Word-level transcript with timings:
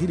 Vous 0.00 0.06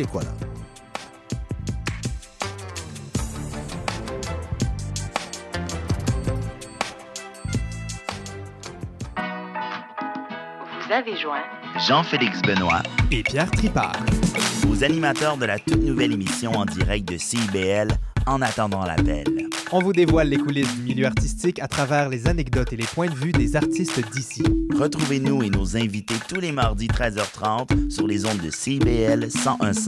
avez 10.92 11.16
joint 11.16 11.42
Jean-Félix 11.88 12.42
Benoît, 12.42 12.84
et 13.12 13.24
Pierre 13.24 13.50
Tripart. 13.52 13.96
aux 14.70 14.84
animateurs 14.84 15.38
de 15.38 15.46
la 15.46 15.58
toute 15.58 15.82
nouvelle 15.82 16.12
émission 16.12 16.52
en 16.52 16.66
direct 16.66 17.08
de 17.08 17.18
CIBL 17.18 17.88
En 18.26 18.42
attendant 18.42 18.84
l'appel. 18.84 19.47
On 19.74 19.80
vous 19.80 19.92
dévoile 19.92 20.30
les 20.30 20.38
coulisses 20.38 20.74
du 20.78 20.82
milieu 20.82 21.06
artistique 21.06 21.60
à 21.60 21.68
travers 21.68 22.08
les 22.08 22.28
anecdotes 22.28 22.72
et 22.72 22.78
les 22.78 22.86
points 22.86 23.10
de 23.10 23.16
vue 23.16 23.34
des 23.34 23.58
artistes 23.58 24.00
d'ici. 24.14 24.44
Retrouvez-nous 24.80 25.44
et 25.44 25.50
nos 25.50 25.76
invités 25.76 26.16
tous 26.30 26.40
les 26.40 26.54
mardis 26.54 26.88
13h30 26.88 27.90
sur 27.90 28.08
les 28.08 28.26
ondes 28.26 28.42
de 28.42 28.50
CIBL 28.50 29.28
1015. 29.28 29.88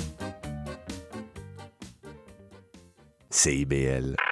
CIBL. 3.31 4.30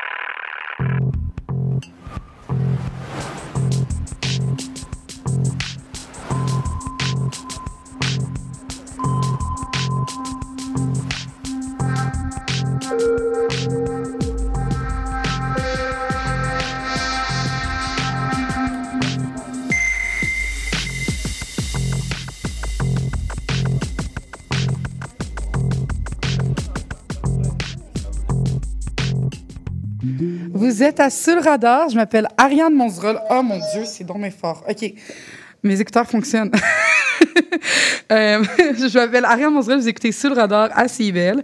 Êtes 30.89 30.99
à 30.99 31.09
Sur 31.11 31.43
radar. 31.43 31.87
Je 31.89 31.95
m'appelle 31.95 32.27
Ariane 32.37 32.73
Monzerol. 32.73 33.19
Oh 33.29 33.43
mon 33.43 33.57
Dieu, 33.57 33.83
c'est 33.85 34.03
donc 34.03 34.17
mes 34.17 34.31
fort. 34.31 34.63
OK. 34.67 34.91
Mes 35.63 35.79
écouteurs 35.79 36.07
fonctionnent. 36.07 36.51
Euh, 38.11 38.43
je 38.57 38.97
m'appelle 38.97 39.23
Ariane 39.25 39.53
Monzerol. 39.53 39.79
Vous 39.79 39.87
écoutez 39.87 40.11
Sur 40.11 40.35
radar 40.35 40.69
à 40.73 40.87
CIBL. 40.87 41.43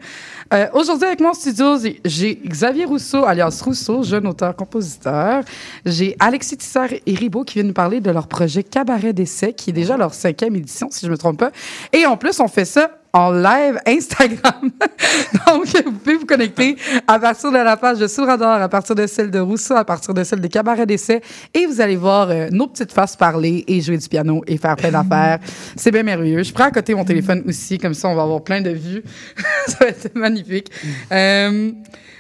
Euh, 0.53 0.65
Aujourd'hui, 0.73 1.05
avec 1.05 1.19
moi 1.19 1.31
en 1.31 1.33
studio, 1.35 1.75
j'ai- 2.05 2.41
Xavier 2.47 2.85
Rousseau, 2.85 3.23
alias 3.25 3.61
Rousseau, 3.63 4.01
jeune 4.01 4.25
auteur-compositeur. 4.25 5.43
J'ai 5.85 6.15
Alexis 6.19 6.57
Tisser 6.57 7.03
et 7.05 7.13
Ribot 7.13 7.43
qui 7.43 7.55
viennent 7.55 7.67
nous 7.67 7.73
parler 7.73 7.99
de 7.99 8.09
leur 8.09 8.27
projet 8.27 8.63
Cabaret 8.63 9.13
d'essai, 9.13 9.53
qui 9.53 9.69
est 9.69 9.73
déjà 9.73 9.95
leur 9.95 10.13
cinquième 10.15 10.55
édition, 10.55 10.87
si 10.89 11.01
je 11.01 11.07
ne 11.07 11.11
me 11.11 11.17
trompe 11.17 11.37
pas. 11.37 11.51
Et 11.93 12.07
en 12.07 12.17
plus, 12.17 12.39
on 12.39 12.47
fait 12.47 12.65
ça 12.65 12.89
en 13.15 13.31
live 13.31 13.79
Instagram. 13.85 14.71
Donc, 15.47 15.67
vous 15.85 15.91
pouvez 15.93 16.15
vous 16.17 16.25
connecter 16.25 16.75
à 17.07 17.17
partir 17.17 17.49
de 17.49 17.57
la 17.57 17.77
page 17.77 17.97
de 17.97 18.07
Sous 18.07 18.21
le 18.21 18.27
Radar, 18.27 18.61
à 18.61 18.67
partir 18.67 18.93
de 18.93 19.07
celle 19.07 19.31
de 19.31 19.39
Rousseau, 19.39 19.75
à 19.75 19.85
partir 19.85 20.13
de 20.13 20.21
celle 20.25 20.41
des 20.41 20.49
cabarets 20.49 20.85
d'essai, 20.85 21.21
et 21.53 21.65
vous 21.65 21.79
allez 21.79 21.95
voir 21.95 22.29
euh, 22.29 22.49
nos 22.51 22.67
petites 22.67 22.91
faces 22.91 23.15
parler 23.15 23.63
et 23.69 23.79
jouer 23.79 23.97
du 23.97 24.09
piano 24.09 24.43
et 24.47 24.57
faire 24.57 24.75
plein 24.75 24.91
d'affaires. 24.91 25.39
C'est 25.77 25.91
bien 25.91 26.03
merveilleux. 26.03 26.43
Je 26.43 26.51
prends 26.51 26.65
à 26.65 26.71
côté 26.71 26.93
mon 26.93 27.05
téléphone 27.05 27.41
aussi, 27.47 27.77
comme 27.77 27.93
ça, 27.93 28.09
on 28.09 28.15
va 28.15 28.23
avoir 28.23 28.43
plein 28.43 28.59
de 28.59 28.71
vues. 28.71 29.03
ça 29.67 29.77
va 29.79 29.87
être 29.87 30.13
magnifique. 30.13 30.69
Euh, 31.09 31.71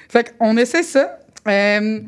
fait 0.07 0.33
qu'on 0.37 0.55
essaie 0.55 0.83
ça. 0.83 1.19
Euh, 1.49 1.99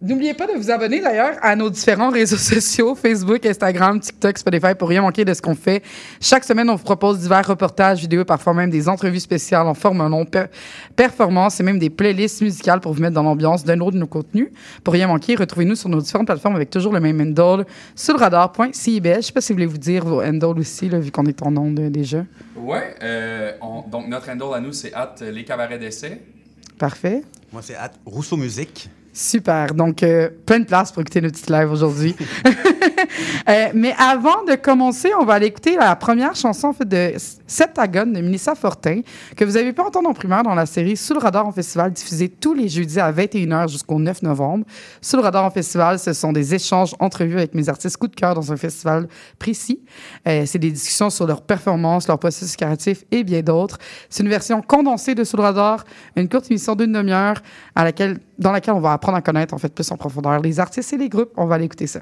N'oubliez 0.00 0.32
pas 0.32 0.46
de 0.46 0.52
vous 0.52 0.70
abonner 0.70 1.00
d'ailleurs 1.00 1.34
à 1.42 1.56
nos 1.56 1.68
différents 1.70 2.10
réseaux 2.10 2.36
sociaux, 2.36 2.94
Facebook, 2.94 3.44
Instagram, 3.44 3.98
TikTok, 3.98 4.38
Spotify, 4.38 4.76
pour 4.78 4.88
rien 4.88 5.02
manquer 5.02 5.24
de 5.24 5.34
ce 5.34 5.42
qu'on 5.42 5.56
fait. 5.56 5.82
Chaque 6.20 6.44
semaine, 6.44 6.70
on 6.70 6.76
vous 6.76 6.84
propose 6.84 7.18
divers 7.18 7.44
reportages 7.44 7.98
vidéo, 7.98 8.24
parfois 8.24 8.54
même 8.54 8.70
des 8.70 8.88
entrevues 8.88 9.18
spéciales 9.18 9.66
en 9.66 9.74
forme 9.74 10.08
long, 10.08 10.24
per- 10.24 10.44
performance 10.94 11.58
et 11.58 11.64
même 11.64 11.80
des 11.80 11.90
playlists 11.90 12.42
musicales 12.42 12.78
pour 12.78 12.92
vous 12.92 13.00
mettre 13.02 13.14
dans 13.14 13.24
l'ambiance 13.24 13.64
d'un 13.64 13.80
autre 13.80 13.94
de 13.94 13.98
nos 13.98 14.06
contenus. 14.06 14.50
Pour 14.84 14.94
rien 14.94 15.08
manquer, 15.08 15.34
retrouvez-nous 15.34 15.74
sur 15.74 15.88
nos 15.88 16.00
différentes 16.00 16.28
plateformes 16.28 16.54
avec 16.54 16.70
toujours 16.70 16.92
le 16.92 17.00
même 17.00 17.20
handle, 17.20 17.66
sur 17.96 18.14
le 18.14 18.20
radar.cibs. 18.20 19.04
Je 19.16 19.20
sais 19.20 19.32
pas 19.32 19.40
si 19.40 19.52
vous 19.52 19.56
voulez 19.56 19.66
vous 19.66 19.78
dire 19.78 20.04
vos 20.04 20.22
handles 20.22 20.60
aussi, 20.60 20.88
là, 20.88 21.00
vu 21.00 21.10
qu'on 21.10 21.26
est 21.26 21.42
en 21.42 21.56
ondes 21.56 21.80
euh, 21.80 21.90
déjà. 21.90 22.24
Ouais, 22.56 22.94
euh, 23.02 23.50
on- 23.60 23.82
donc 23.88 24.06
notre 24.06 24.30
handle 24.30 24.54
à 24.54 24.60
nous, 24.60 24.72
c'est 24.72 24.94
at 24.94 25.16
les 25.20 25.44
cabarets 25.44 25.80
d'essai. 25.80 26.20
Parfait. 26.78 27.24
Moi, 27.52 27.62
c'est 27.64 27.74
at 27.74 27.90
Rousseau 28.06 28.36
Musique. 28.36 28.88
Super. 29.18 29.74
Donc, 29.74 30.04
euh, 30.04 30.30
plein 30.46 30.60
de 30.60 30.64
place 30.64 30.92
pour 30.92 31.00
écouter 31.00 31.20
nos 31.20 31.28
petites 31.28 31.50
lives 31.50 31.72
aujourd'hui. 31.72 32.14
Euh, 33.48 33.68
mais 33.74 33.94
avant 33.98 34.44
de 34.44 34.54
commencer, 34.54 35.10
on 35.18 35.24
va 35.24 35.34
aller 35.34 35.46
écouter 35.46 35.76
la 35.76 35.96
première 35.96 36.36
chanson 36.36 36.68
en 36.68 36.72
fait, 36.74 36.86
de 36.86 37.14
Septagone 37.46 38.12
de 38.12 38.20
Melissa 38.20 38.54
Fortin, 38.54 39.00
que 39.34 39.44
vous 39.44 39.56
avez 39.56 39.72
pu 39.72 39.80
entendre 39.80 40.10
en 40.10 40.12
primaire 40.12 40.42
dans 40.42 40.54
la 40.54 40.66
série 40.66 40.96
Sous 40.96 41.14
le 41.14 41.20
radar 41.20 41.46
en 41.46 41.52
festival, 41.52 41.92
diffusée 41.92 42.28
tous 42.28 42.52
les 42.52 42.68
jeudis 42.68 43.00
à 43.00 43.10
21h 43.10 43.70
jusqu'au 43.70 43.98
9 43.98 44.22
novembre. 44.22 44.66
Sous 45.00 45.16
le 45.16 45.22
radar 45.22 45.44
en 45.44 45.50
festival, 45.50 45.98
ce 45.98 46.12
sont 46.12 46.32
des 46.32 46.54
échanges, 46.54 46.94
entrevues 46.98 47.38
avec 47.38 47.54
mes 47.54 47.70
artistes 47.70 47.96
coup 47.96 48.08
de 48.08 48.14
cœur 48.14 48.34
dans 48.34 48.52
un 48.52 48.56
festival 48.56 49.08
précis. 49.38 49.80
Euh, 50.26 50.42
c'est 50.44 50.58
des 50.58 50.70
discussions 50.70 51.08
sur 51.08 51.26
leur 51.26 51.40
performance, 51.40 52.06
leur 52.06 52.18
processus 52.18 52.54
créatif 52.54 53.04
et 53.10 53.24
bien 53.24 53.40
d'autres. 53.40 53.78
C'est 54.10 54.22
une 54.22 54.28
version 54.28 54.60
condensée 54.60 55.14
de 55.14 55.24
Sous 55.24 55.38
le 55.38 55.42
radar, 55.42 55.84
une 56.16 56.28
courte 56.28 56.50
émission 56.50 56.74
d'une 56.74 56.92
demi-heure 56.92 57.40
dans 57.74 58.52
laquelle 58.52 58.74
on 58.74 58.80
va 58.80 58.92
apprendre 58.92 59.07
à 59.14 59.22
connaître 59.22 59.54
en 59.54 59.58
fait 59.58 59.74
plus 59.74 59.90
en 59.90 59.96
profondeur 59.96 60.40
les 60.40 60.60
artistes 60.60 60.92
et 60.92 60.96
les 60.96 61.08
groupes. 61.08 61.32
On 61.36 61.46
va 61.46 61.56
aller 61.56 61.64
écouter 61.64 61.86
ça. 61.86 62.00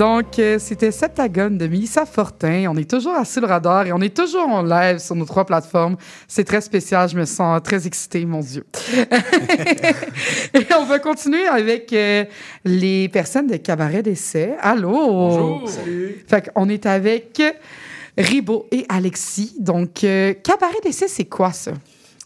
Donc, 0.00 0.38
euh, 0.38 0.58
c'était 0.58 0.92
Septagone 0.92 1.58
de 1.58 1.66
Mélissa 1.66 2.06
Fortin. 2.06 2.64
On 2.70 2.76
est 2.78 2.88
toujours 2.88 3.12
à 3.16 3.26
Sous 3.26 3.42
le 3.42 3.46
radar 3.46 3.86
et 3.86 3.92
on 3.92 4.00
est 4.00 4.16
toujours 4.16 4.48
en 4.48 4.62
live 4.62 4.96
sur 4.96 5.14
nos 5.14 5.26
trois 5.26 5.44
plateformes. 5.44 5.98
C'est 6.26 6.44
très 6.44 6.62
spécial. 6.62 7.06
Je 7.06 7.18
me 7.18 7.26
sens 7.26 7.62
très 7.62 7.86
excitée, 7.86 8.24
mon 8.24 8.40
Dieu. 8.40 8.64
et 10.54 10.66
on 10.74 10.86
va 10.86 11.00
continuer 11.00 11.46
avec 11.46 11.92
euh, 11.92 12.24
les 12.64 13.10
personnes 13.10 13.46
de 13.46 13.58
Cabaret 13.58 14.02
d'essai. 14.02 14.56
Allô? 14.60 14.90
Bonjour. 14.90 15.70
Fait 16.26 16.50
qu'on 16.50 16.70
est 16.70 16.86
avec 16.86 17.42
Ribo 18.16 18.68
et 18.70 18.86
Alexis. 18.88 19.54
Donc, 19.58 20.02
euh, 20.04 20.32
Cabaret 20.32 20.80
d'essai, 20.82 21.08
c'est 21.08 21.26
quoi 21.26 21.52
ça? 21.52 21.72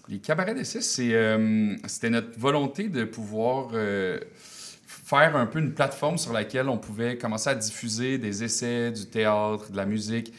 Les 0.08 0.18
cabarets 0.18 0.54
d'essai, 0.54 0.82
c'est, 0.82 1.14
euh, 1.14 1.74
c'était 1.86 2.10
notre 2.10 2.38
volonté 2.38 2.88
de 2.88 3.04
pouvoir 3.04 3.70
euh, 3.72 4.20
faire 5.04 5.36
un 5.36 5.46
peu 5.46 5.58
une 5.58 5.72
plateforme 5.72 6.16
sur 6.16 6.32
laquelle 6.32 6.68
on 6.68 6.78
pouvait 6.78 7.18
commencer 7.18 7.50
à 7.50 7.54
diffuser 7.54 8.16
des 8.18 8.42
essais, 8.42 8.90
du 8.90 9.06
théâtre, 9.06 9.70
de 9.70 9.76
la 9.76 9.84
musique, 9.84 10.32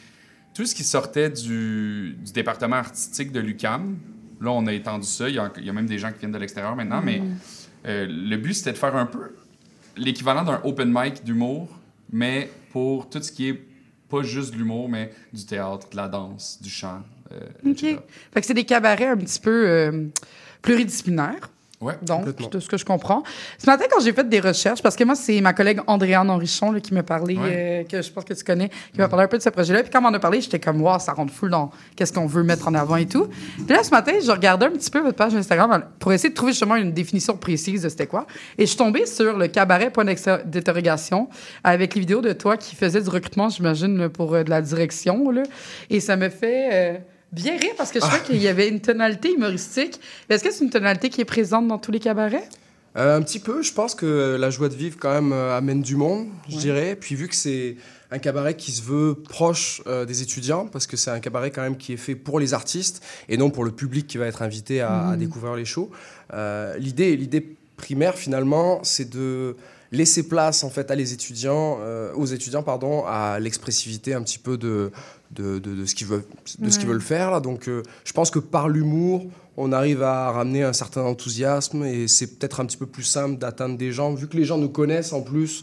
tout 0.54 0.66
ce 0.66 0.74
qui 0.74 0.84
sortait 0.84 1.30
du, 1.30 2.16
du 2.18 2.32
département 2.32 2.76
artistique 2.76 3.30
de 3.30 3.40
l'UCAM. 3.40 3.96
Là, 4.40 4.50
on 4.50 4.66
a 4.66 4.72
étendu 4.72 5.06
ça. 5.06 5.28
Il 5.28 5.36
y 5.36 5.38
a, 5.38 5.52
il 5.56 5.64
y 5.64 5.70
a 5.70 5.72
même 5.72 5.86
des 5.86 5.98
gens 5.98 6.10
qui 6.10 6.18
viennent 6.18 6.32
de 6.32 6.38
l'extérieur 6.38 6.74
maintenant, 6.74 7.00
mais 7.00 7.22
euh, 7.86 8.06
le 8.08 8.36
but, 8.36 8.54
c'était 8.54 8.72
de 8.72 8.78
faire 8.78 8.96
un 8.96 9.06
peu 9.06 9.30
l'équivalent 9.96 10.42
d'un 10.42 10.60
open 10.64 10.92
mic 10.92 11.24
d'humour, 11.24 11.68
mais 12.12 12.50
pour 12.72 13.08
tout 13.08 13.22
ce 13.22 13.30
qui 13.30 13.48
est 13.48 13.62
pas 14.08 14.22
juste 14.22 14.52
de 14.52 14.58
l'humour, 14.58 14.88
mais 14.88 15.12
du 15.32 15.44
théâtre, 15.46 15.88
de 15.90 15.96
la 15.96 16.08
danse, 16.08 16.60
du 16.60 16.70
chant, 16.70 17.02
euh, 17.32 17.40
OK. 17.64 17.82
etc. 17.82 17.98
Fait 18.32 18.40
que 18.40 18.46
c'est 18.46 18.54
des 18.54 18.64
cabarets 18.64 19.08
un 19.08 19.16
petit 19.16 19.40
peu 19.40 19.68
euh, 19.68 20.06
pluridisciplinaires. 20.62 21.50
Ouais. 21.78 21.92
Donc, 22.00 22.24
de 22.50 22.58
ce 22.58 22.68
que 22.68 22.78
je 22.78 22.86
comprends. 22.86 23.22
Ce 23.58 23.66
matin, 23.66 23.84
quand 23.90 24.00
j'ai 24.00 24.14
fait 24.14 24.26
des 24.26 24.40
recherches, 24.40 24.80
parce 24.82 24.96
que 24.96 25.04
moi, 25.04 25.14
c'est 25.14 25.38
ma 25.42 25.52
collègue 25.52 25.80
Andréane 25.86 26.30
Henrichon 26.30 26.72
là, 26.72 26.80
qui 26.80 26.94
m'a 26.94 27.02
parlé, 27.02 27.36
Ouais. 27.36 27.50
euh, 27.52 27.84
que 27.84 28.00
je 28.00 28.10
pense 28.10 28.24
que 28.24 28.32
tu 28.32 28.42
connais, 28.44 28.70
qui 28.94 28.98
m'a 28.98 29.08
parlé 29.08 29.26
un 29.26 29.28
peu 29.28 29.36
de 29.36 29.42
ce 29.42 29.50
projet-là. 29.50 29.82
Puis 29.82 29.90
quand 29.90 30.02
on 30.02 30.06
en 30.06 30.14
a 30.14 30.18
parlé, 30.18 30.40
j'étais 30.40 30.58
comme, 30.58 30.80
wow, 30.80 30.98
ça 30.98 31.12
rentre 31.12 31.34
full 31.34 31.50
dans 31.50 31.70
qu'est-ce 31.94 32.14
qu'on 32.14 32.24
veut 32.26 32.42
mettre 32.44 32.66
en 32.68 32.74
avant 32.74 32.96
et 32.96 33.04
tout. 33.06 33.26
Puis 33.56 33.76
là, 33.76 33.82
ce 33.84 33.90
matin, 33.90 34.12
je 34.24 34.30
regardais 34.30 34.64
un 34.66 34.70
petit 34.70 34.90
peu 34.90 35.00
votre 35.00 35.16
page 35.16 35.34
Instagram 35.34 35.84
pour 35.98 36.12
essayer 36.14 36.30
de 36.30 36.34
trouver 36.34 36.52
justement 36.52 36.76
une 36.76 36.92
définition 36.92 37.36
précise 37.36 37.82
de 37.82 37.88
c'était 37.90 38.06
quoi. 38.06 38.26
Et 38.56 38.62
je 38.62 38.68
suis 38.70 38.78
tombée 38.78 39.04
sur 39.04 39.36
le 39.36 39.46
cabaret 39.48 39.90
point 39.90 40.04
d'interrogation 40.04 41.28
avec 41.62 41.94
les 41.94 42.00
vidéos 42.00 42.20
de 42.20 42.32
toi 42.32 42.56
qui 42.56 42.74
faisais 42.74 43.02
du 43.02 43.08
recrutement, 43.10 43.48
j'imagine, 43.48 44.08
pour 44.08 44.34
euh, 44.34 44.42
de 44.44 44.50
la 44.50 44.62
direction. 44.62 45.30
Là. 45.30 45.42
Et 45.90 46.00
ça 46.00 46.16
me 46.16 46.28
fait. 46.30 46.68
euh, 46.72 46.98
Bien 47.32 47.56
rire 47.58 47.72
parce 47.76 47.90
que 47.90 48.00
je 48.00 48.04
Ah. 48.04 48.08
crois 48.08 48.20
qu'il 48.20 48.40
y 48.40 48.48
avait 48.48 48.68
une 48.68 48.80
tonalité 48.80 49.32
humoristique. 49.32 50.00
Est-ce 50.28 50.44
que 50.44 50.50
c'est 50.50 50.64
une 50.64 50.70
tonalité 50.70 51.10
qui 51.10 51.20
est 51.20 51.24
présente 51.26 51.66
dans 51.68 51.78
tous 51.78 51.90
les 51.90 52.00
cabarets? 52.00 52.48
Euh, 52.96 53.16
un 53.18 53.20
petit 53.22 53.40
peu, 53.40 53.62
je 53.62 53.72
pense 53.74 53.94
que 53.94 54.36
la 54.40 54.48
joie 54.48 54.70
de 54.70 54.74
vivre 54.74 54.96
quand 54.98 55.12
même 55.12 55.32
euh, 55.32 55.54
amène 55.56 55.82
du 55.82 55.96
monde, 55.96 56.28
je 56.48 56.56
dirais. 56.56 56.96
Puis 56.98 57.14
vu 57.14 57.28
que 57.28 57.34
c'est 57.34 57.76
un 58.10 58.18
cabaret 58.18 58.54
qui 58.54 58.72
se 58.72 58.80
veut 58.80 59.14
proche 59.28 59.82
euh, 59.86 60.06
des 60.06 60.22
étudiants, 60.22 60.66
parce 60.66 60.86
que 60.86 60.96
c'est 60.96 61.10
un 61.10 61.20
cabaret 61.20 61.50
quand 61.50 61.60
même 61.60 61.76
qui 61.76 61.92
est 61.92 61.98
fait 61.98 62.14
pour 62.14 62.40
les 62.40 62.54
artistes 62.54 63.02
et 63.28 63.36
non 63.36 63.50
pour 63.50 63.64
le 63.64 63.72
public 63.72 64.06
qui 64.06 64.16
va 64.16 64.26
être 64.26 64.40
invité 64.40 64.80
à, 64.80 65.08
à 65.10 65.16
découvrir 65.16 65.56
les 65.56 65.66
shows. 65.66 65.90
L'idée, 66.78 67.16
l'idée 67.16 67.56
primaire 67.76 68.14
finalement, 68.14 68.80
c'est 68.82 69.10
de 69.10 69.56
laisser 69.92 70.26
place 70.26 70.64
en 70.64 70.70
fait 70.70 70.90
à 70.90 70.94
les 70.94 71.12
étudiants, 71.12 71.78
aux 72.14 72.26
étudiants 72.26 72.62
pardon, 72.62 73.04
à 73.06 73.38
l'expressivité 73.40 74.14
un 74.14 74.22
petit 74.22 74.38
peu 74.38 74.56
de 74.56 74.90
de, 75.32 75.58
de, 75.58 75.74
de 75.74 75.84
ce 75.86 75.94
qu'ils 75.94 76.06
veulent 76.06 76.24
de 76.58 76.70
ce 76.70 76.78
qu'ils 76.78 76.86
Ouais. 76.88 76.94
veulent 76.94 77.02
faire 77.02 77.30
là. 77.30 77.40
Donc 77.40 77.68
euh, 77.68 77.82
je 78.04 78.12
pense 78.12 78.30
que 78.30 78.38
par 78.38 78.68
l'humour 78.68 79.26
on 79.56 79.72
arrive 79.72 80.02
à 80.02 80.30
ramener 80.30 80.62
un 80.62 80.72
certain 80.74 81.02
enthousiasme 81.02 81.84
et 81.84 82.08
c'est 82.08 82.38
peut-être 82.38 82.60
un 82.60 82.66
petit 82.66 82.76
peu 82.76 82.86
plus 82.86 83.02
simple 83.04 83.38
d'atteindre 83.38 83.76
des 83.78 83.90
gens 83.92 84.12
vu 84.14 84.28
que 84.28 84.36
les 84.36 84.44
gens 84.44 84.58
nous 84.58 84.68
connaissent 84.68 85.12
en 85.12 85.22
plus. 85.22 85.62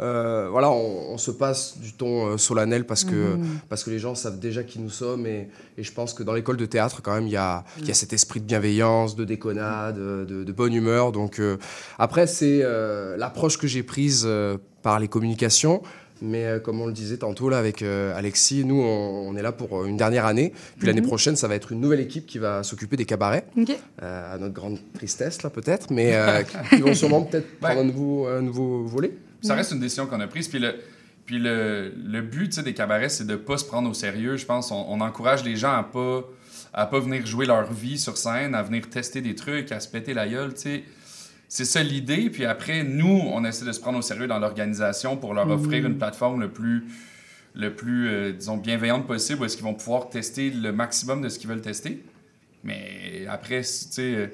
euh, 0.00 0.48
voilà, 0.50 0.70
on, 0.72 1.12
on 1.12 1.18
se 1.18 1.30
passe 1.30 1.78
du 1.78 1.92
ton 1.92 2.26
euh, 2.26 2.36
solennel 2.36 2.84
parce 2.84 3.04
que, 3.04 3.36
parce 3.68 3.84
que 3.84 3.90
les 3.90 4.00
gens 4.00 4.16
savent 4.16 4.40
déjà 4.40 4.64
qui 4.64 4.80
nous 4.80 4.90
sommes 4.90 5.24
et, 5.26 5.48
et 5.78 5.84
je 5.84 5.92
pense 5.92 6.14
que 6.14 6.24
dans 6.24 6.32
l'école 6.32 6.56
de 6.56 6.66
théâtre 6.66 7.00
quand 7.00 7.14
même 7.14 7.28
il 7.28 7.32
y 7.32 7.36
a, 7.36 7.64
il 7.78 7.86
y 7.86 7.90
a 7.92 7.94
cet 7.94 8.12
esprit 8.12 8.40
de 8.40 8.44
bienveillance, 8.46 9.14
de 9.14 9.24
déconnade, 9.24 9.96
de, 9.96 10.42
de 10.42 10.52
bonne 10.52 10.74
humeur. 10.74 11.12
Donc 11.12 11.38
euh, 11.38 11.58
après 11.98 12.26
c'est 12.26 12.64
l'approche 13.16 13.56
que 13.58 13.66
j'ai 13.68 13.82
prise 13.84 14.26
par 14.82 14.98
les 14.98 15.06
communications. 15.08 15.82
Mais 16.24 16.44
euh, 16.46 16.58
comme 16.60 16.80
on 16.80 16.86
le 16.86 16.92
disait 16.92 17.18
tantôt 17.18 17.48
là 17.48 17.58
avec 17.58 17.82
euh, 17.82 18.16
Alexis, 18.16 18.64
nous 18.64 18.80
on, 18.80 19.28
on 19.28 19.36
est 19.36 19.42
là 19.42 19.52
pour 19.52 19.82
euh, 19.82 19.86
une 19.86 19.96
dernière 19.96 20.26
année. 20.26 20.52
Puis 20.78 20.86
l'année 20.86 21.02
prochaine, 21.02 21.36
ça 21.36 21.48
va 21.48 21.54
être 21.54 21.72
une 21.72 21.80
nouvelle 21.80 22.00
équipe 22.00 22.26
qui 22.26 22.38
va 22.38 22.62
s'occuper 22.62 22.96
des 22.96 23.04
cabarets, 23.04 23.44
euh, 24.02 24.34
à 24.34 24.38
notre 24.38 24.54
grande 24.54 24.78
tristesse 24.94 25.42
là 25.42 25.50
peut-être, 25.50 25.90
mais 25.90 26.14
euh, 26.14 26.42
qui 26.70 26.76
vont 26.80 26.94
sûrement 26.94 27.22
peut-être 27.22 27.58
prendre 27.60 27.74
Ouais. 27.76 27.80
un 27.82 27.84
nouveau, 27.84 28.26
un 28.26 28.42
nouveau 28.42 28.84
volet. 28.84 29.12
Ça 29.42 29.54
reste 29.54 29.72
une 29.72 29.80
décision 29.80 30.06
qu'on 30.06 30.20
a 30.20 30.26
prise. 30.26 30.48
Puis 30.48 30.58
le, 30.58 30.74
puis 31.26 31.38
le, 31.38 31.92
le 31.96 32.20
but 32.22 32.58
des 32.60 32.74
cabarets, 32.74 33.08
c'est 33.10 33.26
de 33.26 33.32
ne 33.32 33.36
pas 33.36 33.58
se 33.58 33.64
prendre 33.64 33.90
au 33.90 33.94
sérieux. 33.94 34.36
Je 34.36 34.46
pense 34.46 34.70
on, 34.70 34.86
on 34.88 35.00
encourage 35.00 35.44
les 35.44 35.56
gens 35.56 35.72
à 35.72 35.82
pas 35.82 36.24
à 36.76 36.86
pas 36.86 36.98
venir 36.98 37.24
jouer 37.24 37.46
leur 37.46 37.72
vie 37.72 37.98
sur 37.98 38.16
scène, 38.16 38.54
à 38.54 38.62
venir 38.62 38.88
tester 38.90 39.20
des 39.20 39.34
trucs, 39.36 39.70
à 39.70 39.78
se 39.78 39.88
péter 39.88 40.12
la 40.12 40.26
gueule. 40.26 40.54
tu 40.54 40.60
sais. 40.62 40.82
C'est 41.48 41.64
ça 41.64 41.82
l'idée. 41.82 42.30
Puis 42.30 42.44
après, 42.44 42.82
nous, 42.84 43.20
on 43.32 43.44
essaie 43.44 43.64
de 43.64 43.72
se 43.72 43.80
prendre 43.80 43.98
au 43.98 44.02
sérieux 44.02 44.26
dans 44.26 44.38
l'organisation 44.38 45.16
pour 45.16 45.34
leur 45.34 45.48
offrir 45.48 45.86
une 45.86 45.98
plateforme 45.98 46.40
le 46.40 46.50
plus, 46.50 46.84
le 47.54 47.74
plus 47.74 48.08
euh, 48.08 48.32
disons, 48.32 48.56
bienveillante 48.56 49.06
possible 49.06 49.42
où 49.42 49.44
est-ce 49.44 49.56
qu'ils 49.56 49.64
vont 49.64 49.74
pouvoir 49.74 50.08
tester 50.08 50.50
le 50.50 50.72
maximum 50.72 51.22
de 51.22 51.28
ce 51.28 51.38
qu'ils 51.38 51.48
veulent 51.48 51.60
tester. 51.60 52.02
Mais 52.64 53.26
après, 53.28 53.60
tu 53.60 53.66
sais, 53.66 54.32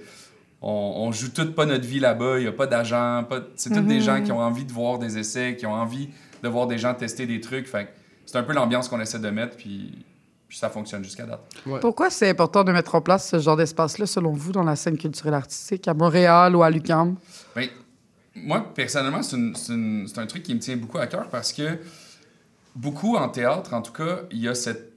on, 0.63 0.69
on 0.69 1.13
joue 1.13 1.31
toutes 1.31 1.55
pas 1.55 1.67
notre 1.67 1.87
vie 1.87 2.01
là-bas, 2.01 2.39
il 2.39 2.43
n'y 2.43 2.49
a 2.49 2.53
pas 2.53 2.67
d'agents, 2.67 3.25
pas... 3.29 3.41
c'est 3.57 3.71
tous 3.71 3.81
des 3.81 4.01
gens 4.01 4.23
qui 4.23 4.31
ont 4.31 4.41
envie 4.41 4.65
de 4.65 4.73
voir 4.73 4.99
des 4.99 5.19
essais, 5.19 5.57
qui 5.57 5.67
ont 5.67 5.73
envie 5.73 6.09
de 6.43 6.49
voir 6.49 6.67
des 6.67 6.79
gens 6.79 6.95
tester 6.95 7.27
des 7.27 7.41
trucs. 7.41 7.67
Fait 7.67 7.89
c'est 8.27 8.39
un 8.39 8.43
peu 8.45 8.53
l'ambiance 8.53 8.89
qu'on 8.89 9.01
essaie 9.01 9.19
de 9.19 9.31
mettre, 9.31 9.57
puis, 9.57 10.05
puis 10.51 10.59
ça 10.59 10.69
fonctionne 10.69 11.05
jusqu'à 11.05 11.27
date. 11.27 11.41
Pourquoi 11.81 12.11
c'est 12.11 12.29
important 12.29 12.65
de 12.65 12.73
mettre 12.73 12.97
en 12.97 13.01
place 13.01 13.31
ce 13.31 13.39
genre 13.39 13.57
d'espace-là, 13.57 14.05
selon 14.05 14.33
vous, 14.33 14.51
dans 14.51 14.65
la 14.65 14.75
scène 14.75 14.99
culturelle 14.99 15.35
artistique, 15.35 15.87
à 15.87 15.95
Montréal 15.95 16.57
ou 16.57 16.65
à 16.65 16.71
l'UQAM? 16.71 17.15
Ben, 17.55 17.69
moi, 18.35 18.75
personnellement, 18.75 19.23
c'est 19.23 19.37
un 19.37 20.27
truc 20.27 20.43
qui 20.43 20.53
me 20.53 20.59
tient 20.59 20.77
beaucoup 20.77 20.99
à 20.99 21.07
cœur 21.07 21.29
parce 21.29 21.53
que 21.53 21.79
beaucoup 22.75 23.17
en 23.17 23.29
théâtre, 23.29 23.75
en 23.75 23.81
tout 23.81 23.93
cas, 23.93 24.23
il 24.33 24.41
y 24.41 24.49
a 24.49 24.57
cette 24.57 24.93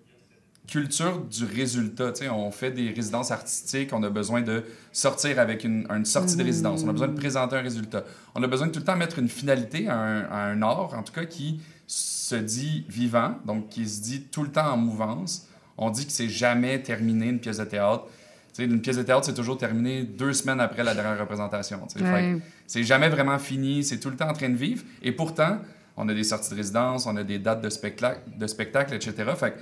culture 0.68 1.20
du 1.20 1.46
résultat. 1.46 2.14
Tu 2.14 2.24
sais, 2.24 2.30
on 2.30 2.50
fait 2.50 2.72
des 2.72 2.90
résidences 2.90 3.30
artistiques, 3.30 3.92
on 3.94 4.02
a 4.02 4.10
besoin 4.10 4.42
de 4.42 4.64
sortir 4.92 5.38
avec 5.38 5.64
une, 5.64 5.86
une 5.92 6.06
sortie 6.06 6.36
de 6.36 6.44
résidence, 6.44 6.82
on 6.84 6.90
a 6.90 6.94
besoin 6.94 7.10
de 7.10 7.16
présenter 7.16 7.58
un 7.58 7.62
résultat. 7.62 8.06
On 8.34 8.42
a 8.42 8.48
besoin 8.48 8.66
de 8.66 8.72
tout 8.72 8.80
le 8.80 8.86
temps 8.86 8.96
mettre 8.96 9.20
une 9.20 9.30
finalité 9.30 9.88
à 9.88 10.00
un, 10.00 10.22
à 10.24 10.46
un 10.46 10.64
art, 10.64 10.96
en 10.96 11.04
tout 11.04 11.14
cas, 11.14 11.26
qui 11.26 11.62
se 11.88 12.36
dit 12.36 12.86
vivant, 12.90 13.36
donc 13.46 13.70
qui 13.70 13.88
se 13.88 14.02
dit 14.02 14.22
tout 14.32 14.44
le 14.44 14.50
temps 14.50 14.72
en 14.74 14.78
mouvance. 14.78 15.48
On 15.78 15.90
dit 15.90 16.06
que 16.06 16.12
c'est 16.12 16.30
jamais 16.30 16.82
terminé 16.82 17.28
une 17.28 17.40
pièce 17.40 17.58
de 17.58 17.66
théâtre. 17.66 18.06
Tu 18.54 18.64
sais, 18.64 18.66
une 18.66 18.82
pièce 18.82 18.98
de 18.98 19.04
théâtre, 19.04 19.26
c'est 19.26 19.34
toujours 19.34 19.58
terminé 19.58 20.04
deux 20.04 20.34
semaines 20.34 20.60
après 20.60 20.84
la 20.84 20.94
dernière 20.94 21.20
représentation. 21.20 21.80
Ouais. 22.06 22.38
c'est 22.68 22.84
jamais 22.84 23.10
vraiment 23.10 23.40
fini, 23.40 23.84
c'est 23.84 24.00
tout 24.00 24.10
le 24.12 24.16
temps 24.16 24.30
en 24.30 24.34
train 24.34 24.50
de 24.50 24.56
vivre. 24.56 24.84
Et 25.02 25.12
pourtant, 25.12 25.58
on 25.98 26.08
a 26.10 26.14
des 26.14 26.24
sorties 26.24 26.52
de 26.52 26.56
résidence, 26.56 27.06
on 27.08 27.16
a 27.18 27.24
des 27.24 27.40
dates 27.40 27.62
de 27.62 27.70
spectacle, 27.70 28.20
de 28.38 28.48
spectacle 28.48 28.94
etc. 28.94 29.14
Fait 29.38 29.56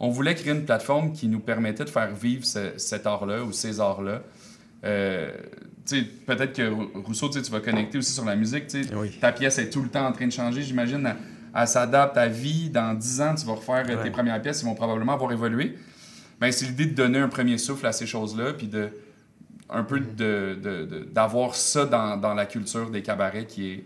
on 0.00 0.08
voulait 0.10 0.34
créer 0.34 0.52
une 0.54 0.64
plateforme 0.64 1.12
qui 1.12 1.26
nous 1.28 1.40
permettait 1.40 1.84
de 1.84 1.90
faire 1.90 2.14
vivre 2.14 2.44
ce- 2.46 2.72
cet 2.78 3.06
art-là 3.06 3.42
ou 3.42 3.52
ces 3.52 3.80
arts-là. 3.80 4.22
Euh, 4.84 5.30
tu 5.86 5.96
sais, 5.98 6.02
peut-être 6.02 6.52
que 6.54 6.68
Rou- 6.70 6.90
Rousseau, 7.04 7.28
tu 7.28 7.40
vas 7.50 7.60
connecter 7.60 7.98
aussi 7.98 8.12
sur 8.12 8.24
la 8.24 8.36
musique. 8.36 8.64
Oui. 8.94 9.10
Ta 9.20 9.32
pièce 9.32 9.58
est 9.58 9.70
tout 9.70 9.82
le 9.82 9.88
temps 9.88 10.06
en 10.06 10.12
train 10.12 10.26
de 10.26 10.32
changer, 10.32 10.62
j'imagine. 10.62 11.14
Elle, 11.54 11.68
s'adapte 11.68 12.16
à 12.16 12.28
vie. 12.28 12.70
Dans 12.70 12.94
10 12.94 13.20
ans, 13.20 13.34
tu 13.34 13.46
vas 13.46 13.54
refaire 13.54 13.84
tes 14.02 14.10
premières 14.10 14.40
pièces, 14.40 14.62
ils 14.62 14.66
vont 14.66 14.74
probablement 14.74 15.14
avoir 15.14 15.32
évolué. 15.32 15.76
Ben, 16.40 16.52
c'est 16.52 16.66
l'idée 16.66 16.86
de 16.86 16.94
donner 16.94 17.18
un 17.18 17.28
premier 17.28 17.58
souffle 17.58 17.86
à 17.86 17.92
ces 17.92 18.06
choses-là, 18.06 18.52
puis 18.52 18.68
de 18.68 18.90
un 19.70 19.82
peu 19.84 20.00
de, 20.00 20.54
de- 20.54 20.84
de- 20.86 21.04
d'avoir 21.12 21.54
ça 21.54 21.84
dans, 21.84 22.16
dans 22.16 22.32
la 22.32 22.46
culture 22.46 22.88
des 22.90 23.02
cabarets 23.02 23.44
qui 23.44 23.66
est. 23.72 23.84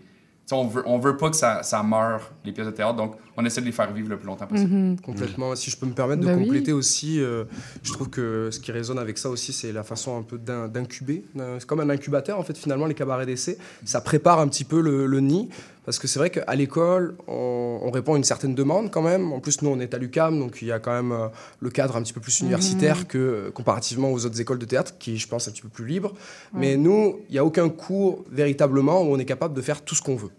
on 0.53 0.65
veut, 0.67 0.83
on 0.85 0.97
veut 0.97 1.17
pas 1.17 1.29
que 1.29 1.35
ça, 1.35 1.61
ça 1.63 1.83
meure, 1.83 2.31
les 2.45 2.53
pièces 2.53 2.67
de 2.67 2.71
théâtre, 2.71 2.95
donc 2.95 3.15
on 3.35 3.43
essaie 3.43 3.59
de 3.59 3.65
les 3.65 3.71
faire 3.73 3.91
vivre 3.91 4.07
le 4.07 4.17
plus 4.17 4.27
longtemps 4.27 4.45
possible. 4.47 4.95
Complètement. 5.01 5.55
Si 5.55 5.71
je 5.71 5.75
peux 5.77 5.85
me 5.87 5.91
permettre 5.93 6.21
de 6.21 6.27
oui. 6.31 6.43
compléter 6.43 6.71
aussi, 6.71 7.19
euh, 7.19 7.43
je 7.81 7.91
trouve 7.91 8.09
que 8.09 8.49
ce 8.51 8.59
qui 8.61 8.71
résonne 8.71 8.99
avec 8.99 9.17
ça 9.17 9.29
aussi, 9.29 9.51
c'est 9.51 9.73
la 9.73 9.83
façon 9.83 10.17
un 10.17 10.21
peu 10.21 10.37
d'in- 10.37 10.67
d'incuber. 10.69 11.25
Euh, 11.39 11.57
C'est 11.59 11.65
comme 11.67 11.79
un 11.81 11.89
incubateur, 11.89 12.39
en 12.39 12.43
fait, 12.43 12.57
finalement, 12.57 12.85
les 12.85 12.93
cabarets 12.93 13.25
d'essai. 13.25 13.57
Ça 13.83 13.99
prépare 13.99 14.39
un 14.39 14.47
petit 14.47 14.63
peu 14.65 14.79
le, 14.79 15.05
le 15.07 15.19
nid. 15.19 15.49
Parce 15.85 15.99
que 15.99 16.07
c'est 16.07 16.19
vrai 16.19 16.29
qu'à 16.29 16.55
l'école, 16.55 17.15
on, 17.27 17.79
on 17.81 17.91
répond 17.91 18.13
à 18.13 18.17
une 18.17 18.23
certaine 18.23 18.55
demande 18.55 18.89
quand 18.89 19.01
même. 19.01 19.33
En 19.33 19.39
plus, 19.39 19.61
nous, 19.61 19.69
on 19.69 19.79
est 19.79 19.93
à 19.93 19.97
l'UCAM, 19.97 20.39
donc 20.39 20.61
il 20.61 20.69
y 20.69 20.71
a 20.71 20.79
quand 20.79 20.93
même 20.93 21.11
euh, 21.11 21.27
le 21.59 21.69
cadre 21.69 21.97
un 21.97 22.03
petit 22.03 22.13
peu 22.13 22.21
plus 22.21 22.39
universitaire 22.39 23.07
que 23.07 23.17
euh, 23.17 23.51
comparativement 23.51 24.11
aux 24.11 24.25
autres 24.25 24.39
écoles 24.39 24.59
de 24.59 24.65
théâtre, 24.65 24.93
qui, 24.97 25.17
je 25.17 25.27
pense, 25.27 25.47
un 25.47 25.51
petit 25.51 25.61
peu 25.61 25.69
plus 25.69 25.85
libre. 25.85 26.13
Mais 26.53 26.77
nous, 26.77 27.19
il 27.29 27.33
n'y 27.33 27.37
a 27.39 27.45
aucun 27.45 27.67
cours 27.69 28.23
véritablement 28.31 29.01
où 29.01 29.13
on 29.13 29.19
est 29.19 29.25
capable 29.25 29.53
de 29.53 29.61
faire 29.61 29.81
tout 29.81 29.95
ce 29.95 30.01
qu'on 30.01 30.15
veut. 30.15 30.31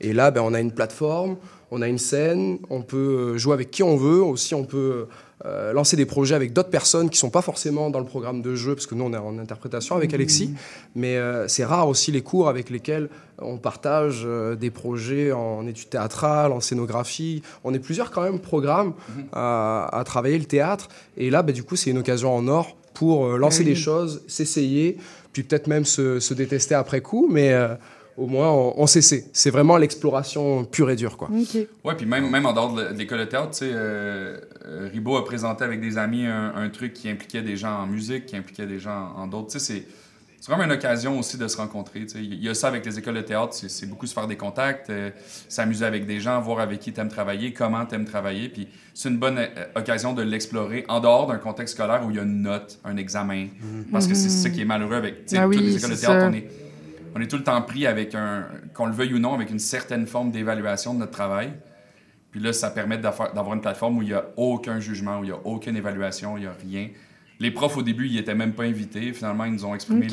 Et 0.00 0.12
là, 0.12 0.30
ben, 0.30 0.42
on 0.42 0.54
a 0.54 0.60
une 0.60 0.72
plateforme, 0.72 1.36
on 1.70 1.82
a 1.82 1.88
une 1.88 1.98
scène, 1.98 2.58
on 2.70 2.82
peut 2.82 3.36
jouer 3.38 3.54
avec 3.54 3.70
qui 3.70 3.82
on 3.82 3.96
veut, 3.96 4.22
aussi 4.22 4.54
on 4.54 4.64
peut 4.64 5.06
euh, 5.44 5.72
lancer 5.72 5.96
des 5.96 6.06
projets 6.06 6.34
avec 6.34 6.52
d'autres 6.52 6.70
personnes 6.70 7.10
qui 7.10 7.18
sont 7.18 7.30
pas 7.30 7.42
forcément 7.42 7.90
dans 7.90 8.00
le 8.00 8.06
programme 8.06 8.42
de 8.42 8.54
jeu, 8.56 8.74
parce 8.74 8.86
que 8.86 8.94
nous 8.94 9.04
on 9.04 9.12
est 9.12 9.18
en 9.18 9.38
interprétation 9.38 9.94
avec 9.94 10.12
Alexis, 10.14 10.54
mais 10.96 11.16
euh, 11.16 11.46
c'est 11.46 11.64
rare 11.64 11.88
aussi 11.88 12.10
les 12.10 12.22
cours 12.22 12.48
avec 12.48 12.70
lesquels 12.70 13.08
on 13.40 13.56
partage 13.58 14.22
euh, 14.24 14.56
des 14.56 14.70
projets 14.70 15.30
en 15.30 15.66
études 15.66 15.90
théâtrales, 15.90 16.50
en 16.50 16.60
scénographie. 16.60 17.42
On 17.62 17.72
est 17.72 17.78
plusieurs 17.78 18.10
quand 18.10 18.22
même 18.22 18.40
programmes 18.40 18.94
à, 19.32 19.88
à 19.92 20.02
travailler 20.04 20.38
le 20.38 20.46
théâtre, 20.46 20.88
et 21.16 21.30
là 21.30 21.42
bah, 21.42 21.52
du 21.52 21.62
coup 21.62 21.76
c'est 21.76 21.90
une 21.90 21.98
occasion 21.98 22.34
en 22.34 22.48
or 22.48 22.76
pour 22.94 23.26
euh, 23.26 23.36
lancer 23.38 23.60
Oui. 23.60 23.66
des 23.66 23.74
choses, 23.76 24.22
s'essayer, 24.26 24.96
puis 25.32 25.44
peut-être 25.44 25.68
même 25.68 25.84
se, 25.84 26.18
se 26.18 26.34
détester 26.34 26.74
après 26.74 27.00
coup, 27.00 27.28
mais 27.30 27.52
euh, 27.52 27.68
au 28.18 28.26
moins 28.26 28.50
on, 28.50 28.74
on 28.76 28.86
s'essaie. 28.86 29.24
C'est 29.32 29.50
vraiment 29.50 29.76
l'exploration 29.76 30.64
pure 30.64 30.90
et 30.90 30.96
dure 30.96 31.16
quoi. 31.16 31.28
Ouais, 31.84 31.94
puis 31.96 32.06
même, 32.06 32.28
même 32.30 32.46
en 32.46 32.52
dehors 32.52 32.74
de 32.74 32.88
l'école 32.96 33.20
de 33.20 33.24
théâtre, 33.24 33.50
tu 33.52 33.58
sais, 33.58 33.70
euh, 33.72 34.38
euh, 34.66 34.88
Ribot 34.92 35.16
a 35.16 35.24
présenté 35.24 35.64
avec 35.64 35.80
des 35.80 35.96
amis 35.98 36.26
un, 36.26 36.54
un 36.54 36.68
truc 36.68 36.92
qui 36.92 37.08
impliquait 37.08 37.42
des 37.42 37.56
gens 37.56 37.80
en 37.82 37.86
musique, 37.86 38.26
qui 38.26 38.36
impliquait 38.36 38.66
des 38.66 38.78
gens 38.78 39.12
en, 39.16 39.22
en 39.22 39.26
d'autres. 39.26 39.52
Tu 39.52 39.58
sais, 39.58 39.72
c'est. 39.74 39.84
C'est 40.40 40.52
vraiment 40.52 40.66
une 40.72 40.78
occasion 40.78 41.18
aussi 41.18 41.36
de 41.36 41.48
se 41.48 41.56
rencontrer. 41.56 42.02
tu 42.02 42.10
sais. 42.10 42.18
Il 42.22 42.40
y 42.40 42.48
a 42.48 42.54
ça 42.54 42.68
avec 42.68 42.86
les 42.86 42.96
écoles 42.96 43.16
de 43.16 43.22
théâtre, 43.22 43.54
c'est 43.54 43.68
c'est 43.68 43.86
beaucoup 43.86 44.06
se 44.06 44.14
faire 44.14 44.28
des 44.28 44.36
contacts, 44.36 44.88
euh, 44.88 45.10
s'amuser 45.48 45.84
avec 45.84 46.06
des 46.06 46.20
gens, 46.20 46.40
voir 46.40 46.60
avec 46.60 46.78
qui 46.78 46.92
t'aimes 46.92 47.08
travailler, 47.08 47.52
comment 47.52 47.84
t'aimes 47.84 48.04
travailler. 48.04 48.48
Puis 48.48 48.68
c'est 48.94 49.08
une 49.08 49.18
bonne 49.18 49.36
euh, 49.38 49.46
occasion 49.74 50.12
de 50.12 50.22
l'explorer 50.22 50.84
en 50.88 51.00
dehors 51.00 51.26
d'un 51.26 51.38
contexte 51.38 51.74
scolaire 51.74 52.02
où 52.06 52.10
il 52.10 52.16
y 52.16 52.20
a 52.20 52.22
une 52.22 52.42
note, 52.42 52.78
un 52.84 52.96
examen. 52.96 53.48
Parce 53.90 54.06
que 54.06 54.14
c'est 54.14 54.28
ça 54.28 54.48
qui 54.48 54.60
est 54.60 54.64
malheureux 54.64 54.94
avec 54.94 55.26
tu 55.26 55.36
Ah 55.36 55.42
toutes 55.42 55.56
les 55.56 55.76
écoles 55.76 55.90
de 55.90 55.96
théâtre. 55.96 56.20
ça. 56.20 56.28
On 56.28 56.32
est, 56.32 56.48
on 57.14 57.20
est 57.20 57.28
tout 57.28 57.36
le 57.36 57.44
temps 57.44 57.60
pris 57.62 57.86
avec 57.86 58.14
un, 58.14 58.46
qu'on 58.74 58.86
le 58.86 58.92
veuille 58.92 59.14
ou 59.14 59.18
non, 59.18 59.34
avec 59.34 59.50
une 59.50 59.58
certaine 59.58 60.06
forme 60.06 60.30
d'évaluation 60.30 60.94
de 60.94 60.98
notre 61.00 61.12
travail. 61.12 61.52
Puis 62.30 62.40
là, 62.40 62.52
ça 62.52 62.70
permet 62.70 62.98
d'avoir 62.98 63.54
une 63.54 63.60
plateforme 63.60 63.98
où 63.98 64.02
il 64.02 64.08
n'y 64.08 64.14
a 64.14 64.26
aucun 64.36 64.80
jugement, 64.80 65.20
où 65.20 65.24
il 65.24 65.28
n'y 65.28 65.32
a 65.32 65.38
aucune 65.44 65.76
évaluation, 65.76 66.36
il 66.36 66.40
n'y 66.40 66.46
a 66.46 66.52
rien. 66.62 66.88
Les 67.40 67.50
profs, 67.50 67.76
au 67.76 67.82
début, 67.82 68.06
ils 68.06 68.16
n'étaient 68.16 68.34
même 68.34 68.52
pas 68.52 68.64
invités. 68.64 69.12
Finalement, 69.12 69.44
ils 69.44 69.52
nous 69.52 69.64
ont 69.64 69.74
exprimé 69.74 70.06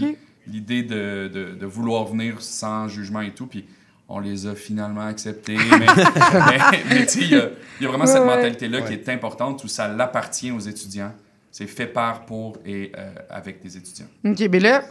l'idée 0.48 0.84
de, 0.84 1.28
de- 1.34 1.56
de 1.56 1.66
vouloir 1.66 2.06
venir 2.06 2.42
sans 2.42 2.88
jugement 2.88 3.22
et 3.22 3.32
tout. 3.34 3.48
Puis 3.48 3.66
on 4.08 4.20
les 4.20 4.46
a 4.48 4.54
finalement 4.56 5.02
acceptés. 5.08 5.58
Mais, 5.72 5.88
mais- 5.88 6.84
mais 6.90 7.06
tu 7.08 7.12
sais, 7.14 7.20
il 7.22 7.32
y 7.32 7.36
a, 7.36 7.50
il 7.80 7.84
y 7.84 7.86
a 7.86 7.90
vraiment 7.90 8.06
cette 8.06 8.22
ouais. 8.22 8.26
mentalité-là 8.28 8.82
qui 8.82 8.94
est 8.94 9.10
importante 9.10 9.64
où 9.64 9.68
ça 9.68 9.88
l'appartient 9.88 10.52
aux 10.52 10.60
étudiants. 10.60 11.12
C'est 11.52 11.68
fait 11.68 11.88
par, 11.88 12.26
pour 12.26 12.58
et 12.66 12.92
euh, 12.98 13.12
avec 13.30 13.62
des 13.64 13.76
étudiants. 13.78 14.06
OK, 14.24 14.40
mais 14.52 14.60
là, 14.60 14.84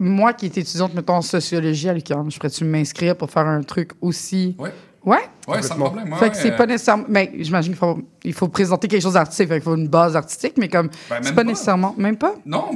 moi 0.00 0.32
qui 0.32 0.46
est 0.46 0.58
étudiante, 0.58 0.94
mettons, 0.94 1.14
en 1.14 1.22
sociologie 1.22 1.88
à 1.88 1.92
l'UQAM, 1.92 2.30
je 2.30 2.36
pourrais-tu 2.38 2.64
m'inscrire 2.64 3.14
pour 3.16 3.30
faire 3.30 3.46
un 3.46 3.62
truc 3.62 3.92
aussi? 4.00 4.56
Ouais. 4.58 4.72
Ouais? 5.04 5.18
Ouais, 5.48 5.62
sans 5.62 5.76
problème. 5.76 6.12
ouais, 6.12 6.18
fait 6.18 6.30
que 6.30 6.36
c'est 6.36 6.50
ouais, 6.50 6.56
pas 6.56 6.66
nécessairement... 6.66 7.04
Mais 7.08 7.30
j'imagine 7.38 7.72
qu'il 7.72 7.78
faut, 7.78 7.98
il 8.22 8.34
faut 8.34 8.48
présenter 8.48 8.86
quelque 8.86 9.00
chose 9.02 9.14
d'artistique, 9.14 9.48
fait 9.48 9.54
qu'il 9.54 9.62
faut 9.62 9.74
une 9.76 9.88
base 9.88 10.14
artistique, 10.16 10.54
mais 10.58 10.68
comme, 10.68 10.88
Ben, 11.08 11.20
c'est 11.22 11.30
pas 11.30 11.36
pas. 11.36 11.44
nécessairement... 11.44 11.94
Même 11.96 12.16
pas? 12.18 12.34
Non, 12.44 12.66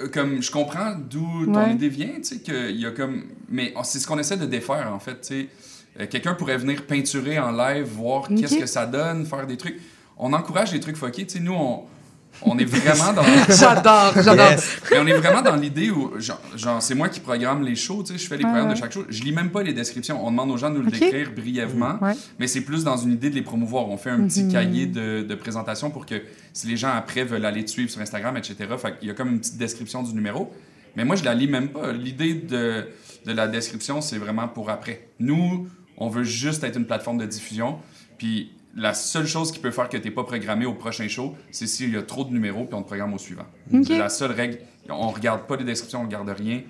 euh, 0.00 0.08
comme 0.08 0.40
je 0.42 0.50
comprends 0.50 0.94
d'où 1.10 1.46
ton 1.46 1.54
Ouais. 1.54 1.72
idée 1.72 1.88
vient, 1.88 2.10
tu 2.18 2.24
sais, 2.24 2.38
qu'il 2.38 2.76
y 2.80 2.86
a 2.86 2.92
comme. 2.92 3.24
Mais 3.48 3.72
oh, 3.76 3.80
c'est 3.82 3.98
ce 3.98 4.06
qu'on 4.06 4.18
essaie 4.20 4.36
de 4.36 4.46
défaire, 4.46 4.92
en 4.94 5.00
fait, 5.00 5.20
tu 5.22 5.26
sais. 5.28 5.48
Euh, 6.00 6.06
Quelqu'un 6.08 6.34
pourrait 6.34 6.56
venir 6.56 6.86
peinturer 6.86 7.38
en 7.40 7.50
live, 7.50 7.84
voir 7.86 8.28
qu'est-ce 8.28 8.58
que 8.58 8.66
ça 8.66 8.86
donne, 8.86 9.26
faire 9.26 9.46
des 9.48 9.56
trucs. 9.56 9.80
On 10.16 10.32
encourage 10.34 10.72
les 10.72 10.78
trucs 10.80 10.96
fuckés, 10.96 11.26
tu 11.26 11.34
sais. 11.38 11.40
Nous, 11.40 11.52
on, 11.52 11.82
on 12.40 12.58
est 12.58 12.64
vraiment 12.64 13.12
dans. 13.12 13.22
J'adore, 13.48 14.14
j'adore. 14.22 14.50
Mais 14.90 14.98
on 14.98 15.06
est 15.06 15.12
vraiment 15.12 15.42
dans 15.42 15.54
l'idée 15.54 15.90
où, 15.90 16.18
genre, 16.18 16.40
genre, 16.56 16.80
c'est 16.82 16.94
moi 16.94 17.08
qui 17.08 17.20
programme 17.20 17.62
les 17.62 17.76
shows, 17.76 18.02
tu 18.02 18.12
sais, 18.14 18.18
je 18.18 18.26
fais 18.26 18.36
les 18.36 18.42
programmes 18.44 18.68
ouais. 18.68 18.74
de 18.74 18.78
chaque 18.78 18.92
show. 18.92 19.04
Je 19.08 19.22
lis 19.22 19.32
même 19.32 19.50
pas 19.50 19.62
les 19.62 19.72
descriptions. 19.74 20.24
On 20.26 20.30
demande 20.30 20.50
aux 20.50 20.56
gens 20.56 20.70
de 20.70 20.76
nous 20.78 20.82
le 20.84 20.90
décrire 20.90 21.30
brièvement, 21.32 21.98
Ouais. 22.00 22.14
mais 22.38 22.46
c'est 22.46 22.62
plus 22.62 22.82
dans 22.84 22.96
une 22.96 23.12
idée 23.12 23.30
de 23.30 23.34
les 23.34 23.42
promouvoir. 23.42 23.88
On 23.88 23.96
fait 23.96 24.10
un 24.10 24.20
petit 24.26 24.44
Mhm. 24.44 24.52
cahier 24.52 24.86
de, 24.86 25.22
de 25.22 25.34
présentation 25.34 25.90
pour 25.90 26.06
que 26.06 26.22
si 26.52 26.66
les 26.66 26.76
gens 26.76 26.90
après 26.96 27.22
veulent 27.24 27.44
aller 27.44 27.64
te 27.64 27.70
suivre 27.70 27.90
sur 27.90 28.00
Instagram, 28.00 28.36
etc., 28.36 28.56
fait 28.78 28.98
qu'il 28.98 29.08
y 29.08 29.10
a 29.10 29.14
comme 29.14 29.28
une 29.30 29.38
petite 29.38 29.58
description 29.58 30.02
du 30.02 30.12
numéro. 30.14 30.52
Mais 30.96 31.04
moi, 31.04 31.16
je 31.16 31.24
la 31.24 31.34
lis 31.34 31.48
même 31.48 31.68
pas. 31.68 31.92
L'idée 31.92 32.34
de, 32.34 32.86
de 33.24 33.32
la 33.32 33.46
description, 33.46 34.00
c'est 34.00 34.18
vraiment 34.18 34.48
pour 34.48 34.68
après. 34.68 35.08
Nous, 35.20 35.68
on 35.96 36.08
veut 36.08 36.24
juste 36.24 36.64
être 36.64 36.76
une 36.76 36.86
plateforme 36.86 37.18
de 37.18 37.26
diffusion. 37.26 37.78
Puis 38.18 38.52
la 38.74 38.94
seule 38.94 39.26
chose 39.26 39.52
qui 39.52 39.58
peut 39.58 39.70
faire 39.70 39.88
que 39.88 39.96
tu 39.96 40.04
n'es 40.08 40.14
pas 40.14 40.24
programmé 40.24 40.64
au 40.66 40.74
prochain 40.74 41.06
show, 41.08 41.34
c'est 41.50 41.66
s'il 41.66 41.92
y 41.92 41.96
a 41.96 42.02
trop 42.02 42.24
de 42.24 42.30
numéros, 42.32 42.64
puis 42.64 42.74
on 42.74 42.82
te 42.82 42.86
programme 42.86 43.12
au 43.14 43.18
suivant. 43.18 43.46
C'est 43.84 43.98
la 43.98 44.08
seule 44.08 44.32
règle. 44.32 44.58
On 44.88 45.08
regarde 45.08 45.42
pas 45.46 45.56
les 45.56 45.64
descriptions, 45.64 46.00
on 46.00 46.04
regarde 46.04 46.28
rien. 46.30 46.62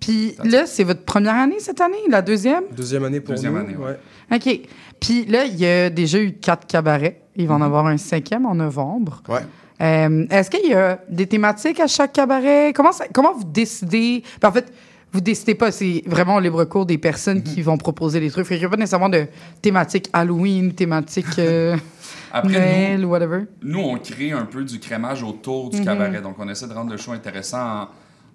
Puis 0.00 0.34
là, 0.44 0.66
c'est 0.66 0.84
votre 0.84 1.04
première 1.04 1.34
année 1.36 1.60
cette 1.60 1.80
année? 1.80 1.96
La 2.10 2.20
deuxième? 2.22 2.64
Deuxième 2.76 3.04
année 3.04 3.20
pour 3.20 3.34
Deuxième 3.34 3.54
nous. 3.54 3.58
année, 3.60 3.76
ouais. 3.76 3.98
OK. 4.32 4.60
Puis 5.00 5.24
là, 5.26 5.44
il 5.44 5.56
y 5.58 5.66
a 5.66 5.88
déjà 5.90 6.18
eu 6.20 6.32
quatre 6.32 6.66
cabarets. 6.66 7.22
Il 7.36 7.48
va 7.48 7.54
en 7.54 7.62
avoir 7.62 7.86
un 7.86 7.96
cinquième 7.96 8.44
en 8.46 8.54
novembre. 8.54 9.22
Ouais. 9.28 9.40
Euh, 9.80 10.26
Est-ce 10.30 10.50
qu'il 10.50 10.68
y 10.70 10.74
a 10.74 11.00
des 11.08 11.26
thématiques 11.26 11.80
à 11.80 11.86
chaque 11.86 12.12
cabaret? 12.12 12.72
Comment, 12.74 12.92
ça- 12.92 13.06
comment 13.12 13.32
vous 13.34 13.44
décidez? 13.44 14.22
Ben, 14.40 14.48
en 14.48 14.52
fait, 14.52 14.72
vous 15.14 15.20
décidez 15.20 15.54
pas, 15.54 15.70
c'est 15.70 16.02
vraiment 16.06 16.34
au 16.34 16.40
libre 16.40 16.64
cours 16.64 16.84
des 16.86 16.98
personnes 16.98 17.42
qui 17.42 17.62
vont 17.62 17.78
proposer 17.78 18.18
les 18.20 18.30
trucs. 18.30 18.48
Qu'il 18.48 18.58
n'y 18.58 18.64
a 18.64 18.68
pas 18.68 18.76
nécessairement 18.76 19.08
de 19.08 19.26
thématique 19.62 20.10
Halloween, 20.12 20.74
thématique 20.74 21.38
euh, 21.38 21.76
Après, 22.32 22.52
Noël 22.52 23.04
ou 23.04 23.10
whatever. 23.10 23.42
nous, 23.62 23.78
on 23.78 23.96
crée 23.98 24.32
un 24.32 24.44
peu 24.44 24.64
du 24.64 24.80
crémage 24.80 25.22
autour 25.22 25.70
du 25.70 25.82
cabaret. 25.82 26.20
Donc, 26.20 26.34
on 26.40 26.48
essaie 26.48 26.66
de 26.66 26.72
rendre 26.74 26.90
le 26.90 26.96
show 26.96 27.12
intéressant. 27.12 27.88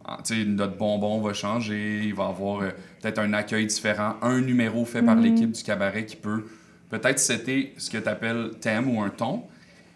En, 0.06 0.14
en- 0.14 0.18
tu 0.24 0.36
sais, 0.42 0.46
notre 0.46 0.78
bonbon 0.78 1.20
va 1.22 1.34
changer. 1.34 2.02
Il 2.06 2.14
va 2.16 2.24
y 2.24 2.28
avoir 2.30 2.62
euh, 2.62 2.70
peut-être 3.02 3.20
un 3.20 3.34
accueil 3.34 3.68
différent. 3.68 4.14
Un 4.22 4.40
numéro 4.40 4.86
fait 4.86 5.02
par 5.04 5.16
l'équipe 5.16 5.52
du 5.52 5.62
cabaret 5.64 6.06
qui 6.06 6.16
peut 6.16 6.46
peut-être 6.90 7.20
c'était 7.20 7.74
ce 7.78 7.90
que 7.90 7.98
tu 7.98 8.08
appelles 8.08 8.52
thème 8.62 8.90
ou 8.96 9.02
un 9.02 9.10
ton. 9.10 9.44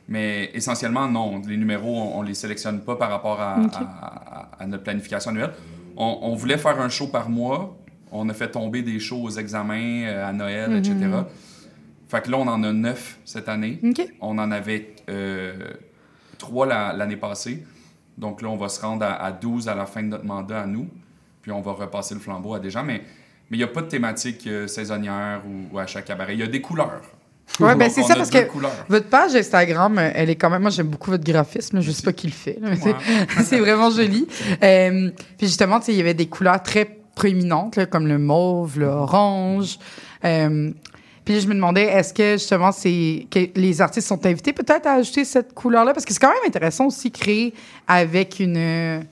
Mais 0.09 0.51
essentiellement, 0.53 1.07
non. 1.07 1.41
Les 1.47 1.55
numéros, 1.55 1.95
on, 1.97 2.19
on 2.19 2.21
les 2.23 2.33
sélectionne 2.33 2.81
pas 2.81 2.97
par 2.97 3.09
rapport 3.09 3.39
à, 3.39 3.57
Ok. 3.63 3.71
à- 3.73 3.79
à- 3.79 4.49
à 4.63 4.67
notre 4.67 4.83
planification 4.83 5.31
annuelle. 5.31 5.53
On, 5.97 6.19
on 6.23 6.35
voulait 6.35 6.57
faire 6.57 6.79
un 6.79 6.89
show 6.89 7.07
par 7.07 7.29
mois. 7.29 7.77
On 8.11 8.29
a 8.29 8.33
fait 8.33 8.51
tomber 8.51 8.81
des 8.83 8.99
shows 8.99 9.21
aux 9.23 9.29
examens, 9.31 10.03
euh, 10.05 10.27
à 10.27 10.33
Noël, 10.33 10.71
etc. 10.77 10.95
Fait 12.07 12.21
que 12.21 12.29
là, 12.31 12.37
on 12.37 12.47
en 12.47 12.63
a 12.63 12.71
neuf 12.71 13.17
cette 13.25 13.49
année. 13.49 13.79
On 14.21 14.37
en 14.37 14.51
avait 14.51 14.93
euh, 15.09 15.53
trois 16.37 16.65
la- 16.67 16.93
l'année 16.93 17.17
passée. 17.17 17.65
Donc 18.17 18.41
là, 18.43 18.49
on 18.49 18.55
va 18.57 18.69
se 18.69 18.79
rendre 18.81 19.03
à, 19.05 19.13
à 19.13 19.31
12 19.31 19.67
à 19.67 19.73
la 19.75 19.85
fin 19.87 20.03
de 20.03 20.07
notre 20.09 20.25
mandat 20.25 20.61
à 20.61 20.65
nous. 20.67 20.87
Puis 21.41 21.51
on 21.51 21.61
va 21.61 21.71
repasser 21.71 22.13
le 22.13 22.19
flambeau 22.19 22.53
à 22.53 22.59
des 22.59 22.69
gens. 22.69 22.83
Mais 22.83 23.01
mais 23.49 23.57
il 23.57 23.59
n'y 23.59 23.63
a 23.65 23.67
pas 23.67 23.81
de 23.81 23.87
thématique 23.87 24.47
euh, 24.47 24.67
saisonnière 24.67 25.41
ou, 25.45 25.75
ou 25.75 25.79
à 25.79 25.85
chaque 25.87 26.05
cabaret. 26.05 26.33
Il 26.33 26.39
y 26.39 26.43
a 26.43 26.47
des 26.47 26.61
couleurs. 26.61 27.01
Ouais, 27.59 27.75
ben 27.75 27.89
c'est 27.89 28.01
ça 28.03 28.15
parce 28.15 28.31
que 28.31 28.45
couleurs. 28.45 28.71
votre 28.89 29.07
page 29.07 29.35
Instagram, 29.35 29.99
elle 29.99 30.29
est 30.29 30.35
quand 30.35 30.49
même. 30.49 30.61
Moi, 30.63 30.71
j'aime 30.71 30.87
beaucoup 30.87 31.11
votre 31.11 31.23
graphisme. 31.23 31.75
là. 31.77 31.81
Je 31.83 31.91
sais 31.91 32.01
pas 32.01 32.13
qui 32.13 32.27
le 32.27 32.33
fait. 32.33 32.57
Ouais. 32.61 32.95
c'est- 33.43 33.59
vraiment 33.59 33.91
joli. 33.91 34.27
Euh, 34.63 35.11
puis 35.37 35.47
justement, 35.47 35.79
tu 35.79 35.87
sais, 35.87 35.91
il 35.93 35.97
y 35.97 36.01
avait 36.01 36.15
des 36.15 36.25
couleurs 36.25 36.63
très 36.63 36.85
proéminentes, 37.15 37.75
là, 37.75 37.85
comme 37.85 38.07
le 38.07 38.17
mauve, 38.17 38.79
l'orange. 38.79 39.77
Euh, 40.25 40.71
puis 41.25 41.39
je 41.41 41.47
me 41.47 41.53
demandais, 41.53 41.83
est-ce 41.83 42.13
que 42.13 42.33
justement, 42.33 42.71
c'est 42.71 43.27
que 43.29 43.39
les 43.55 43.81
artistes 43.81 44.07
sont 44.07 44.25
invités 44.25 44.51
peut-être 44.51 44.87
à 44.87 44.93
ajouter 44.93 45.23
cette 45.23 45.53
couleur-là? 45.53 45.93
Parce 45.93 46.05
que 46.05 46.13
c'est 46.13 46.19
quand 46.19 46.29
même 46.29 46.47
intéressant 46.47 46.87
aussi 46.87 47.11
créer 47.11 47.53
avec 47.87 48.39
une. 48.39 49.03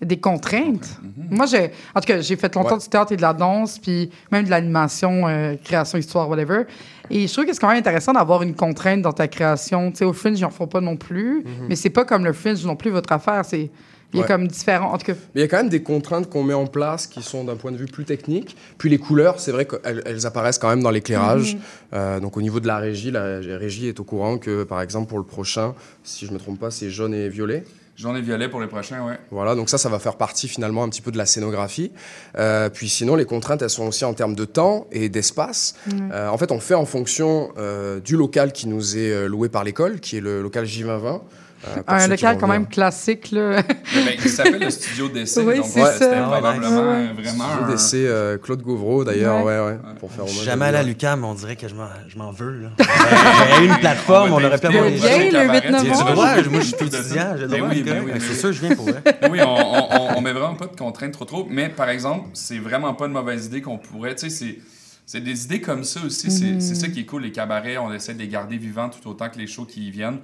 Des 0.00 0.18
contraintes. 0.18 0.98
Moi, 1.30 1.46
j'ai, 1.46 1.70
en 1.94 2.00
tout 2.00 2.06
cas, 2.06 2.20
j'ai 2.20 2.36
fait 2.36 2.54
longtemps 2.54 2.74
Ouais. 2.74 2.80
du 2.80 2.88
théâtre 2.88 3.12
et 3.12 3.16
de 3.16 3.22
la 3.22 3.32
danse, 3.32 3.78
puis 3.78 4.10
même 4.30 4.44
de 4.44 4.50
l'animation, 4.50 5.26
euh, 5.26 5.54
création, 5.62 5.98
histoire, 5.98 6.28
whatever. 6.28 6.62
Et 7.10 7.26
je 7.26 7.32
trouve 7.32 7.46
que 7.46 7.52
c'est 7.52 7.58
quand 7.60 7.68
même 7.68 7.78
intéressant 7.78 8.12
d'avoir 8.12 8.42
une 8.42 8.54
contrainte 8.54 9.02
dans 9.02 9.12
ta 9.12 9.26
création. 9.28 9.90
Tu 9.90 9.98
sais, 9.98 10.04
au 10.04 10.12
Fringe, 10.12 10.38
ils 10.38 10.44
en 10.44 10.50
font 10.50 10.66
pas 10.68 10.80
non 10.80 10.96
plus, 10.96 11.44
mais 11.68 11.74
c'est 11.76 11.90
pas 11.90 12.04
comme 12.04 12.24
le 12.24 12.32
Fringe 12.32 12.64
non 12.64 12.76
plus 12.76 12.90
votre 12.90 13.12
affaire. 13.12 13.44
C'est, 13.44 13.70
il 14.14 14.20
est 14.20 14.22
Ouais. 14.22 14.26
comme 14.28 14.46
différent. 14.48 14.92
En 14.92 14.98
tout 14.98 15.04
cas, 15.06 15.12
Mais 15.34 15.40
il 15.40 15.42
y 15.42 15.44
a 15.44 15.48
quand 15.48 15.58
même 15.58 15.68
des 15.68 15.82
contraintes 15.82 16.30
qu'on 16.30 16.42
met 16.42 16.54
en 16.54 16.66
place 16.66 17.06
qui 17.06 17.20
sont 17.22 17.44
d'un 17.44 17.56
point 17.56 17.72
de 17.72 17.76
vue 17.76 17.86
plus 17.86 18.04
technique. 18.06 18.56
Puis 18.78 18.88
les 18.88 18.96
couleurs, 18.98 19.38
c'est 19.40 19.52
vrai 19.52 19.66
qu'elles 19.66 20.02
elles 20.06 20.26
apparaissent 20.26 20.58
quand 20.58 20.68
même 20.70 20.82
dans 20.82 20.90
l'éclairage. 20.90 21.58
Euh, 21.92 22.18
donc 22.20 22.36
au 22.36 22.40
niveau 22.42 22.60
de 22.60 22.66
la 22.66 22.78
régie, 22.78 23.10
la 23.10 23.38
régie 23.40 23.88
est 23.88 24.00
au 24.00 24.04
courant 24.04 24.38
que, 24.38 24.62
par 24.64 24.80
exemple, 24.80 25.08
pour 25.08 25.18
le 25.18 25.24
prochain, 25.24 25.74
si 26.04 26.24
je 26.24 26.32
me 26.32 26.38
trompe 26.38 26.58
pas, 26.58 26.70
c'est 26.70 26.88
jaune 26.88 27.12
et 27.14 27.28
violet. 27.28 27.64
Journée 27.98 28.20
violet 28.20 28.48
pour 28.48 28.60
les 28.60 28.68
prochains, 28.68 29.04
ouais. 29.04 29.18
Voilà, 29.32 29.56
donc 29.56 29.68
ça, 29.68 29.76
ça 29.76 29.88
va 29.88 29.98
faire 29.98 30.14
partie 30.14 30.46
finalement 30.46 30.84
un 30.84 30.88
petit 30.88 31.02
peu 31.02 31.10
de 31.10 31.18
la 31.18 31.26
scénographie. 31.26 31.90
Euh, 32.38 32.70
puis 32.70 32.88
sinon, 32.88 33.16
les 33.16 33.24
contraintes, 33.24 33.60
elles 33.60 33.70
sont 33.70 33.88
aussi 33.88 34.04
en 34.04 34.14
termes 34.14 34.36
de 34.36 34.44
temps 34.44 34.86
et 34.92 35.08
d'espace. 35.08 35.74
Euh, 36.12 36.28
en 36.28 36.38
fait, 36.38 36.52
on 36.52 36.60
fait 36.60 36.76
en 36.76 36.86
fonction 36.86 37.50
euh, 37.58 37.98
du 37.98 38.16
local 38.16 38.52
qui 38.52 38.68
nous 38.68 38.96
est 38.96 39.26
loué 39.26 39.48
par 39.48 39.64
l'école, 39.64 39.98
qui 39.98 40.16
est 40.16 40.20
le 40.20 40.42
local 40.42 40.64
J2020. 40.64 41.22
Euh, 41.66 41.82
un 41.88 42.06
local 42.06 42.38
quand 42.38 42.46
même 42.46 42.68
classique, 42.68 43.32
là. 43.32 43.62
Mais 43.94 44.04
ben, 44.04 44.14
il 44.24 44.30
s'appelle 44.30 44.60
le 44.60 44.70
studio 44.70 45.08
d'essai. 45.14 45.40
Oui, 45.42 45.56
donc 45.56 45.66
c'est 45.66 45.80
ouais, 45.82 45.86
ça. 45.86 45.92
c'était 45.94 46.06
Ah 46.14 46.20
ouais, 46.30 46.38
probablement 46.40 46.68
euh, 46.82 47.06
vraiment 47.14 47.44
Studio 47.48 47.64
un- 47.64 47.68
d'essai, 47.70 48.06
euh, 48.06 48.38
Claude 48.38 48.62
Gauvreau 48.62 49.02
d'ailleurs, 49.04 49.44
Ouais. 49.44 49.58
ouais, 49.58 49.66
ouais, 49.72 49.78
pour 49.98 50.12
faire 50.12 50.26
jamais 50.28 50.66
à 50.66 50.68
allé 50.68 50.78
à 50.78 50.82
lui. 50.84 50.90
l'UQAM, 50.90 51.24
on 51.24 51.34
dirait 51.34 51.56
que 51.56 51.66
je 51.66 51.74
m'en, 51.74 51.88
je 52.06 52.16
m'en 52.16 52.30
veux. 52.30 52.60
Là. 52.62 52.68
Il 52.78 52.84
y 52.84 53.58
a 53.58 53.62
eu 53.64 53.68
une 53.74 53.78
plateforme, 53.80 54.30
On 54.32 54.36
on, 54.36 54.40
va 54.40 54.46
aurait 54.48 54.58
pu 54.58 54.66
avoir 54.68 54.84
prochain 54.84 55.18
le 55.18 55.30
cabaret. 55.32 55.60
8 55.60 55.62
Tu 55.66 55.72
novembre. 55.88 56.10
Ouais, 56.22 56.42
moi 56.48 56.60
je 56.60 56.66
suis 56.66 56.74
étudiant, 56.74 57.34
Ben 57.40 57.48
ben 57.84 58.02
oui, 58.06 58.12
C'est 58.20 58.34
sûr, 58.34 58.52
je 58.52 58.60
viens 58.64 58.76
pour 58.76 58.84
vrai. 58.88 59.02
oui, 59.30 59.40
on, 59.42 59.46
on, 59.48 59.88
on, 60.14 60.16
on 60.18 60.20
met 60.20 60.32
vraiment 60.32 60.54
pas 60.54 60.66
de 60.66 60.76
contraintes 60.76 61.12
trop 61.12 61.24
trop. 61.24 61.46
Mais 61.50 61.68
par 61.68 61.88
exemple, 61.88 62.28
c'est 62.34 62.58
vraiment 62.58 62.94
pas 62.94 63.06
une 63.06 63.12
mauvaise 63.12 63.46
idée 63.46 63.62
qu'on 63.62 63.78
pourrait. 63.78 64.14
Tu 64.14 64.30
sais, 64.30 64.30
c'est. 64.30 64.58
c'est 65.06 65.20
des 65.20 65.44
idées 65.44 65.60
comme 65.60 65.82
ça 65.82 66.00
aussi. 66.06 66.30
C'est 66.30 66.60
c'est 66.60 66.74
ça 66.76 66.86
qui 66.88 67.00
est 67.00 67.04
cool, 67.06 67.22
les 67.22 67.32
cabarets. 67.32 67.78
On 67.78 67.92
essaie 67.92 68.14
de 68.14 68.20
les 68.20 68.28
garder 68.28 68.58
vivants 68.58 68.88
tout 68.90 69.08
autant 69.08 69.28
que 69.28 69.38
les 69.38 69.48
shows 69.48 69.64
qui 69.64 69.88
y 69.88 69.90
viennent. 69.90 70.18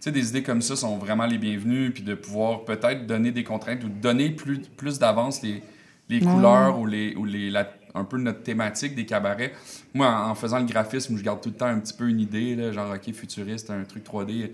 Tu 0.00 0.04
sais, 0.04 0.12
des 0.12 0.30
idées 0.30 0.42
comme 0.42 0.62
ça 0.62 0.76
sont 0.76 0.96
vraiment 0.96 1.26
les 1.26 1.38
bienvenues. 1.38 1.90
Puis 1.90 2.02
de 2.02 2.14
pouvoir 2.14 2.64
peut-être 2.64 3.06
donner 3.06 3.32
des 3.32 3.44
contraintes 3.44 3.84
ou 3.84 3.88
donner 3.88 4.30
plus, 4.30 4.60
plus 4.76 4.98
d'avance 4.98 5.42
les, 5.42 5.62
les 6.08 6.20
couleurs 6.32 6.78
ou, 6.78 6.86
les, 6.86 7.14
ou 7.16 7.24
les, 7.24 7.50
la- 7.50 7.70
un 7.94 8.04
peu 8.04 8.18
notre 8.18 8.42
thématique 8.42 8.94
des 8.94 9.04
cabarets. 9.04 9.52
Moi, 9.94 10.06
en, 10.06 10.30
en 10.30 10.34
faisant 10.36 10.58
le 10.60 10.64
graphisme, 10.64 11.16
je 11.18 11.22
garde 11.24 11.40
tout 11.42 11.48
le 11.50 11.56
temps 11.56 11.66
un 11.66 11.78
petit 11.80 11.92
peu 11.92 12.08
une 12.08 12.20
idée, 12.20 12.54
là, 12.54 12.70
genre, 12.72 12.94
OK, 12.94 13.12
futuriste, 13.12 13.68
un 13.70 13.82
truc 13.84 14.04
3D. 14.04 14.52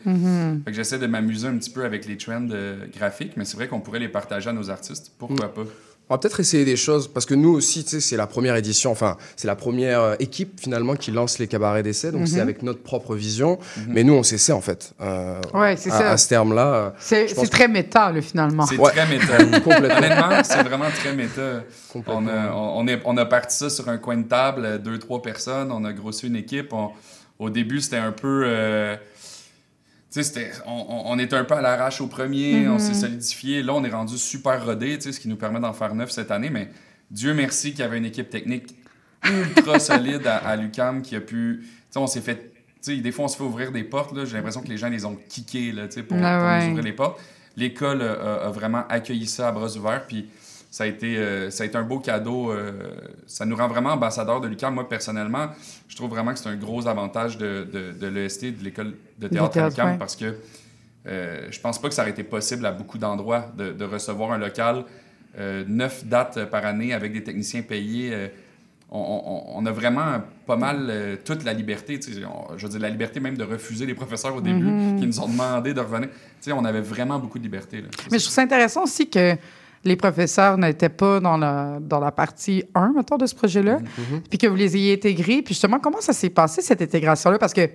Fait 0.65 0.71
que 0.71 0.77
j'essaie 0.77 0.99
de 0.99 1.07
m'amuser 1.07 1.47
un 1.47 1.57
petit 1.59 1.71
peu 1.71 1.85
avec 1.85 2.07
les 2.07 2.17
trends 2.17 2.49
euh, 2.51 2.87
graphiques, 2.97 3.37
mais 3.37 3.45
c'est 3.45 3.57
vrai 3.59 3.69
qu'on 3.69 3.81
pourrait 3.81 3.99
les 4.01 4.09
partager 4.09 4.49
à 4.51 4.53
nos 4.55 4.71
artistes. 4.71 5.13
Pourquoi 5.19 5.53
pas? 5.53 5.65
On 6.09 6.15
va 6.15 6.19
peut-être 6.19 6.39
essayer 6.39 6.65
des 6.65 6.77
choses, 6.77 7.09
parce 7.09 7.27
que 7.27 7.35
nous 7.35 7.49
aussi, 7.51 7.83
tu 7.83 7.91
sais, 7.91 8.01
c'est 8.01 8.17
la 8.17 8.29
première 8.29 8.55
édition, 8.55 8.93
enfin, 8.93 9.17
c'est 9.35 9.49
la 9.49 9.57
première 9.57 10.01
euh, 10.01 10.15
équipe 10.21 10.61
finalement 10.61 10.95
qui 10.95 11.11
lance 11.11 11.41
les 11.41 11.49
cabarets 11.49 11.83
d'essai, 11.83 12.13
donc 12.13 12.29
c'est 12.29 12.39
avec 12.39 12.63
notre 12.63 12.81
propre 12.81 13.17
vision, 13.17 13.59
mais 13.89 14.05
nous 14.05 14.13
on 14.15 14.23
s'essaie 14.23 14.53
en 14.53 14.61
fait. 14.61 14.93
Euh, 15.01 15.41
Ouais, 15.53 15.77
c'est 15.77 15.91
à, 15.91 15.99
ça. 15.99 16.11
À 16.13 16.17
ce 16.17 16.29
terme-là, 16.29 16.75
euh, 16.75 16.91
C'est 17.01 17.51
très 17.51 17.67
méta, 17.67 18.13
là, 18.13 18.21
finalement. 18.23 18.67
C'est 18.67 18.77
Ouais. 18.79 18.93
très 18.93 19.07
méta. 19.09 19.37
Complètement. 19.61 19.97
Honnêtement, 19.97 20.45
c'est 20.45 20.63
vraiment 20.63 20.91
très 20.97 21.13
méta. 21.13 21.65
Complètement. 21.93 22.23
On 22.23 22.29
a, 22.29 22.53
on, 22.55 22.87
est, 22.87 23.01
on 23.05 23.17
a 23.17 23.25
parti 23.27 23.57
ça 23.57 23.69
sur 23.69 23.89
un 23.89 23.99
coin 23.99 24.17
de 24.19 24.29
table, 24.29 24.81
deux, 24.83 24.99
trois 25.01 25.21
personnes. 25.21 25.73
On 25.73 25.85
a 25.85 25.93
grossi 25.93 26.29
une 26.29 26.37
équipe. 26.37 26.73
On- 26.73 26.91
au 27.41 27.51
début, 27.51 27.81
c'était 27.81 27.97
un 27.97 28.13
peu. 28.13 28.45
euh, 28.47 28.95
c'était- 30.23 30.53
on, 30.67 31.19
était 31.19 31.37
un 31.37 31.45
peu 31.45 31.55
à 31.55 31.61
l'arrache 31.61 32.01
au 32.01 32.07
premier, 32.07 32.69
on 32.69 32.79
s'est 32.79 32.95
solidifié. 32.95 33.63
Là, 33.63 33.75
on 33.75 33.85
est 33.85 33.91
rendu 33.91 34.17
super 34.19 34.65
rodé, 34.65 34.99
ce 35.01 35.11
qui 35.19 35.29
nous 35.29 35.37
permet 35.37 35.61
d'en 35.61 35.73
faire 35.73 35.95
neuf 35.95 36.11
cette 36.11 36.31
année. 36.31 36.51
Mais 36.51 36.69
Dieu 37.11 37.35
merci 37.35 37.71
qu'il 37.71 37.81
y 37.81 37.83
avait 37.83 37.99
une 37.99 38.05
équipe 38.05 38.31
technique 38.31 38.75
ultra 39.25 39.79
solide 39.79 40.27
à, 40.27 40.37
à 40.37 40.57
l'UCAM 40.57 41.03
qui 41.03 41.17
a 41.17 41.21
pu. 41.21 41.65
On 41.95 42.07
s'est 42.07 42.21
fait. 42.21 42.53
Des 42.87 43.11
fois, 43.11 43.25
on 43.25 43.29
se 43.29 43.37
fait 43.37 43.43
ouvrir 43.43 43.73
des 43.73 43.83
portes. 43.85 44.15
J'ai 44.27 44.37
l'impression 44.37 44.63
que 44.63 44.69
les 44.69 44.77
gens 44.79 44.89
les 44.89 45.05
ont 45.05 45.17
kickés 45.29 45.73
là, 45.73 45.85
pour, 46.07 46.19
Ah 46.23 46.39
pour 46.39 46.47
ouais. 46.49 46.65
nous 46.65 46.71
ouvrir 46.71 46.85
les 46.85 46.93
portes. 46.93 47.21
L'école 47.57 48.03
a, 48.03 48.13
a- 48.13 48.47
a 48.47 48.51
vraiment 48.51 48.85
accueilli 48.89 49.27
ça 49.27 49.49
à 49.49 49.53
bras 49.53 49.75
ouverts. 49.77 50.07
Puis 50.07 50.29
ça 50.77 50.85
a 50.85 50.87
été, 50.89 51.17
euh, 51.17 51.49
ça 51.51 51.63
a 51.63 51.67
été 51.67 51.77
un 51.79 51.85
beau 51.85 52.01
cadeau. 52.01 52.51
euh, 52.51 52.73
ça 53.27 53.47
nous 53.47 53.57
rend 53.57 53.67
vraiment 53.69 53.93
ambassadeurs 53.93 54.43
de 54.43 54.49
l'UQAM. 54.49 54.75
Moi, 54.75 54.87
personnellement, 54.87 55.47
je 55.89 55.97
trouve 55.97 56.11
vraiment 56.11 56.33
que 56.35 56.39
c'est 56.39 56.51
un 56.51 56.57
gros 56.57 56.87
avantage 56.87 57.39
de, 57.39 57.67
de, 57.73 57.93
de 57.93 58.07
l'EST, 58.07 58.59
de 58.59 58.63
l'école 58.65 58.93
de 59.19 59.29
théâtre 59.29 59.45
à 59.47 59.49
théâtre, 59.49 59.71
l'UQAM, 59.71 59.91
ouais. 59.93 59.99
parce 59.99 60.17
que 60.17 60.35
euh, 61.07 61.47
je 61.51 61.61
pense 61.61 61.81
pas 61.81 61.89
que 61.89 61.95
ça 61.95 62.03
aurait 62.03 62.11
été 62.11 62.25
possible 62.25 62.67
à 62.67 62.73
beaucoup 62.73 62.99
d'endroits 62.99 63.47
de, 63.57 63.73
de 63.73 63.85
recevoir 63.87 64.33
un 64.33 64.39
local, 64.39 64.85
euh, 65.39 65.65
neuf 65.67 66.05
dates 66.05 66.45
par 66.51 66.67
année 66.67 66.93
avec 66.93 67.13
des 67.15 67.23
techniciens 67.25 67.63
payés. 67.63 68.13
on, 68.91 68.99
on- 69.01 69.59
on 69.59 69.67
a 69.67 69.73
vraiment 69.73 70.21
pas 70.47 70.57
mal 70.57 70.89
euh, 70.91 71.17
toute 71.25 71.43
la 71.45 71.53
liberté, 71.55 71.99
on- 72.31 72.57
je 72.59 72.63
veux 72.65 72.71
dire 72.73 72.81
la 72.81 72.91
liberté 72.91 73.19
même 73.21 73.37
de 73.39 73.45
refuser 73.45 73.87
les 73.87 73.95
professeurs 73.95 74.35
au 74.37 74.41
début 74.43 74.67
Mm-hmm. 74.71 75.01
qui 75.01 75.07
nous 75.07 75.21
ont 75.21 75.29
demandé 75.29 75.73
de 75.73 75.81
revenir. 75.81 76.11
On 76.53 76.65
avait 76.67 76.83
vraiment 76.83 77.19
beaucoup 77.19 77.39
de 77.39 77.45
liberté. 77.45 77.81
Là. 77.81 77.89
Mais 78.11 78.19
je 78.19 78.25
trouve 78.25 78.35
ça 78.35 78.43
intéressant 78.43 78.83
aussi 78.85 79.09
que 79.09 79.37
les 79.87 79.97
professeurs 79.97 80.59
n'étaient 80.59 80.89
pas 80.89 81.21
dans 81.21 81.37
la, 81.37 81.79
dans 81.81 82.01
la 82.01 82.11
partie 82.11 82.65
1, 82.75 82.93
mettons, 82.97 83.17
de 83.17 83.27
ce 83.27 83.35
projet-là, 83.35 83.79
puis 84.29 84.39
que 84.39 84.47
vous 84.47 84.57
les 84.57 84.77
ayez 84.77 84.95
intégrés. 84.95 85.43
Puis 85.43 85.55
justement, 85.55 85.79
comment 85.79 86.01
ça 86.01 86.13
s'est 86.13 86.31
passé, 86.31 86.61
cette 86.63 86.83
intégration-là? 86.83 87.39
Parce 87.39 87.53
que, 87.53 87.69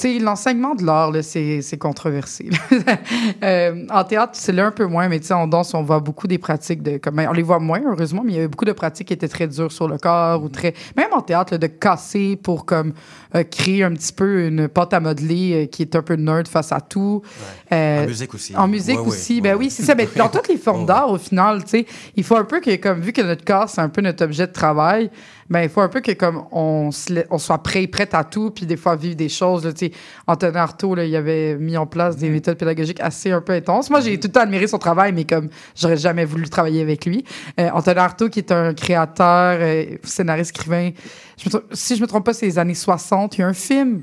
sais, 0.00 0.18
l'enseignement 0.18 0.74
de 0.74 0.84
l'art, 0.84 1.12
c'est 1.22 1.62
c'est 1.62 1.78
controversé. 1.78 2.50
Euh, 3.42 3.86
en 3.90 4.04
théâtre, 4.04 4.32
c'est 4.34 4.52
là 4.52 4.66
un 4.66 4.70
peu 4.70 4.86
moins, 4.86 5.08
mais 5.08 5.20
tu 5.20 5.26
sais, 5.26 5.34
en 5.34 5.46
danse, 5.46 5.74
on 5.74 5.82
voit 5.82 6.00
beaucoup 6.00 6.26
des 6.26 6.38
pratiques 6.38 6.82
de... 6.82 6.96
Comme, 6.98 7.18
on 7.18 7.32
les 7.32 7.42
voit 7.42 7.58
moins, 7.58 7.80
heureusement, 7.84 8.22
mais 8.24 8.32
il 8.32 8.36
y 8.36 8.38
avait 8.38 8.48
beaucoup 8.48 8.64
de 8.64 8.72
pratiques 8.72 9.08
qui 9.08 9.14
étaient 9.14 9.28
très 9.28 9.46
dures 9.46 9.70
sur 9.70 9.86
le 9.86 9.98
corps 9.98 10.42
ou 10.42 10.48
très... 10.48 10.74
Même 10.96 11.12
en 11.12 11.20
théâtre, 11.20 11.52
là, 11.52 11.58
de 11.58 11.66
casser 11.66 12.36
pour 12.36 12.64
comme 12.64 12.94
euh, 13.34 13.44
créer 13.44 13.84
un 13.84 13.92
petit 13.92 14.12
peu 14.12 14.46
une 14.46 14.68
pâte 14.68 14.94
à 14.94 15.00
modeler 15.00 15.64
euh, 15.64 15.66
qui 15.66 15.82
est 15.82 15.94
un 15.94 16.02
peu 16.02 16.14
nerd 16.14 16.48
face 16.48 16.72
à 16.72 16.80
tout. 16.80 17.22
Euh, 17.72 18.04
En 18.04 18.06
musique 18.06 18.34
aussi. 18.34 18.56
en 18.56 18.68
musique 18.68 19.00
Ouais, 19.00 19.06
aussi, 19.06 19.34
ouais, 19.36 19.40
ben 19.42 19.56
oui, 19.56 19.70
c'est 19.70 19.82
ça. 19.82 19.94
Ben, 19.94 20.08
dans 20.16 20.28
toutes 20.28 20.48
les 20.48 20.56
formes 20.58 20.86
d'art, 20.86 21.10
au 21.10 21.18
final, 21.18 21.62
tu 21.64 21.70
sais, 21.70 21.86
il 22.16 22.24
faut 22.24 22.36
un 22.36 22.44
peu 22.44 22.60
que, 22.60 22.74
comme 22.76 23.00
vu 23.00 23.12
que 23.12 23.22
notre 23.22 23.44
corps, 23.44 23.68
c'est 23.68 23.80
un 23.80 23.90
peu 23.90 24.00
notre 24.00 24.24
objet 24.24 24.46
de 24.46 24.52
travail, 24.52 25.10
ben 25.50 25.62
il 25.62 25.68
faut 25.68 25.80
un 25.80 25.88
peu 25.88 26.00
que 26.00 26.12
comme 26.12 26.44
on, 26.52 26.90
se 26.90 27.24
on 27.30 27.38
soit 27.38 27.62
prêt, 27.62 27.86
prête 27.86 28.14
à 28.14 28.24
tout, 28.24 28.50
puis 28.50 28.66
des 28.66 28.76
fois 28.76 28.96
vivre 28.96 29.16
des 29.16 29.28
choses. 29.28 29.64
là, 29.64 29.72
Antonin 30.26 30.60
Artaud, 30.60 30.94
là, 30.94 31.04
il 31.04 31.16
avait 31.16 31.56
mis 31.56 31.76
en 31.76 31.86
place 31.86 32.08
Mm-hmm. 32.16 32.20
des 32.20 32.30
méthodes 32.30 32.58
pédagogiques 32.58 33.00
assez 33.00 33.30
un 33.30 33.40
peu 33.40 33.52
intenses. 33.52 33.90
Moi, 33.90 34.00
j'ai 34.00 34.18
tout 34.18 34.28
le 34.28 34.32
temps 34.32 34.40
admiré 34.40 34.66
son 34.66 34.78
travail, 34.78 35.12
mais 35.12 35.24
comme 35.24 35.48
j'aurais 35.76 35.96
jamais 35.96 36.24
voulu 36.24 36.48
travailler 36.48 36.82
avec 36.82 37.04
lui. 37.06 37.24
Euh, 37.58 37.70
Antonin 37.72 38.02
Artaud, 38.02 38.28
qui 38.28 38.40
est 38.40 38.52
un 38.52 38.74
créateur, 38.74 39.58
euh, 39.60 39.84
scénariste, 40.02 40.50
écrivain, 40.50 40.90
je 41.38 41.48
me 41.48 41.64
si 41.72 41.96
je 41.96 42.02
me 42.02 42.06
trompe 42.06 42.24
pas, 42.24 42.32
c'est 42.32 42.46
les 42.46 42.58
années 42.58 42.74
60. 42.74 43.36
Il 43.36 43.40
y 43.40 43.44
a 43.44 43.48
un 43.48 43.52
film 43.52 44.02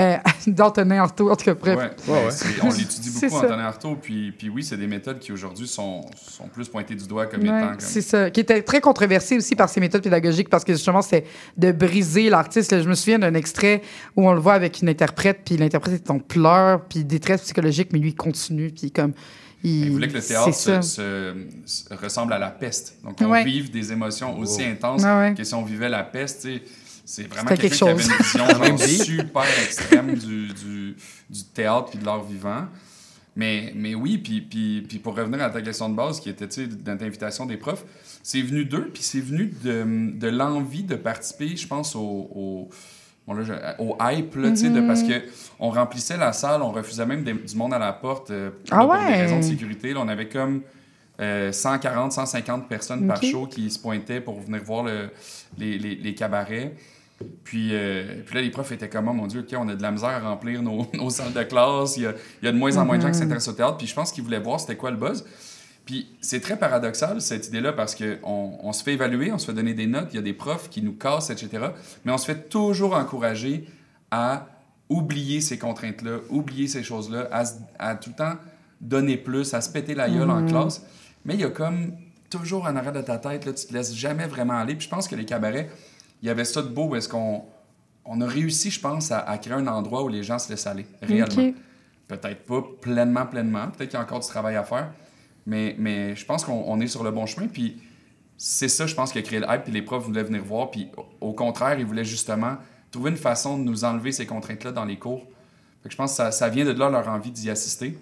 euh, 0.00 0.16
d'Antonin 0.46 1.02
Artaud, 1.02 1.30
en 1.30 1.36
tout 1.36 1.44
cas, 1.44 1.54
bref. 1.54 1.76
Ouais, 1.78 2.12
Ouais, 2.14 2.24
ouais. 2.24 2.30
c'est- 2.30 2.46
on 2.62 2.68
l'étudie 2.70 3.10
C'est 3.10 3.26
beaucoup, 3.28 3.40
ça. 3.40 3.46
Antonin 3.46 3.64
Artaud. 3.64 3.96
Puis, 4.00 4.32
puis 4.32 4.48
oui, 4.48 4.62
c'est 4.64 4.76
des 4.76 4.86
méthodes 4.86 5.18
qui 5.18 5.32
aujourd'hui 5.32 5.66
sont, 5.68 6.02
sont 6.16 6.48
plus 6.48 6.68
pointées 6.68 6.94
du 6.94 7.06
doigt 7.06 7.26
comme 7.26 7.40
Ouais, 7.42 7.48
étant. 7.48 7.70
Comme... 7.70 7.80
c'est 7.80 8.00
ça. 8.02 8.30
Qui 8.30 8.40
était 8.40 8.62
très 8.62 8.80
controversé 8.80 9.36
aussi 9.36 9.54
par 9.56 9.68
ses 9.68 9.80
méthodes 9.80 10.02
pédagogiques 10.02 10.48
parce 10.48 10.64
que 10.64 10.72
justement, 10.72 11.02
c'était 11.02 11.24
de 11.56 11.72
briser 11.72 12.30
l'artiste. 12.30 12.82
Je 12.82 12.88
me 12.88 12.94
souviens 12.94 13.18
d'un 13.18 13.34
extrait 13.34 13.82
où 14.16 14.28
on 14.28 14.32
le 14.32 14.40
voit 14.40 14.54
avec 14.54 14.80
une 14.82 14.88
interprète, 14.88 15.40
puis 15.44 15.56
l'interprète 15.56 15.94
est 15.94 16.10
en 16.10 16.18
pleurs, 16.18 16.82
puis 16.86 17.04
détresse 17.04 17.42
psychologique, 17.42 17.88
mais 17.92 17.98
lui, 17.98 18.10
il 18.10 18.16
continue, 18.16 18.70
puis 18.70 18.90
comme. 18.90 19.12
Il, 19.64 19.84
Il 19.86 19.90
voulait 19.92 20.08
que 20.08 20.14
le 20.14 20.20
théâtre 20.20 20.46
c'est 20.52 20.52
se, 20.52 20.72
ça. 20.72 20.82
se- 20.82 21.34
se- 21.66 21.94
ressemble 21.94 22.32
à 22.32 22.38
la 22.40 22.50
peste. 22.50 22.96
Donc, 23.04 23.14
on 23.20 23.26
Ouais. 23.30 23.44
vive 23.44 23.70
des 23.70 23.92
émotions 23.92 24.36
aussi 24.36 24.64
intenses 24.64 25.04
que 25.36 25.44
si 25.44 25.54
on 25.54 25.62
vivait 25.62 25.88
la 25.88 26.02
peste. 26.02 26.42
tu 26.42 26.56
sais. 26.56 26.62
C'est 27.04 27.24
vraiment 27.28 27.48
quelqu'un 27.48 27.68
quelque 27.68 27.76
qui 27.76 27.84
avait 27.84 28.02
une 28.02 28.22
vision 28.22 28.46
genre, 28.46 28.78
super 28.78 29.42
extrême 29.64 30.14
du, 30.14 30.48
du, 30.48 30.96
du 31.30 31.44
théâtre 31.54 31.90
puis 31.90 31.98
de 31.98 32.04
l'art 32.04 32.22
vivant. 32.24 32.66
Mais, 33.34 33.72
mais 33.74 33.94
oui, 33.94 34.18
puis, 34.18 34.42
puis, 34.42 34.82
puis 34.86 34.98
pour 34.98 35.16
revenir 35.16 35.42
à 35.42 35.48
ta 35.50 35.62
question 35.62 35.88
de 35.88 35.94
base, 35.94 36.20
qui 36.20 36.28
était 36.28 36.46
tu 36.48 36.64
sais, 36.64 36.68
notre 36.86 37.02
invitation 37.04 37.46
des 37.46 37.56
profs, 37.56 37.84
c'est 38.22 38.42
venu 38.42 38.64
d'eux, 38.66 38.90
puis 38.92 39.02
c'est 39.02 39.20
venu 39.20 39.52
de, 39.64 40.12
de 40.18 40.28
l'envie 40.28 40.82
de 40.82 40.96
participer, 40.96 41.56
je 41.56 41.66
pense, 41.66 41.96
au, 41.96 42.00
au, 42.00 42.68
bon, 43.26 43.32
là, 43.32 43.74
au 43.78 43.96
hype, 44.02 44.36
là, 44.36 44.50
de- 44.50 44.56
Mm-hmm. 44.56 44.86
parce 44.86 45.02
que 45.02 45.22
on 45.58 45.70
remplissait 45.70 46.18
la 46.18 46.34
salle, 46.34 46.60
on 46.60 46.72
refusait 46.72 47.06
même 47.06 47.24
des- 47.24 47.32
du 47.32 47.56
monde 47.56 47.72
à 47.72 47.78
la 47.78 47.94
porte 47.94 48.30
euh, 48.30 48.50
Ah 48.70 48.76
là, 48.76 48.82
pour 48.82 48.90
ouais? 48.92 49.06
des 49.06 49.20
raisons 49.22 49.38
de 49.38 49.44
sécurité. 49.44 49.94
là, 49.94 50.00
on 50.00 50.08
avait 50.08 50.28
comme 50.28 50.60
euh, 51.20 51.52
140, 51.52 52.12
150 52.12 52.68
personnes 52.68 53.06
par 53.06 53.22
show 53.22 53.46
qui 53.46 53.70
se 53.70 53.78
pointaient 53.78 54.20
pour 54.20 54.40
venir 54.40 54.62
voir 54.62 54.82
le- 54.84 55.08
les, 55.56 55.78
les- 55.78 55.94
les 55.96 56.14
cabarets. 56.14 56.74
Puis, 57.44 57.70
euh, 57.72 58.22
puis 58.24 58.34
là, 58.34 58.42
les 58.42 58.50
profs 58.50 58.72
étaient 58.72 58.88
comme, 58.88 59.08
Oh, 59.08 59.12
mon 59.12 59.26
Dieu, 59.26 59.40
OK, 59.40 59.54
on 59.58 59.68
a 59.68 59.74
de 59.74 59.82
la 59.82 59.90
misère 59.90 60.08
à 60.10 60.20
remplir 60.20 60.62
nos, 60.62 60.86
nos 60.94 61.10
salles 61.10 61.32
de 61.32 61.42
classe. 61.42 61.96
Il 61.96 62.04
y 62.04 62.06
a, 62.06 62.14
il 62.42 62.46
y 62.46 62.48
a 62.48 62.52
de 62.52 62.58
moins 62.58 62.76
en 62.76 62.84
moins 62.84 62.96
de 62.96 63.02
gens 63.02 63.10
qui 63.10 63.18
s'intéressent 63.18 63.54
au 63.54 63.56
théâtre. 63.56 63.76
Puis 63.76 63.86
je 63.86 63.94
pense 63.94 64.12
qu'ils 64.12 64.24
voulaient 64.24 64.40
voir 64.40 64.60
c'était 64.60 64.76
quoi 64.76 64.90
le 64.90 64.96
buzz. 64.96 65.24
Puis 65.84 66.08
c'est 66.20 66.40
très 66.40 66.56
paradoxal, 66.56 67.20
cette 67.20 67.48
idée-là, 67.48 67.72
parce 67.72 67.96
qu'on 67.96 68.58
on 68.62 68.72
se 68.72 68.84
fait 68.84 68.94
évaluer, 68.94 69.32
on 69.32 69.38
se 69.38 69.46
fait 69.46 69.52
donner 69.52 69.74
des 69.74 69.86
notes, 69.86 70.08
il 70.12 70.16
y 70.16 70.18
a 70.18 70.22
des 70.22 70.32
profs 70.32 70.68
qui 70.68 70.80
nous 70.80 70.92
cassent, 70.92 71.30
etc. 71.30 71.70
Mais 72.04 72.12
on 72.12 72.18
se 72.18 72.26
fait 72.26 72.48
toujours 72.48 72.94
encourager 72.94 73.66
à 74.10 74.46
oublier 74.88 75.40
ces 75.40 75.58
contraintes-là, 75.58 76.18
oublier 76.30 76.68
ces 76.68 76.82
choses-là, 76.82 77.28
à, 77.78 77.94
tout 77.96 78.10
le 78.10 78.16
temps 78.16 78.34
donner 78.80 79.16
plus, 79.16 79.54
à 79.54 79.60
se 79.60 79.70
péter 79.70 79.94
la 79.94 80.08
gueule 80.08 80.30
en 80.30 80.44
classe. 80.46 80.84
Mais 81.24 81.34
il 81.34 81.40
y 81.40 81.44
a 81.44 81.50
comme 81.50 81.92
toujours 82.30 82.64
en 82.64 82.76
arrière 82.76 82.92
de 82.92 83.00
ta 83.00 83.18
tête, 83.18 83.44
là, 83.44 83.52
tu 83.52 83.66
te 83.66 83.72
laisses 83.72 83.94
jamais 83.94 84.26
vraiment 84.26 84.54
aller. 84.54 84.74
Puis 84.74 84.84
je 84.84 84.90
pense 84.90 85.08
que 85.08 85.14
les 85.14 85.24
cabarets, 85.24 85.70
il 86.22 86.28
y 86.28 86.30
avait 86.30 86.44
ça 86.44 86.62
de 86.62 86.68
beau 86.68 86.88
où 86.88 86.96
est-ce 86.96 87.08
qu'on 87.08 87.44
on 88.04 88.20
a 88.20 88.26
réussi, 88.26 88.70
je 88.70 88.80
pense, 88.80 89.10
à, 89.12 89.18
à 89.20 89.38
créer 89.38 89.54
un 89.54 89.66
endroit 89.66 90.02
où 90.02 90.08
les 90.08 90.22
gens 90.22 90.38
se 90.38 90.48
laissent 90.50 90.66
aller, 90.66 90.86
réellement. 91.02 91.52
Peut-être 92.08 92.44
pas 92.44 92.62
pleinement, 92.80 93.26
pleinement. 93.26 93.68
Peut-être 93.68 93.90
qu'il 93.90 93.98
y 93.98 94.02
a 94.02 94.04
encore 94.04 94.20
du 94.20 94.26
travail 94.26 94.56
à 94.56 94.64
faire. 94.64 94.92
Mais, 95.46 95.74
mais 95.78 96.14
je 96.14 96.24
pense 96.24 96.44
qu'on 96.44 96.64
on 96.66 96.80
est 96.80 96.86
sur 96.86 97.02
le 97.04 97.10
bon 97.10 97.26
chemin. 97.26 97.46
Puis 97.46 97.80
c'est 98.36 98.68
ça, 98.68 98.86
je 98.86 98.94
pense, 98.94 99.12
qui 99.12 99.18
a 99.18 99.22
créé 99.22 99.40
le 99.40 99.46
hype. 99.48 99.64
Puis 99.64 99.72
les 99.72 99.82
profs 99.82 100.04
voulaient 100.04 100.22
venir 100.22 100.42
voir. 100.44 100.70
Puis 100.70 100.88
au, 101.20 101.32
contraire, 101.32 101.78
ils 101.78 101.86
voulaient 101.86 102.04
justement 102.04 102.56
trouver 102.90 103.10
une 103.10 103.16
façon 103.16 103.56
de 103.56 103.62
nous 103.62 103.84
enlever 103.84 104.12
ces 104.12 104.26
contraintes-là 104.26 104.72
dans 104.72 104.84
les 104.84 104.98
cours. 104.98 105.24
Fait 105.82 105.88
que 105.88 105.92
je 105.92 105.96
pense 105.96 106.10
que 106.10 106.16
ça, 106.16 106.32
ça 106.32 106.48
vient 106.48 106.64
de 106.64 106.72
là 106.72 106.90
leur 106.90 107.08
envie 107.08 107.30
d'y 107.30 107.50
assister. 107.50 107.98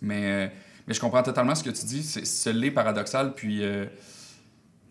Mais, 0.00 0.24
euh, 0.24 0.48
mais 0.86 0.94
je 0.94 1.00
comprends 1.00 1.22
totalement 1.22 1.54
ce 1.54 1.62
que 1.62 1.70
tu 1.70 1.86
dis. 1.86 2.02
C'est, 2.02 2.26
ce 2.26 2.50
l'est 2.50 2.70
paradoxal. 2.70 3.34
Puis. 3.34 3.62
euh, 3.62 3.86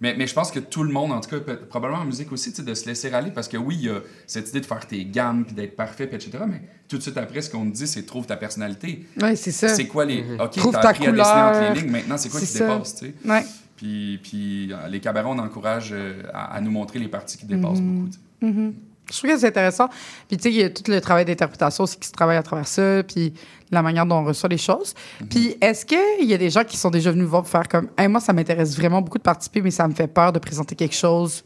mais, 0.02 0.16
mais 0.18 0.28
je 0.28 0.34
pense 0.34 0.52
que 0.52 0.60
tout 0.60 0.84
le 0.84 0.92
monde, 0.92 1.12
en 1.12 1.22
tout 1.22 1.30
cas, 1.30 1.40
peut- 1.40 1.58
probablement 1.58 2.02
en 2.02 2.06
musique 2.06 2.32
aussi, 2.32 2.52
de 2.52 2.74
se 2.74 2.86
laisser 2.88 3.14
aller, 3.14 3.32
parce 3.32 3.48
que 3.48 3.56
oui, 3.58 3.76
il 3.80 3.86
y 3.86 3.90
a 3.90 4.00
cette 4.28 4.50
idée 4.50 4.60
de 4.60 4.66
faire 4.66 4.86
tes 4.88 5.06
gammes, 5.06 5.46
puis 5.46 5.54
d'être 5.56 5.76
parfait, 5.76 6.08
puis 6.08 6.16
etc. 6.18 6.44
Mais 6.48 6.62
tout 6.90 6.98
de 6.98 7.02
suite 7.02 7.18
après, 7.18 7.42
ce 7.42 7.50
qu'on 7.50 7.70
te 7.70 7.76
dit, 7.76 7.88
c'est 7.88 8.04
trouve 8.06 8.26
ta 8.26 8.36
personnalité. 8.36 9.06
Ouais, 9.22 9.36
c'est 9.36 9.52
ça. 9.52 9.70
C'est 9.70 9.88
quoi 9.88 10.04
les. 10.06 10.24
Ok, 10.40 10.52
Trouve 10.58 10.74
t'as 10.74 10.82
ta 10.82 10.90
appris 10.90 11.08
à 11.08 11.12
dessiner 11.12 11.22
entre 11.42 11.54
couleur. 11.58 11.74
les 11.76 11.82
lignes, 11.82 11.92
maintenant, 11.92 12.18
c'est 12.18 12.30
quoi 12.30 12.40
qui 12.40 12.46
ça. 12.48 12.68
dépasse, 12.68 12.96
tu 12.96 13.06
sais? 13.06 13.14
Ouais. 13.30 13.46
Puis, 13.78 14.20
puis 14.22 14.72
euh, 14.74 14.88
les 14.90 15.00
cabarets, 15.00 15.30
on 15.30 15.40
encourage 15.40 15.90
euh, 15.92 16.22
à, 16.34 16.54
à 16.56 16.62
nous 16.62 16.70
montrer 16.72 17.00
les 17.00 17.08
parties 17.08 17.38
qui 17.38 17.46
dépassent 17.46 17.82
beaucoup. 17.82 18.10
tu 18.10 18.18
sais. 18.48 18.74
Je 19.10 19.18
trouve 19.18 19.32
que 19.32 19.38
c'est 19.40 19.48
intéressant. 19.48 19.88
Puis, 20.28 20.38
tu 20.38 20.44
sais, 20.44 20.50
il 20.52 20.56
y 20.56 20.64
a 20.64 20.70
tout 20.70 20.84
le 20.88 21.02
travail 21.02 21.26
d'interprétation 21.26 21.84
aussi 21.84 21.98
qui 21.98 22.08
se 22.08 22.14
travaille 22.14 22.38
à 22.38 22.44
travers 22.44 22.68
ça, 22.68 23.04
puis 23.04 23.34
la 23.72 23.82
manière 23.82 24.06
dont 24.06 24.18
on 24.18 24.26
reçoit 24.26 24.50
les 24.50 24.58
choses. 24.58 24.94
Puis, 25.30 25.56
est-ce 25.62 25.86
qu'il 25.86 26.28
y 26.28 26.34
a 26.34 26.38
des 26.38 26.50
gens 26.50 26.64
qui 26.64 26.78
sont 26.78 26.90
déjà 26.90 27.12
venus 27.12 27.26
voir 27.26 27.44
pour 27.44 27.52
faire 27.52 27.68
comme, 27.68 27.90
Hey, 27.98 28.08
moi, 28.08 28.20
ça 28.20 28.34
m'intéresse 28.34 28.76
vraiment 28.76 29.02
beaucoup 29.02 29.18
de 29.18 29.24
participer, 29.24 29.62
mais 29.62 29.72
ça 29.72 29.88
me 29.88 29.94
fait 29.94 30.08
peur 30.08 30.32
de 30.32 30.40
présenter 30.40 30.76
quelque 30.76 30.96
chose 30.96 31.44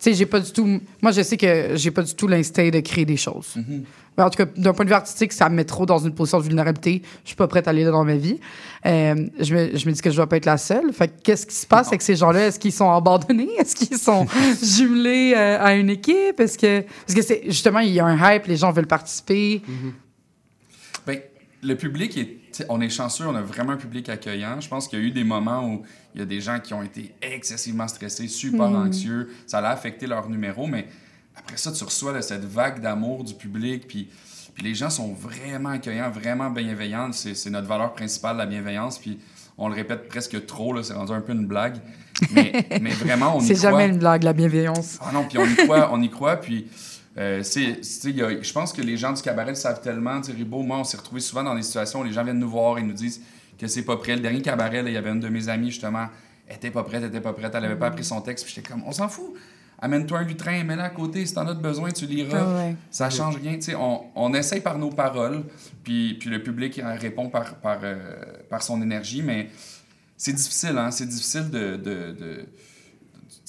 sais, 0.00 0.14
j'ai 0.14 0.26
pas 0.26 0.40
du 0.40 0.50
tout. 0.50 0.80
Moi, 1.02 1.12
je 1.12 1.22
sais 1.22 1.36
que 1.36 1.72
j'ai 1.74 1.90
pas 1.90 2.02
du 2.02 2.14
tout 2.14 2.26
l'instinct 2.26 2.68
de 2.70 2.80
créer 2.80 3.04
des 3.04 3.16
choses. 3.16 3.56
Mais 4.16 4.24
en 4.24 4.30
tout 4.30 4.44
cas, 4.44 4.50
d'un 4.56 4.72
point 4.72 4.84
de 4.84 4.90
vue 4.90 4.94
artistique, 4.94 5.32
ça 5.32 5.48
me 5.48 5.54
met 5.54 5.64
trop 5.64 5.86
dans 5.86 5.98
une 5.98 6.14
position 6.14 6.38
de 6.38 6.44
vulnérabilité. 6.44 7.02
Je 7.22 7.28
suis 7.28 7.36
pas 7.36 7.46
prête 7.46 7.66
à 7.68 7.70
aller 7.70 7.84
là 7.84 7.90
dans 7.90 8.04
ma 8.04 8.16
vie. 8.16 8.40
Euh, 8.86 9.28
je, 9.38 9.54
me, 9.54 9.76
je 9.76 9.86
me 9.86 9.92
dis 9.92 10.00
que 10.00 10.10
je 10.10 10.16
dois 10.16 10.26
pas 10.28 10.36
être 10.36 10.46
la 10.46 10.58
seule. 10.58 10.92
Fait 10.92 11.08
que 11.08 11.22
qu'est-ce 11.22 11.46
qui 11.46 11.54
se 11.54 11.66
passe 11.66 11.88
avec 11.88 12.02
ces 12.02 12.16
gens-là? 12.16 12.48
Est-ce 12.48 12.58
qu'ils 12.58 12.72
sont 12.72 12.90
abandonnés? 12.90 13.50
Est-ce 13.58 13.76
qu'ils 13.76 13.98
sont 13.98 14.26
jumelés 14.62 15.34
euh, 15.36 15.62
à 15.62 15.74
une 15.74 15.90
équipe? 15.90 16.40
Est-ce 16.40 16.58
que. 16.58 16.80
Parce 16.80 17.14
que 17.14 17.22
c'est 17.22 17.42
justement, 17.46 17.80
il 17.80 17.92
y 17.92 18.00
a 18.00 18.06
un 18.06 18.34
hype, 18.34 18.46
les 18.46 18.56
gens 18.56 18.72
veulent 18.72 18.86
participer. 18.86 19.62
Ben, 21.06 21.20
le 21.62 21.74
public 21.76 22.16
est. 22.16 22.39
On 22.68 22.80
est 22.80 22.88
chanceux, 22.90 23.26
on 23.26 23.34
a 23.34 23.42
vraiment 23.42 23.72
un 23.72 23.76
public 23.76 24.08
accueillant. 24.08 24.60
Je 24.60 24.68
pense 24.68 24.88
qu'il 24.88 24.98
y 24.98 25.02
a 25.02 25.04
eu 25.04 25.10
des 25.10 25.24
moments 25.24 25.66
où 25.66 25.82
il 26.14 26.20
y 26.20 26.22
a 26.22 26.26
des 26.26 26.40
gens 26.40 26.58
qui 26.60 26.74
ont 26.74 26.82
été 26.82 27.14
excessivement 27.22 27.88
stressés, 27.88 28.28
super 28.28 28.66
anxieux. 28.66 29.30
Ça 29.46 29.58
a 29.58 29.70
affecté 29.70 30.06
leur 30.06 30.28
numéro, 30.28 30.66
mais 30.66 30.86
après 31.36 31.56
ça, 31.56 31.72
tu 31.72 31.84
reçois 31.84 32.12
là, 32.12 32.22
cette 32.22 32.44
vague 32.44 32.80
d'amour 32.80 33.24
du 33.24 33.34
public, 33.34 33.86
puis, 33.88 34.08
puis 34.54 34.64
les 34.64 34.74
gens 34.74 34.90
sont 34.90 35.12
vraiment 35.12 35.70
accueillants, 35.70 36.10
vraiment 36.10 36.50
bienveillants. 36.50 37.12
C'est 37.12 37.34
c'est 37.34 37.50
notre 37.50 37.68
valeur 37.68 37.92
principale, 37.92 38.36
la 38.36 38.46
bienveillance, 38.46 38.98
puis 38.98 39.18
on 39.56 39.68
le 39.68 39.74
répète 39.74 40.08
presque 40.08 40.46
trop, 40.46 40.72
là, 40.72 40.82
c'est 40.82 40.94
rendu 40.94 41.12
un 41.12 41.20
peu 41.20 41.32
une 41.32 41.46
blague. 41.46 41.76
Mais, 42.32 42.66
mais 42.80 42.90
vraiment, 42.90 43.36
on 43.36 43.40
y 43.40 43.44
C'est 43.46 43.54
croit. 43.54 43.70
jamais 43.70 43.88
une 43.88 43.98
blague, 43.98 44.22
la 44.22 44.32
bienveillance. 44.32 44.98
Ah 45.02 45.10
non, 45.12 45.24
puis 45.24 45.38
on 45.38 45.44
y 45.44 45.54
croit, 45.54 45.90
on 45.92 46.00
y 46.02 46.10
croit, 46.10 46.36
puis 46.36 46.66
euh, 47.18 47.42
je 47.42 48.52
pense 48.52 48.72
que 48.72 48.82
les 48.82 48.96
gens 48.96 49.12
du 49.12 49.20
cabaret 49.22 49.50
le 49.50 49.54
savent 49.56 49.80
tellement. 49.80 50.20
Ribaud, 50.20 50.62
moi, 50.62 50.78
on 50.78 50.84
s'est 50.84 50.96
retrouvés 50.96 51.20
souvent 51.20 51.42
dans 51.42 51.54
des 51.54 51.62
situations 51.62 52.00
où 52.00 52.04
les 52.04 52.12
gens 52.12 52.24
viennent 52.24 52.38
nous 52.38 52.48
voir 52.50 52.78
et 52.78 52.82
nous 52.82 52.92
disent 52.92 53.20
que 53.58 53.66
c'est 53.66 53.82
pas 53.82 53.96
prêt. 53.96 54.14
Le 54.16 54.22
dernier 54.22 54.42
cabaret, 54.42 54.82
il 54.86 54.92
y 54.92 54.96
avait 54.96 55.10
une 55.10 55.20
de 55.20 55.28
mes 55.28 55.48
amies, 55.48 55.70
justement, 55.70 56.06
elle 56.46 56.56
était 56.56 56.70
pas 56.70 56.82
prête, 56.82 57.02
elle 57.02 57.08
était 57.08 57.20
pas 57.20 57.32
prête, 57.32 57.52
elle 57.54 57.64
avait 57.64 57.76
pas 57.76 57.88
appris 57.88 58.04
son 58.04 58.20
texte, 58.20 58.44
puis 58.44 58.54
j'étais 58.54 58.68
comme, 58.70 58.82
on 58.86 58.92
s'en 58.92 59.08
fout. 59.08 59.34
Amène-toi 59.82 60.18
un 60.18 60.24
lutrin, 60.24 60.62
mets-le 60.62 60.82
à 60.82 60.90
côté, 60.90 61.24
si 61.24 61.32
t'en 61.34 61.46
as 61.48 61.54
besoin, 61.54 61.90
tu 61.90 62.04
liras. 62.06 62.38
Ah 62.46 62.56
ouais. 62.66 62.76
Ça 62.90 63.08
change 63.08 63.36
rien. 63.36 63.54
Tu 63.54 63.62
sais, 63.62 63.74
on, 63.74 64.02
on 64.14 64.34
essaye 64.34 64.60
par 64.60 64.76
nos 64.78 64.90
paroles, 64.90 65.42
puis, 65.84 66.14
puis 66.20 66.28
le 66.28 66.42
public 66.42 66.80
répond 66.98 67.30
par, 67.30 67.54
par, 67.56 67.78
euh, 67.82 67.96
par 68.50 68.62
son 68.62 68.82
énergie, 68.82 69.22
mais 69.22 69.48
c'est 70.18 70.34
difficile, 70.34 70.76
hein? 70.76 70.90
C'est 70.90 71.06
difficile 71.06 71.48
de. 71.50 71.76
de, 71.76 72.12
de- 72.12 72.46
tu 72.46 72.69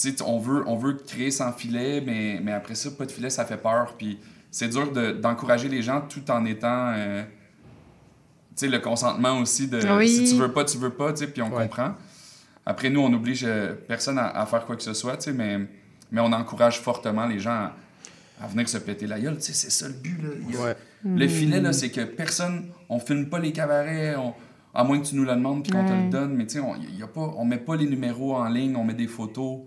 sais, 0.09 0.21
on 0.23 0.39
veut, 0.39 0.63
on 0.67 0.75
veut 0.77 0.93
créer 0.93 1.31
sans 1.31 1.51
filet, 1.51 2.01
mais, 2.05 2.39
mais 2.41 2.51
après 2.53 2.75
ça, 2.75 2.89
pas 2.91 3.05
de 3.05 3.11
filet, 3.11 3.29
ça 3.29 3.45
fait 3.45 3.57
peur. 3.57 3.95
Puis 3.97 4.19
c'est 4.49 4.67
dur 4.69 4.91
de- 4.91 5.11
d'encourager 5.11 5.69
les 5.69 5.81
gens 5.81 6.01
tout 6.01 6.29
en 6.31 6.45
étant. 6.45 6.93
euh, 6.95 7.23
tu 7.23 7.29
sais, 8.55 8.67
le 8.67 8.79
consentement 8.79 9.39
aussi 9.39 9.67
de 9.67 9.79
Oui. 9.97 10.09
si 10.09 10.33
tu 10.33 10.35
veux 10.39 10.51
pas, 10.51 10.65
tu 10.65 10.77
veux 10.77 10.89
pas, 10.89 11.13
tu 11.13 11.19
sais, 11.25 11.27
puis 11.31 11.41
on 11.41 11.49
Ouais. 11.53 11.63
comprend. 11.63 11.93
Après, 12.65 12.89
nous, 12.89 12.99
on 13.01 13.11
oblige 13.13 13.43
euh, 13.45 13.73
personne 13.87 14.17
à, 14.19 14.27
à 14.27 14.45
faire 14.45 14.65
quoi 14.65 14.75
que 14.75 14.83
ce 14.83 14.93
soit, 14.93 15.17
tu 15.17 15.23
sais, 15.25 15.33
mais, 15.33 15.59
mais 16.11 16.21
on 16.21 16.31
encourage 16.33 16.79
fortement 16.79 17.25
les 17.25 17.39
gens 17.39 17.51
à, 17.51 17.75
à 18.43 18.47
venir 18.47 18.67
se 18.69 18.77
péter 18.77 19.07
la 19.07 19.19
gueule. 19.19 19.37
Tu 19.37 19.43
sais, 19.45 19.53
c'est 19.53 19.71
ça 19.71 19.87
le 19.87 19.93
but, 19.95 20.17
là. 20.21 20.73
Le 21.03 21.27
filet, 21.27 21.59
là, 21.61 21.73
c'est 21.73 21.89
que 21.89 22.01
personne, 22.01 22.67
on 22.89 22.99
filme 22.99 23.27
pas 23.29 23.39
les 23.39 23.51
cabarets, 23.51 24.15
on- 24.17 24.33
à 24.73 24.83
moins 24.83 24.99
que 24.99 25.05
tu 25.07 25.15
nous 25.15 25.23
le 25.25 25.31
demandes 25.33 25.63
puis 25.63 25.71
qu'on 25.71 25.85
te 25.85 25.91
le 25.91 26.09
donne, 26.09 26.35
mais 26.35 26.45
tu 26.45 26.53
sais, 26.53 26.59
on, 26.59 26.75
y 26.75 27.01
a 27.01 27.07
pas, 27.07 27.33
on 27.37 27.43
met 27.45 27.57
pas 27.57 27.75
les 27.75 27.87
numéros 27.87 28.35
en 28.35 28.47
ligne, 28.47 28.75
on 28.75 28.83
met 28.83 28.93
des 28.93 29.07
photos. 29.07 29.61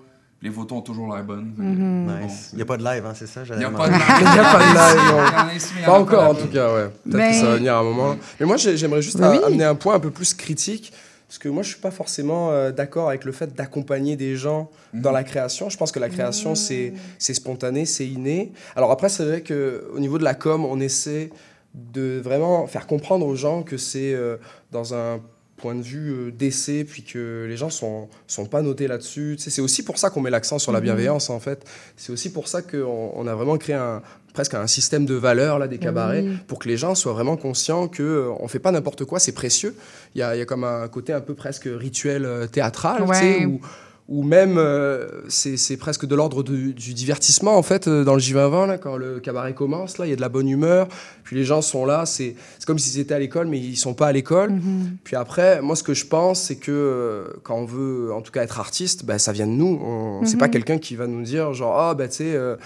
Les 0.45 0.51
photos 0.51 0.79
ont 0.79 0.83
toujours 0.83 1.13
l'air 1.15 1.25
bonnes. 1.25 1.53
Mm-hmm. 1.59 2.23
Nice. 2.27 2.51
Il 2.53 2.57
n'y 2.57 2.63
a 2.63 2.67
pas 2.67 2.77
de 2.77 2.85
live, 2.85 3.05
hein, 3.07 3.13
c'est 3.15 3.27
ça? 3.27 3.41
Il 3.51 3.57
n'y 3.59 3.65
a 3.65 3.71
pas 3.71 3.89
de 3.89 3.95
Il 3.95 4.37
y 4.37 4.39
a 4.39 4.53
pas 4.53 4.59
de 4.59 5.49
live. 5.51 5.61
Il 5.75 5.81
il 5.81 5.85
Pas 5.87 5.99
encore, 5.99 6.31
en 6.31 6.35
tout 6.35 6.49
cas, 6.49 6.73
ouais. 6.75 6.89
Peut-être 7.05 7.17
Mais- 7.17 7.29
que 7.31 7.35
ça 7.37 7.47
va 7.47 7.57
venir 7.57 7.75
à 7.75 7.79
un 7.79 7.83
moment. 7.83 8.17
Mais 8.39 8.45
moi, 8.47 8.57
j'ai- 8.59 8.77
j'aimerais 8.77 9.01
juste 9.03 9.17
Oui. 9.19 9.39
amener 9.45 9.65
un 9.65 9.75
point 9.75 9.95
un 9.95 10.01
peu 10.01 10.11
plus 10.11 10.35
critique. 10.35 10.93
Parce 11.27 11.39
que 11.39 11.49
moi, 11.49 11.63
je 11.63 11.71
suis 11.71 11.81
pas 11.81 11.91
forcément 11.91 12.51
euh, 12.51 12.71
d'accord 12.71 13.09
avec 13.09 13.25
le 13.25 13.33
fait 13.33 13.55
d'accompagner 13.55 14.15
des 14.17 14.37
gens 14.37 14.71
dans 14.93 15.11
la 15.11 15.25
création. 15.25 15.71
Je 15.71 15.77
pense 15.79 15.91
que 15.91 15.99
la 15.99 16.11
création, 16.11 16.55
c'est 16.55 16.93
c'est 17.19 17.35
spontané, 17.35 17.87
c'est 17.87 18.07
inné. 18.07 18.53
Alors 18.77 18.91
après, 18.93 19.09
c'est 19.09 19.25
vrai 19.25 19.43
qu'au 19.43 19.99
niveau 19.99 20.19
de 20.19 20.25
la 20.25 20.35
com, 20.35 20.65
on 20.67 20.79
essaie 20.79 21.31
de 21.75 22.21
vraiment 22.23 22.67
faire 22.67 22.87
comprendre 22.87 23.27
aux 23.27 23.35
gens 23.35 23.63
que 23.63 23.79
c'est 23.79 24.13
euh, 24.15 24.37
dans 24.71 24.95
un 24.95 25.19
point 25.57 25.75
de 25.75 25.83
vue 25.83 26.11
euh, 26.13 26.31
d'essai, 26.31 26.85
puis 26.85 27.03
que 27.03 27.47
les 27.49 27.57
gens 27.57 27.71
sont, 27.71 28.09
sont 28.27 28.47
pas 28.47 28.61
notés 28.63 28.89
là-dessus. 28.89 29.35
Tu 29.39 29.45
sais, 29.45 29.51
c'est 29.51 29.63
aussi 29.63 29.85
pour 29.85 29.99
ça 29.99 30.11
qu'on 30.11 30.21
met 30.21 30.31
l'accent 30.31 30.59
sur 30.59 30.73
la 30.73 30.81
bienveillance, 30.81 31.31
en 31.31 31.39
fait. 31.41 31.65
C'est 31.97 32.13
aussi 32.13 32.33
pour 32.33 32.49
ça 32.49 32.61
qu'on 32.63 33.13
on 33.15 33.27
a 33.27 33.35
vraiment 33.35 33.57
créé 33.57 33.77
un, 33.77 34.03
presque 34.33 34.55
un 34.55 34.67
système 34.67 35.07
de 35.07 35.15
valeurs, 35.15 35.59
là, 35.61 35.69
des 35.69 35.79
cabarets, 35.79 36.23
Oui. 36.23 36.37
pour 36.49 36.59
que 36.59 36.69
les 36.69 36.77
gens 36.77 36.95
soient 36.97 37.13
vraiment 37.13 37.37
conscients 37.37 37.87
qu'on 37.87 38.03
euh, 38.03 38.33
on 38.41 38.49
fait 38.49 38.59
pas 38.59 38.73
n'importe 38.73 39.05
quoi, 39.05 39.21
c'est 39.21 39.33
précieux. 39.33 39.77
Il 40.15 40.19
y 40.19 40.23
a, 40.23 40.35
il 40.35 40.41
y 40.41 40.43
a 40.43 40.45
comme 40.45 40.65
un 40.65 40.89
côté 40.89 41.13
un 41.13 41.21
peu 41.21 41.35
presque 41.35 41.69
rituel 41.73 42.25
euh, 42.25 42.47
théâtral, 42.49 43.05
tu 43.07 43.15
sais, 43.15 43.37
Ouais. 43.39 43.45
où, 43.47 43.61
ou 44.07 44.23
même 44.23 44.59
euh, 44.59 45.09
c'est 45.29 45.79
presque 45.79 46.05
de 46.05 46.15
l'ordre 46.15 46.43
du, 46.43 46.75
du 46.75 46.93
divertissement 46.93 47.57
en 47.57 47.63
fait 47.63 47.89
euh, 47.89 48.05
dans 48.05 48.13
le 48.13 48.21
J2020 48.21 48.67
là 48.67 48.77
quand 48.77 48.99
le 48.99 49.19
cabaret 49.19 49.55
commence 49.55 49.97
là 49.97 50.05
il 50.05 50.11
y 50.11 50.13
a 50.13 50.17
de 50.17 50.21
la 50.21 50.29
bonne 50.29 50.47
humeur. 50.49 50.89
Puis 51.23 51.37
les 51.37 51.45
gens 51.45 51.63
sont 51.63 51.87
là 51.87 52.05
c'est 52.05 52.37
comme 52.67 52.79
s'ils 52.79 53.01
étaient 53.01 53.15
à 53.15 53.19
l'école 53.19 53.47
mais 53.47 53.59
ils 53.59 53.77
sont 53.77 53.95
pas 53.95 54.09
à 54.09 54.13
l'école. 54.13 54.51
Mhm. 54.51 54.99
puis 55.05 55.17
après 55.17 55.63
moi 55.63 55.75
ce 55.75 55.83
que 55.83 55.95
je 55.95 56.05
pense 56.05 56.43
c'est 56.43 56.57
que 56.57 56.71
euh, 56.71 57.25
quand 57.45 57.57
on 57.57 57.65
veut 57.65 58.13
en 58.13 58.21
tout 58.21 58.31
cas 58.31 58.43
être 58.43 58.61
artiste 58.61 59.07
bah, 59.07 59.19
ça 59.19 59.33
vient 59.33 59.47
de 59.47 59.53
nous. 59.53 59.81
On, 59.83 60.21
c'est 60.27 60.35
Mhm. 60.35 60.39
pas 60.41 60.49
quelqu'un 60.49 60.77
qui 60.77 60.97
va 60.97 61.07
nous 61.07 61.23
dire 61.23 61.55
genre 61.55 61.79
ah 61.79 61.95
bah 61.95 62.07
tu 62.09 62.17
sais 62.17 62.35
euh, 62.35 62.57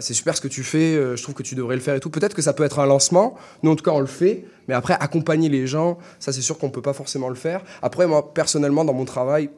c'est 0.00 0.14
super 0.14 0.34
ce 0.36 0.40
que 0.40 0.48
tu 0.48 0.62
fais 0.62 0.94
je 1.16 1.22
trouve 1.22 1.34
que 1.34 1.42
tu 1.42 1.54
devrais 1.54 1.74
le 1.76 1.82
faire 1.82 1.96
et 1.96 2.00
tout. 2.00 2.08
Peut-être 2.10 2.34
que 2.34 2.40
ça 2.42 2.54
peut 2.54 2.64
être 2.64 2.78
un 2.78 2.86
lancement. 2.86 3.36
Nous 3.62 3.70
en 3.70 3.76
tout 3.76 3.84
cas 3.84 3.90
on 3.92 4.00
le 4.00 4.06
fait. 4.06 4.46
Mais 4.68 4.74
après 4.74 4.94
accompagner 4.98 5.50
les 5.50 5.66
gens 5.66 5.98
ça 6.18 6.32
c'est 6.32 6.40
sûr 6.40 6.56
qu'on 6.56 6.70
peut 6.70 6.80
pas 6.82 6.94
forcément 6.94 7.28
le 7.28 7.34
faire. 7.34 7.60
Après 7.82 8.06
moi 8.06 8.32
personnellement 8.32 8.86
dans 8.86 8.94
mon 8.94 9.04
travail 9.04 9.50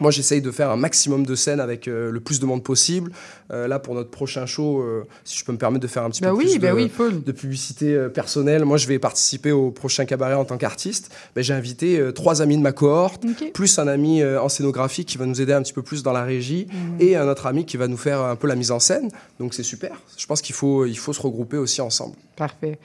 moi, 0.00 0.10
j'essaye 0.10 0.40
de 0.40 0.50
faire 0.50 0.70
un 0.70 0.76
maximum 0.76 1.26
de 1.26 1.34
scènes 1.34 1.60
avec 1.60 1.88
euh, 1.88 2.10
le 2.10 2.20
plus 2.20 2.40
de 2.40 2.46
monde 2.46 2.62
possible. 2.62 3.12
Euh, 3.52 3.68
là, 3.68 3.78
pour 3.78 3.94
notre 3.94 4.10
prochain 4.10 4.46
show, 4.46 4.80
euh, 4.80 5.04
si 5.24 5.38
je 5.38 5.44
peux 5.44 5.52
me 5.52 5.58
permettre 5.58 5.82
de 5.82 5.88
faire 5.88 6.04
un 6.04 6.10
petit 6.10 6.22
Ben 6.22 6.30
peu 6.30 6.36
oui, 6.36 6.44
plus 6.52 6.58
ben 6.58 6.70
de, 6.70 6.76
oui, 6.76 6.88
full. 6.88 7.22
de 7.22 7.32
publicité 7.32 8.08
personnelle, 8.12 8.64
moi, 8.64 8.76
je 8.76 8.86
vais 8.86 8.98
participer 8.98 9.52
au 9.52 9.70
prochain 9.70 10.04
cabaret 10.04 10.34
en 10.34 10.44
tant 10.44 10.56
qu'artiste. 10.58 11.10
Ben, 11.34 11.42
J'ai 11.42 11.54
invité 11.54 12.00
trois 12.14 12.42
amis 12.42 12.56
de 12.56 12.62
ma 12.62 12.72
cohorte, 12.72 13.24
plus 13.54 13.78
un 13.78 13.88
ami 13.88 14.24
en 14.24 14.48
scénographie 14.48 15.04
qui 15.04 15.18
va 15.18 15.26
nous 15.26 15.40
aider 15.40 15.52
un 15.52 15.62
petit 15.62 15.72
peu 15.72 15.82
plus 15.82 16.02
dans 16.02 16.12
la 16.12 16.24
régie, 16.24 16.66
et 16.98 17.16
un 17.16 17.28
autre 17.28 17.46
ami 17.46 17.64
qui 17.64 17.76
va 17.76 17.88
nous 17.88 17.96
faire 17.96 18.20
un 18.20 18.36
peu 18.36 18.46
la 18.46 18.56
mise 18.56 18.70
en 18.70 18.78
scène. 18.78 19.08
Donc, 19.38 19.54
c'est 19.54 19.62
super. 19.62 20.00
Je 20.16 20.26
pense 20.26 20.40
qu'il 20.40 20.54
faut, 20.54 20.86
il 20.86 20.96
faut 20.98 21.12
se 21.12 21.20
regrouper 21.20 21.56
aussi 21.56 21.80
ensemble. 21.80 22.14
Parfait. 22.36 22.78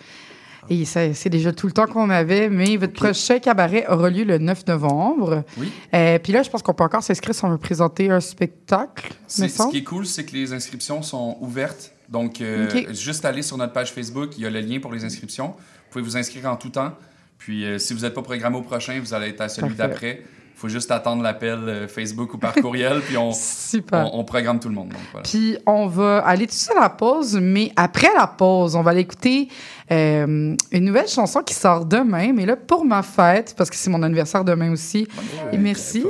Et 0.69 0.85
c'est 0.85 1.29
déjà 1.29 1.51
tout 1.51 1.67
le 1.67 1.73
temps 1.73 1.85
qu'on 1.85 2.09
avait, 2.09 2.49
mais 2.49 2.77
votre 2.77 2.93
prochain 2.93 3.39
cabaret 3.39 3.85
aura 3.87 4.09
lieu 4.09 4.23
le 4.23 4.37
9 4.37 4.67
novembre. 4.67 5.43
Oui. 5.57 5.71
Euh, 5.93 6.19
Puis 6.19 6.33
là, 6.33 6.43
je 6.43 6.49
pense 6.49 6.61
qu'on 6.61 6.73
peut 6.73 6.83
encore 6.83 7.03
s'inscrire 7.03 7.35
si 7.35 7.45
on 7.45 7.49
veut 7.49 7.57
présenter 7.57 8.09
un 8.09 8.19
spectacle, 8.19 9.13
Ce 9.27 9.69
qui 9.69 9.77
est 9.77 9.83
cool, 9.83 10.05
c'est 10.05 10.25
que 10.25 10.33
les 10.33 10.53
inscriptions 10.53 11.01
sont 11.01 11.37
ouvertes. 11.41 11.91
Donc, 12.09 12.41
euh, 12.41 12.69
juste 12.93 13.25
aller 13.25 13.41
sur 13.41 13.57
notre 13.57 13.73
page 13.73 13.91
Facebook, 13.91 14.37
il 14.37 14.43
y 14.43 14.47
a 14.47 14.49
le 14.49 14.59
lien 14.59 14.79
pour 14.79 14.93
les 14.93 15.03
inscriptions. 15.03 15.47
Vous 15.47 15.91
pouvez 15.91 16.03
vous 16.03 16.17
inscrire 16.17 16.45
en 16.51 16.55
tout 16.55 16.69
temps. 16.69 16.91
Puis, 17.37 17.65
euh, 17.65 17.77
si 17.79 17.93
vous 17.93 18.01
n'êtes 18.01 18.13
pas 18.13 18.21
programmé 18.21 18.57
au 18.57 18.61
prochain, 18.61 18.99
vous 18.99 19.13
allez 19.13 19.29
être 19.29 19.41
à 19.41 19.49
celui 19.49 19.75
d'après. 19.75 20.21
Il 20.55 20.57
faut 20.57 20.69
juste 20.69 20.89
attendre 20.89 21.21
l'appel 21.21 21.59
euh, 21.67 21.87
Facebook 21.87 22.33
ou 22.33 22.37
par 22.37 22.53
courriel, 22.55 23.01
puis 23.01 23.17
on, 23.17 23.33
Super. 23.33 24.09
on, 24.13 24.19
on 24.19 24.23
programme 24.23 24.57
tout 24.59 24.69
le 24.69 24.75
monde. 24.75 24.87
Donc, 24.87 25.01
voilà. 25.11 25.27
Puis 25.27 25.57
on 25.65 25.87
va 25.87 26.19
aller 26.19 26.45
tout 26.47 26.53
de 26.53 26.57
suite 26.57 26.77
à 26.77 26.79
la 26.79 26.89
pause, 26.89 27.37
mais 27.41 27.73
après 27.75 28.07
la 28.15 28.25
pause, 28.25 28.75
on 28.77 28.81
va 28.81 28.91
aller 28.91 29.01
écouter 29.01 29.49
euh, 29.91 30.55
une 30.71 30.85
nouvelle 30.85 31.07
chanson 31.07 31.41
qui 31.41 31.53
sort 31.53 31.85
demain, 31.85 32.33
mais 32.33 32.45
là 32.45 32.55
pour 32.55 32.85
ma 32.85 33.03
fête, 33.03 33.53
parce 33.57 33.69
que 33.69 33.75
c'est 33.75 33.89
mon 33.89 34.01
anniversaire 34.03 34.43
demain 34.43 34.71
aussi. 34.71 35.07
Et 35.51 35.57
merci. 35.57 36.05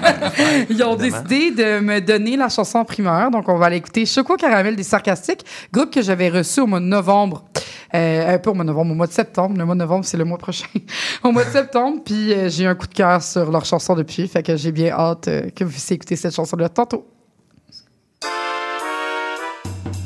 Ils 0.70 0.82
ont 0.82 0.96
décidé 0.96 1.50
de 1.50 1.80
me 1.80 2.00
donner 2.00 2.36
la 2.36 2.48
chanson 2.48 2.78
en 2.78 2.84
primeur, 2.84 3.30
donc 3.30 3.48
on 3.48 3.56
va 3.56 3.66
aller 3.66 3.76
écouter 3.76 4.06
Choco 4.06 4.36
Caramel 4.36 4.76
des 4.76 4.82
Sarcastiques, 4.82 5.44
groupe 5.72 5.90
que 5.92 6.02
j'avais 6.02 6.28
reçu 6.28 6.60
au 6.60 6.66
mois 6.66 6.80
de 6.80 6.86
novembre. 6.86 7.44
Euh, 7.94 8.34
euh, 8.34 8.38
pas 8.38 8.50
au 8.50 8.54
mois 8.54 8.64
de 8.64 8.68
novembre, 8.70 8.90
au 8.90 8.94
mois 8.94 9.06
de 9.06 9.12
septembre. 9.12 9.56
Le 9.56 9.64
mois 9.64 9.74
de 9.74 9.80
novembre, 9.80 10.04
c'est 10.04 10.16
le 10.16 10.24
mois 10.24 10.38
prochain. 10.38 10.66
au 11.22 11.30
mois 11.30 11.44
de 11.44 11.50
septembre, 11.50 12.00
puis 12.04 12.32
euh, 12.32 12.48
j'ai 12.48 12.64
eu 12.64 12.66
un 12.66 12.74
coup 12.74 12.88
de 12.88 12.94
cœur 12.94 13.22
sur 13.22 13.50
leur 13.50 13.64
chanson 13.64 13.94
depuis, 13.94 14.26
fait 14.26 14.42
que 14.42 14.56
j'ai 14.56 14.72
bien 14.72 14.90
hâte 14.90 15.28
euh, 15.28 15.50
que 15.50 15.62
vous 15.62 15.70
puissiez 15.70 15.94
écouter 15.94 16.16
cette 16.16 16.34
chanson-là 16.34 16.68
tantôt. 16.68 17.06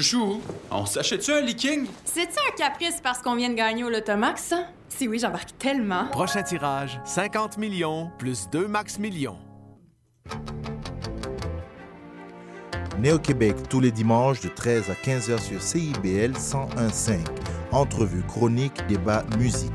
Chouchou, 0.00 0.40
on 0.70 0.86
s'achète-tu 0.86 1.30
un 1.30 1.42
leaking? 1.42 1.86
C'est-tu 2.06 2.38
un 2.48 2.56
caprice 2.56 3.02
parce 3.02 3.18
qu'on 3.18 3.34
vient 3.34 3.50
de 3.50 3.54
gagner 3.54 3.84
au 3.84 3.90
Lotomax, 3.90 4.44
ça? 4.44 4.66
Si 4.88 5.06
oui, 5.06 5.18
j'embarque 5.18 5.58
tellement. 5.58 6.06
Prochain 6.06 6.42
tirage, 6.42 6.98
50 7.04 7.58
millions 7.58 8.10
plus 8.18 8.48
2 8.50 8.66
max 8.66 8.98
millions. 8.98 9.36
Né 12.98 13.12
au 13.12 13.18
Québec 13.18 13.56
tous 13.68 13.80
les 13.80 13.90
dimanches 13.90 14.40
de 14.40 14.48
13 14.48 14.88
à 14.88 14.94
15h 14.94 15.38
sur 15.38 15.60
CIBL 15.60 16.32
101.5. 16.32 17.18
Entrevues, 17.70 18.24
chroniques, 18.26 18.86
débats, 18.88 19.24
musique. 19.38 19.70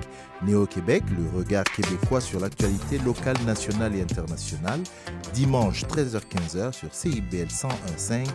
Néo-Québec, 0.45 1.03
le 1.17 1.37
regard 1.37 1.63
québécois 1.63 2.21
sur 2.21 2.39
l'actualité 2.39 2.99
locale, 2.99 3.37
nationale 3.45 3.95
et 3.95 4.01
internationale. 4.01 4.79
Dimanche 5.33 5.83
13h-15h 5.85 6.71
sur 6.71 6.93
CIBL 6.93 7.47
101.5, 7.47 8.27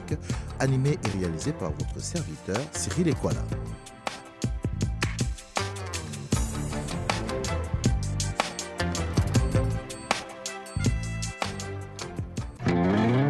animé 0.59 0.99
et 1.05 1.19
réalisé 1.19 1.53
par 1.53 1.71
votre 1.71 2.01
serviteur 2.01 2.59
Cyril 2.73 3.09
Equala. 3.09 3.41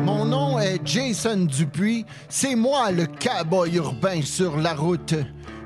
Mon 0.05 0.25
nom 0.25 0.59
est 0.59 0.81
Jason 0.85 1.45
Dupuis. 1.45 2.07
C'est 2.29 2.55
moi 2.55 2.91
le 2.91 3.07
cowboy 3.07 3.77
urbain 3.77 4.23
sur 4.23 4.57
la 4.57 4.75
route. 4.75 5.15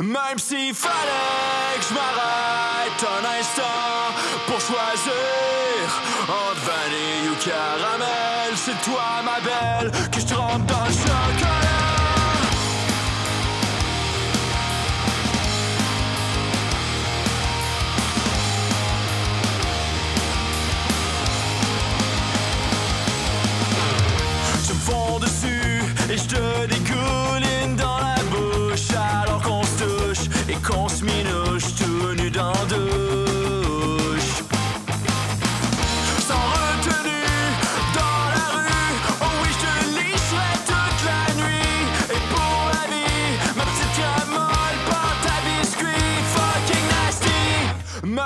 Même 0.00 0.38
s'il 0.38 0.74
fallait 0.74 1.78
que 1.78 1.84
je 1.88 1.94
m'arrête 1.94 3.02
un 3.02 3.40
instant 3.40 4.14
pour 4.46 4.60
choisir 4.60 5.86
entre 6.28 6.60
vanille 6.66 7.30
ou 7.30 7.34
caramel, 7.44 8.56
c'est 8.56 8.80
toi 8.82 9.22
ma 9.24 9.40
belle 9.40 9.90
que 10.10 10.20
je 10.20 10.26
trempe 10.26 10.66
dans 10.66 10.84
le 10.84 10.92
chocolat. 10.92 11.68
Fonds 24.86 25.20
dessus 25.20 25.84
et 26.10 26.16
je 26.16 26.24
te 26.24 26.66
dégouline 26.66 26.81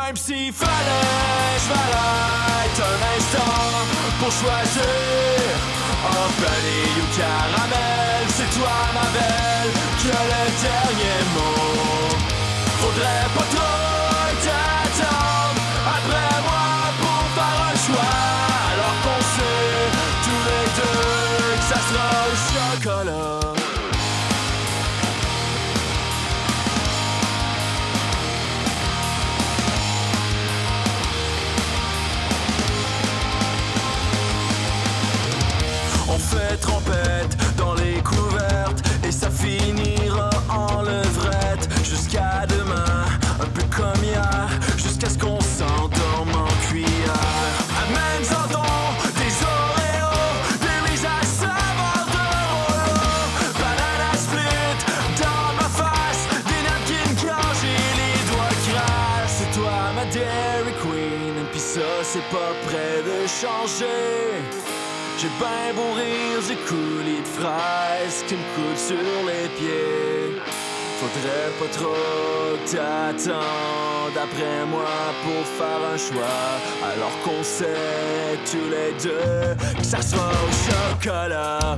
Même 0.06 0.14
s'il 0.14 0.52
fallait, 0.52 1.58
je 1.58 1.68
m'arrête 1.68 2.78
un 2.78 2.98
instant 3.16 3.58
pour 4.20 4.30
choisir 4.30 5.42
entre 6.04 6.42
vanille 6.42 7.00
ou 7.02 7.06
caramel. 7.18 8.22
C'est 8.28 8.50
toi 8.56 8.76
ma 8.94 9.06
belle 9.16 9.72
qui 9.98 10.08
a 10.08 10.22
le 10.32 10.42
dernier 10.62 11.20
mot. 11.34 12.14
Faudrait 12.78 13.26
pas 13.34 13.48
trop 13.52 14.30
t'attendre 14.44 15.62
après 15.96 16.34
moi 16.46 16.66
pour 17.00 17.22
faire 17.34 17.58
un 17.66 17.76
choix. 17.86 18.14
Alors 18.70 18.96
qu'on 19.02 19.20
sait 19.34 19.90
tous 20.22 20.42
les 20.48 20.66
deux 20.78 21.56
que 21.58 21.64
ça 21.64 21.80
sera 21.88 22.08
au 22.22 22.36
chocolat. 22.46 23.36
Pas 62.30 62.52
près 62.66 63.02
de 63.02 63.26
changer. 63.26 64.42
J'ai 65.18 65.28
ben 65.40 65.74
beau 65.74 65.92
rire, 65.94 66.40
j'ai 66.46 66.56
coulis 66.68 67.22
de 67.22 67.26
fraises 67.26 68.22
qui 68.26 68.34
me 68.34 68.46
coulent 68.54 68.76
sur 68.76 68.96
les 69.26 69.48
pieds. 69.56 70.40
Faudrait 71.00 71.52
pas 71.58 71.70
trop 71.72 72.56
que 72.64 72.70
t'attendes 72.70 74.16
après 74.16 74.66
moi 74.66 74.96
pour 75.22 75.44
faire 75.58 75.82
un 75.92 75.96
choix. 75.96 76.40
Alors 76.82 77.12
qu'on 77.24 77.42
sait 77.42 78.38
tous 78.50 78.70
les 78.70 78.92
deux 79.02 79.56
que 79.78 79.84
ça 79.84 80.00
sera 80.02 80.30
au 80.30 80.52
chocolat. 80.66 81.76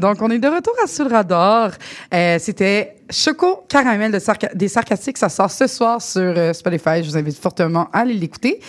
Donc, 0.00 0.20
on 0.22 0.30
est 0.30 0.38
de 0.38 0.48
retour 0.48 0.72
à 0.82 0.86
Sous 0.86 1.04
le 1.04 1.10
radar. 1.10 1.72
Euh, 2.12 2.38
C'était 2.40 2.96
Choco 3.10 3.64
Caramel 3.68 4.10
de 4.12 4.18
Sarca- 4.18 4.54
des 4.54 4.68
Sarcastiques. 4.68 5.18
Ça 5.18 5.28
sort 5.28 5.50
ce 5.50 5.66
soir 5.66 6.00
sur 6.00 6.20
euh, 6.22 6.52
Spotify. 6.52 7.02
Je 7.02 7.10
vous 7.10 7.16
invite 7.16 7.36
fortement 7.38 7.88
à 7.92 8.00
aller 8.00 8.14
l'écouter. 8.14 8.60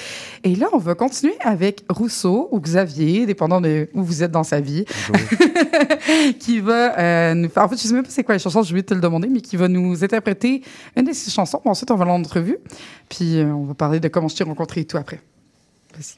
Et 0.43 0.55
là, 0.55 0.67
on 0.73 0.77
va 0.77 0.93
continuer 0.95 1.35
avec 1.39 1.83
Rousseau 1.89 2.49
ou 2.51 2.59
Xavier, 2.59 3.25
dépendant 3.25 3.61
de 3.61 3.87
où 3.93 4.03
vous 4.03 4.23
êtes 4.23 4.31
dans 4.31 4.43
sa 4.43 4.59
vie, 4.59 4.85
qui 6.39 6.59
va 6.59 6.97
euh, 6.99 7.33
nous 7.33 7.49
faire... 7.49 7.63
En 7.63 7.69
fait, 7.69 7.77
je 7.77 7.81
sais 7.87 7.93
même 7.93 8.03
pas 8.03 8.09
c'est 8.09 8.23
quoi 8.23 8.35
les 8.35 8.39
chansons, 8.39 8.63
je 8.63 8.73
vais 8.73 8.83
te 8.83 8.93
le 8.93 8.99
demander, 9.01 9.27
mais 9.27 9.41
qui 9.41 9.55
va 9.57 9.67
nous 9.67 10.03
interpréter 10.03 10.61
une 10.95 11.05
de 11.05 11.13
ses 11.13 11.31
chansons. 11.31 11.61
Ensuite, 11.65 11.91
on 11.91 11.95
va 11.95 12.05
l'entrevue. 12.05 12.57
Puis 13.09 13.39
euh, 13.39 13.45
on 13.45 13.63
va 13.65 13.73
parler 13.73 13.99
de 13.99 14.07
comment 14.07 14.27
je 14.27 14.35
t'ai 14.35 14.43
rencontré 14.43 14.81
et 14.81 14.85
tout 14.85 14.97
après. 14.97 15.19
Vas-y. 15.93 16.17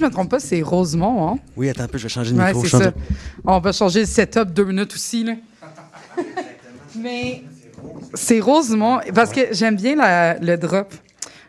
Je 0.00 0.04
me 0.06 0.10
trompe 0.10 0.30
pas, 0.30 0.40
c'est 0.40 0.62
Rosemont, 0.62 1.28
hein? 1.28 1.38
Oui, 1.56 1.68
attends 1.68 1.82
un 1.84 1.88
peu, 1.88 1.98
je 1.98 2.04
vais 2.04 2.08
changer 2.08 2.32
de 2.32 2.38
Ouais, 2.38 2.52
micro. 2.54 2.66
ça. 2.66 2.78
de- 2.90 2.92
On 3.44 3.58
va 3.60 3.72
changer 3.72 4.00
le 4.00 4.06
setup 4.06 4.52
deux 4.52 4.64
minutes 4.64 4.94
aussi, 4.94 5.24
là. 5.24 5.34
Mais 6.96 7.42
c'est 8.14 8.40
Rosemont, 8.40 9.00
parce 9.14 9.30
que 9.30 9.40
j'aime 9.52 9.76
bien 9.76 9.96
la- 9.96 10.38
le 10.38 10.56
drop. 10.56 10.92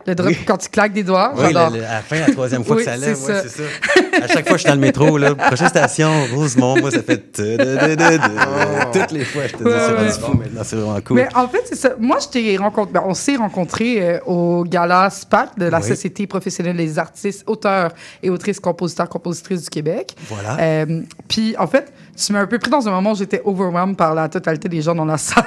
Le 0.06 0.14
drop 0.14 0.32
quand 0.46 0.56
tu 0.56 0.68
claques 0.68 0.92
des 0.92 1.02
doigts, 1.04 1.32
Oui, 1.36 1.44
j'adore. 1.46 1.70
le- 1.70 1.78
le- 1.78 1.84
à 1.84 1.94
la 1.94 2.00
fin, 2.02 2.18
la 2.18 2.30
troisième 2.32 2.64
fois 2.64 2.76
Oui, 2.76 2.84
que 2.84 2.90
ça 2.90 2.96
lève, 2.96 3.16
c'est 3.16 3.32
ouais, 3.32 3.42
ça. 3.42 3.48
c'est 3.48 3.62
ça. 3.62 4.24
À 4.24 4.26
chaque 4.28 4.46
fois 4.46 4.52
que 4.52 4.58
je 4.58 4.58
suis 4.62 4.68
dans 4.68 4.74
le 4.74 4.80
métro, 4.80 5.16
là, 5.18 5.34
prochaine 5.34 5.68
station, 5.68 6.10
Rosemont, 6.34 6.78
moi, 6.80 6.90
ça 6.90 7.02
fait. 7.02 7.32
tu-du-du-du-du. 7.32 8.98
Toutes 8.98 9.10
les 9.12 9.24
fois, 9.24 9.42
je 9.46 9.52
te 9.56 9.62
dis, 9.64 10.12
c'est 10.12 10.20
fou 10.20 10.32
maintenant, 10.36 10.60
c'est 10.64 10.76
vraiment 10.76 11.00
cool. 11.00 11.16
Mais 11.16 11.28
en 11.34 11.48
fait, 11.48 11.62
c'est 11.66 11.76
ça. 11.76 11.90
Moi, 11.98 12.18
je 12.22 12.28
t'ai 12.28 12.56
rencontré. 12.56 12.92
ben, 12.92 13.02
on 13.06 13.14
s'est 13.14 13.36
rencontrés 13.36 13.96
euh, 14.00 14.18
au 14.26 14.64
gala 14.64 15.08
SPAC 15.10 15.58
de 15.58 15.66
la. 15.66 15.80
Société 15.82 16.26
professionnelle 16.26 16.76
des 16.76 16.98
artistes, 16.98 17.42
auteurs 17.46 17.90
et 18.22 18.30
autrices, 18.30 18.60
compositeurs, 18.60 19.08
compositrices 19.08 19.62
du 19.64 19.68
Québec. 19.68 20.14
Voilà. 20.28 20.56
Euh, 20.60 21.02
Puis, 21.28 21.54
en 21.58 21.66
fait, 21.66 21.92
tu 22.16 22.32
m'as 22.32 22.40
un 22.40 22.46
peu 22.46 22.58
pris 22.58 22.70
dans 22.70 22.86
un 22.88 22.90
moment 22.92 23.12
où 23.12 23.16
j'étais 23.16 23.42
overwhelmed 23.44 23.96
par 23.96 24.14
la 24.14 24.28
totalité 24.28 24.68
des 24.68 24.80
gens 24.80 24.94
dans 24.94 25.04
la 25.04 25.18
salle. 25.18 25.44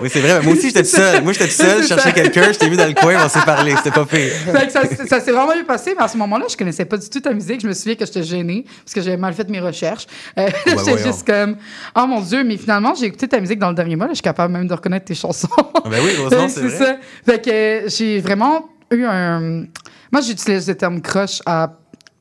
Oui, 0.00 0.08
c'est 0.12 0.20
vrai. 0.20 0.40
Moi 0.42 0.52
aussi, 0.52 0.68
j'étais 0.68 0.82
tout 0.82 0.88
seul. 0.88 1.22
Moi, 1.22 1.32
j'étais 1.32 1.48
tout 1.48 1.54
seul, 1.54 1.82
je 1.82 1.88
cherchais 1.88 2.12
quelqu'un, 2.12 2.52
je 2.52 2.58
t'ai 2.58 2.68
vu 2.68 2.76
dans 2.76 2.86
le 2.86 2.94
coin, 2.94 3.16
on 3.24 3.28
s'est 3.28 3.44
parlé. 3.44 3.74
C'était 3.76 3.90
pas 3.90 4.04
pire. 4.04 4.32
Fait 4.52 4.66
que 4.66 4.72
ça, 4.72 4.82
ça 5.06 5.20
s'est 5.20 5.32
vraiment 5.32 5.52
bien 5.52 5.64
passé, 5.64 5.94
mais 5.96 6.04
à 6.04 6.08
ce 6.08 6.16
moment-là, 6.16 6.46
je 6.48 6.56
connaissais 6.56 6.84
pas 6.84 6.96
du 6.96 7.08
tout 7.08 7.20
ta 7.20 7.32
musique. 7.32 7.60
Je 7.60 7.68
me 7.68 7.72
souviens 7.72 7.94
que 7.94 8.06
j'étais 8.06 8.22
gênée 8.22 8.64
parce 8.84 8.94
que 8.94 9.00
j'avais 9.00 9.16
mal 9.16 9.34
fait 9.34 9.48
mes 9.48 9.60
recherches. 9.60 10.06
Euh, 10.38 10.48
j'étais 10.66 11.02
juste 11.02 11.26
comme, 11.26 11.56
oh 11.96 12.06
mon 12.06 12.20
Dieu, 12.20 12.44
mais 12.44 12.56
finalement, 12.56 12.94
j'ai 12.94 13.06
écouté 13.06 13.28
ta 13.28 13.40
musique 13.40 13.58
dans 13.58 13.70
le 13.70 13.74
dernier 13.74 13.96
mois. 13.96 14.06
là, 14.06 14.12
je 14.12 14.16
suis 14.16 14.22
capable 14.22 14.52
même 14.52 14.66
de 14.66 14.74
reconnaître 14.74 15.06
tes 15.06 15.14
chansons. 15.14 15.48
Ben 15.84 15.98
oui, 16.02 16.12
heureusement, 16.18 16.48
c'est 16.48 16.60
vrai. 16.60 16.76
ça. 16.76 16.96
Fait 17.24 17.44
que 17.44 17.50
euh, 17.50 17.88
j'ai 17.88 18.20
vraiment 18.20 18.68
eu 18.90 19.04
un. 19.04 19.64
Moi, 20.10 20.22
j'utilise 20.22 20.66
le 20.68 20.74
terme 20.74 21.00
crush 21.00 21.40
à 21.44 21.72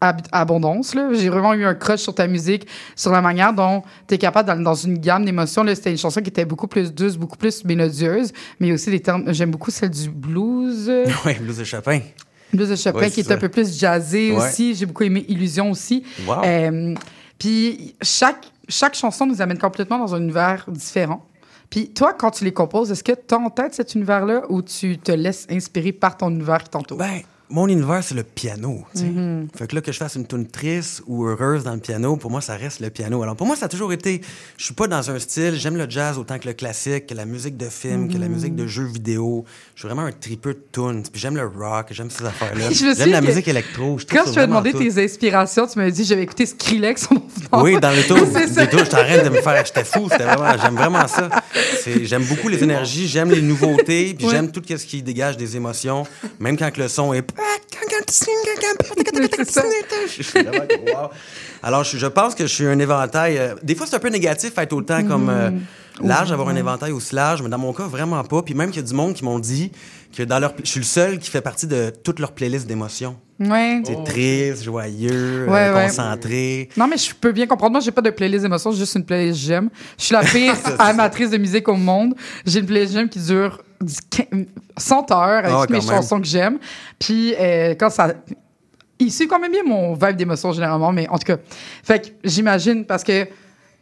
abondance. 0.02 0.95
J'ai 1.14 1.30
vraiment 1.30 1.54
eu 1.54 1.66
un 1.66 1.74
crush 1.74 2.02
sur 2.02 2.14
ta 2.16 2.28
musique, 2.28 2.68
sur 2.95 3.12
la 3.12 3.22
manière 3.22 3.54
dont 3.54 3.82
tu 4.08 4.16
es 4.16 4.18
capable 4.18 4.48
d'aller 4.48 4.64
dans 4.64 4.76
une 4.76 4.98
gamme 5.00 5.26
d'émotions. 5.26 5.64
C'était 5.74 5.91
une 5.91 5.98
chanson 5.98 6.22
qui 6.22 6.30
était 6.30 6.45
beaucoup 6.45 6.68
plus 6.68 6.93
douce, 6.93 7.18
beaucoup 7.18 7.38
plus 7.38 7.64
mélodieuse, 7.66 8.32
mais 8.60 8.72
aussi 8.72 8.89
des 8.91 9.00
termes. 9.00 9.34
J'aime 9.34 9.52
beaucoup 9.52 9.72
celle 9.72 9.89
du 9.89 10.10
blues. 10.10 10.91
Oui, 11.26 11.34
blues 11.39 11.58
de 11.58 11.64
Chopin. 11.64 12.00
Blues 12.54 12.70
de 12.70 12.76
Chopin 12.76 13.00
Ouais, 13.00 13.12
qui 13.12 13.20
est 13.22 13.32
un 13.32 13.38
peu 13.38 13.50
plus 13.50 13.78
jazzé 13.78 14.32
Ouais. 14.32 14.38
aussi. 14.38 14.76
J'ai 14.76 14.86
beaucoup 14.86 15.04
aimé 15.04 15.26
Illusion 15.28 15.72
aussi. 15.72 16.04
Wow. 16.28 16.43
Euh, 16.45 16.93
puis 17.39 17.95
chaque, 18.02 18.45
chaque 18.70 18.95
chanson 18.95 19.26
nous 19.26 19.41
amène 19.41 19.58
complètement 19.58 19.98
dans 20.00 20.16
un 20.16 20.22
univers 20.22 20.66
différent. 20.70 21.26
Puis 21.70 21.89
toi, 21.89 22.14
quand 22.14 22.32
tu 22.32 22.45
les 22.45 22.54
composes, 22.54 22.91
est-ce 22.91 23.04
que 23.04 23.12
tu 23.12 23.34
as 23.36 23.38
en 23.38 23.50
tête 23.50 23.74
cet 23.74 23.95
univers-là 23.95 24.43
ou 24.50 24.62
tu 24.62 24.98
te 24.98 25.12
laisses 25.12 25.45
inspirer 25.50 25.91
par 25.91 26.16
ton 26.16 26.30
univers 26.30 26.64
qui 26.64 26.70
t'entoure? 26.70 26.98
Ben, 26.98 27.20
mon 27.50 27.68
univers, 27.68 28.04
c'est 28.04 28.16
le 28.16 28.24
piano. 28.24 28.84
tu 28.93 29.00
sais. 29.02 29.06
Mhm. 29.06 29.48
Fait 29.56 29.68
que 29.68 29.76
là, 29.76 29.82
que 29.82 29.91
je 29.91 29.98
fasse 29.98 30.16
une 30.16 30.28
tune 30.28 30.48
triste 30.48 31.02
ou 31.08 31.26
heureuse 31.26 31.64
dans 31.64 31.74
le 31.74 31.80
piano, 31.80 32.18
pour 32.18 32.30
moi, 32.30 32.41
ça 32.41 32.56
reste 32.56 32.80
le 32.82 32.89
piano. 32.89 33.24
Alors, 33.24 33.36
pour 33.36 33.48
moi, 33.48 33.56
ça 33.56 33.66
a 33.66 33.70
toujours 33.70 33.93
été. 33.93 34.22
Je 34.58 34.66
suis 34.66 34.74
pas 34.74 34.88
dans 34.88 35.10
un 35.10 35.18
style. 35.20 35.56
J'aime 35.56 35.78
le 35.78 35.89
jazz 35.89 36.18
autant 36.18 36.39
que 36.39 36.48
le 36.48 36.54
classique, 36.54 37.08
que 37.08 37.14
la 37.14 37.26
musique 37.26 37.56
de 37.56 37.70
film, 37.70 38.12
que 38.12 38.18
la 38.18 38.28
Mhm. 38.28 38.34
musique 38.34 38.56
de 38.56 38.68
jeux 38.68 38.86
vidéo. 38.86 39.45
Je 39.76 39.82
suis 39.82 39.88
vraiment 39.88 40.04
un 40.08 40.12
tripeux 40.12 40.54
de 40.56 40.64
tunes. 40.72 41.04
Puis 41.12 41.22
j'aime 41.22 41.36
le 41.38 41.45
rock, 41.48 41.88
j'aime 41.91 42.10
ces 42.10 42.26
affaires-là. 42.26 42.70
J'aime 42.72 43.12
la 43.12 43.22
que 43.22 43.26
musique 43.28 43.48
électro. 43.48 43.98
Je 43.98 44.06
Quand 44.06 44.24
je 44.26 44.32
vraiment 44.32 44.48
demandé 44.62 44.72
tout. 44.74 44.80
tes 44.80 45.04
inspirations, 45.04 45.68
tu 45.68 45.80
m'as 45.80 45.89
dit 45.89 46.04
j'avais 46.04 46.24
écouté 46.24 46.45
Skrillex 46.45 47.08
en 47.12 47.16
venant. 47.16 47.64
Oui, 47.64 47.80
dans 47.80 47.91
le 47.91 48.04
tour. 48.08 48.18
Je 48.18 48.89
t'arrête 48.89 49.24
de 49.24 49.30
me 49.30 49.41
faire. 49.41 49.66
J'étais 49.66 49.84
fou. 49.86 50.08
C'était 50.12 50.26
vraiment. 50.26 50.52
J'aime 50.62 50.76
vraiment 50.76 51.08
ça. 51.08 51.30
J'aime 52.04 52.24
beaucoup 52.26 52.50
les 52.50 52.62
énergies. 52.64 53.08
J'aime 53.08 53.32
les 53.32 53.41
nouveautés. 53.41 54.14
Puis 54.14 54.26
Ouais. 54.28 54.32
j'aime 54.34 54.52
tout 54.52 54.62
ce 54.68 54.86
qui 54.86 55.02
dégage 55.02 55.38
des 55.38 55.56
émotions. 55.56 56.06
Même 56.39 56.58
quand 56.58 56.76
le 56.78 56.88
son 56.88 57.14
est. 57.14 57.26
Alors, 61.64 61.84
je, 61.84 61.98
je 61.98 62.08
pense 62.08 62.36
que 62.36 62.46
je 62.46 62.54
suis 62.54 62.66
un 62.66 62.80
éventail. 62.80 63.38
euh, 63.38 63.56
des 63.64 63.76
fois, 63.76 63.86
c'est 63.88 63.96
un 63.96 64.00
peu 64.00 64.10
négatif 64.10 64.58
être 64.58 64.74
autant 64.74 65.04
comme 65.04 65.30
euh, 65.30 65.52
large, 66.02 66.32
avoir 66.32 66.50
un 66.50 66.56
éventail 66.56 66.92
aussi 66.92 67.16
large, 67.16 67.42
mais 67.42 67.50
dans 67.50 67.58
mon 67.58 67.74
cas, 67.74 67.84
vraiment 67.88 68.24
pas. 68.24 68.42
Puis 68.42 68.54
même 68.54 68.70
qu'il 68.72 68.82
y 68.82 68.86
a 68.86 68.88
du 68.88 68.94
monde 68.94 69.14
qui 69.14 69.24
m'ont 69.24 69.40
dit 69.40 69.72
que 70.16 70.24
dans 70.24 70.40
leur. 70.40 70.54
Je 70.64 70.70
suis 70.70 70.80
le 70.80 70.86
seul 70.86 71.20
qui 71.20 71.30
fait 71.30 71.42
partie 71.42 71.68
de 71.68 71.92
toute 72.04 72.20
leur 72.20 72.32
playlist 72.34 72.68
d'émotions. 72.68 73.18
Ouais. 73.40 73.82
C'est 73.86 74.04
triste, 74.04 74.64
joyeux, 74.64 75.46
euh, 75.48 75.74
Ouais, 75.76 75.84
concentré. 75.86 76.70
Non, 76.76 76.88
mais 76.88 76.98
je 76.98 77.14
peux 77.14 77.32
bien 77.32 77.46
comprendre. 77.46 77.74
Moi, 77.74 77.82
j'ai 77.82 77.92
pas 77.92 78.02
de 78.02 78.10
playlist 78.10 78.42
d'émotions, 78.44 78.72
j'ai 78.72 78.80
juste 78.80 78.96
une 78.96 79.06
playlist 79.06 79.40
j'aime. 79.40 79.70
Je 79.98 80.06
suis 80.06 80.14
la 80.14 80.22
pire 80.24 80.56
amatrice 80.80 81.30
de 81.30 81.38
musique 81.38 81.68
au 81.68 81.76
monde. 81.76 82.16
J'ai 82.46 82.60
une 82.60 82.66
playlist 82.66 82.94
j'aime 82.94 83.10
qui 83.10 83.20
dure 83.20 83.62
du 83.80 83.94
quin- 84.10 84.46
100 84.76 85.12
heures 85.12 85.20
avec 85.46 85.52
Ah, 85.54 85.62
toutes 85.62 85.70
mes 85.70 85.78
même. 85.78 85.88
chansons 85.88 86.20
que 86.20 86.26
j'aime. 86.28 86.58
Puis 87.00 87.36
euh, 87.40 87.76
quand 87.80 87.90
ça. 87.92 88.14
Il 89.00 89.12
suit 89.12 89.28
quand 89.28 89.38
même 89.40 89.52
bien 89.52 89.62
mon 89.64 89.94
vibe 89.94 90.16
d'émotion 90.16 90.52
généralement, 90.54 90.92
mais 90.92 91.08
en 91.10 91.20
tout 91.20 91.26
cas. 91.28 91.38
Fait 91.84 92.00
que 92.02 92.08
j'imagine 92.24 92.84
parce 92.86 93.04
que 93.04 93.28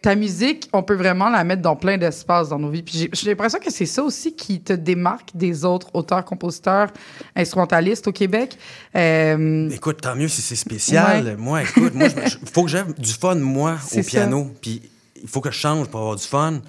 ta 0.06 0.14
musique, 0.16 0.70
on 0.72 0.84
peut 0.84 0.94
vraiment 0.94 1.30
la 1.30 1.44
mettre 1.44 1.64
dans 1.64 1.76
plein 1.76 1.98
d'espaces 1.98 2.50
dans 2.50 2.60
nos 2.60 2.70
vies. 2.70 2.84
Puis 2.84 3.10
j'ai- 3.12 3.28
l'impression 3.30 3.58
que 3.60 3.72
c'est 3.72 3.88
ça 3.88 4.04
aussi 4.04 4.36
qui 4.36 4.62
te 4.62 4.72
démarque 4.74 5.30
des 5.34 5.66
autres 5.66 5.88
auteurs, 5.96 6.24
compositeurs, 6.24 6.90
instrumentalistes 7.36 8.08
au 8.08 8.12
Québec. 8.12 8.56
Euh, 8.96 9.68
Écoute, 9.72 10.02
tant 10.02 10.16
mieux 10.16 10.28
si 10.28 10.42
c'est 10.44 10.56
spécial. 10.56 11.26
Ouais. 11.26 11.36
Moi, 11.36 11.64
écoute, 11.64 11.96
moi, 11.96 12.08
il 12.08 12.50
faut 12.54 12.64
que 12.66 12.70
j'aie 12.70 12.84
du 12.98 13.14
fun, 13.14 13.34
moi, 13.36 13.78
au 13.96 14.02
piano. 14.04 14.52
Puis 14.62 14.82
il 15.22 15.28
faut 15.28 15.42
que 15.42 15.50
je 15.50 15.58
change 15.58 15.88
pour 15.88 16.02
avoir 16.02 16.16
du 16.16 16.24
fun. 16.24 16.62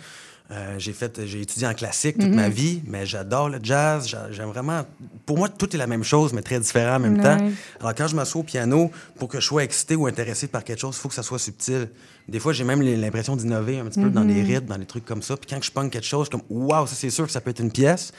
Euh, 0.53 0.77
j'ai 0.79 0.93
fait, 0.93 1.27
j'ai 1.27 1.41
étudié 1.41 1.67
en 1.67 1.75
classique 1.75 2.19
toute 2.19 2.29
Mhm. 2.29 2.35
ma 2.37 2.49
vie, 2.49 2.81
mais 2.87 3.05
j'adore 3.05 3.49
le 3.49 3.59
jazz. 3.61 4.07
J'a- 4.07 4.31
J'aime 4.31 4.49
vraiment. 4.51 4.87
Pour 5.25 5.39
moi, 5.39 5.49
tout 5.49 5.75
est 5.75 5.79
la 5.79 5.89
même 5.89 6.05
chose, 6.05 6.33
mais 6.33 6.41
très 6.43 6.61
différent 6.61 6.97
en 6.97 7.01
même 7.01 7.21
temps. 7.21 7.37
Alors, 7.81 7.95
quand 7.97 8.07
je 8.07 8.15
m'assois 8.15 8.43
au 8.43 8.45
piano, 8.45 8.93
pour 9.19 9.29
que 9.29 9.41
je 9.41 9.47
sois 9.47 9.65
excité 9.65 9.97
ou 9.97 10.07
intéressé 10.07 10.47
par 10.47 10.63
quelque 10.63 10.79
chose, 10.79 10.95
il 10.97 11.01
faut 11.01 11.09
que 11.09 11.15
ça 11.17 11.25
soit 11.25 11.41
subtil. 11.41 11.89
Des 12.29 12.39
fois, 12.39 12.53
j'ai 12.53 12.63
même 12.63 12.81
l'impression 12.81 13.35
d'innover 13.35 13.81
un 13.81 13.87
petit 13.87 14.01
peu 14.01 14.09
dans 14.11 14.23
Mhm. 14.23 14.29
les 14.35 14.43
rythmes, 14.45 14.67
dans 14.67 14.79
des 14.79 14.87
trucs 14.87 15.05
comme 15.05 15.23
ça. 15.23 15.37
Puis 15.37 15.49
quand 15.51 15.61
je 15.61 15.71
pogne 15.73 15.91
quelque 15.91 16.07
chose, 16.07 16.29
je 16.31 16.37
suis 16.39 16.45
comme, 16.47 16.65
waouh, 16.65 16.87
ça, 16.87 16.95
c'est 16.95 17.11
sûr 17.11 17.27
que 17.27 17.33
ça 17.33 17.41
peut 17.41 17.51
être 17.51 17.61
une 17.61 17.73
pièce. 17.73 18.13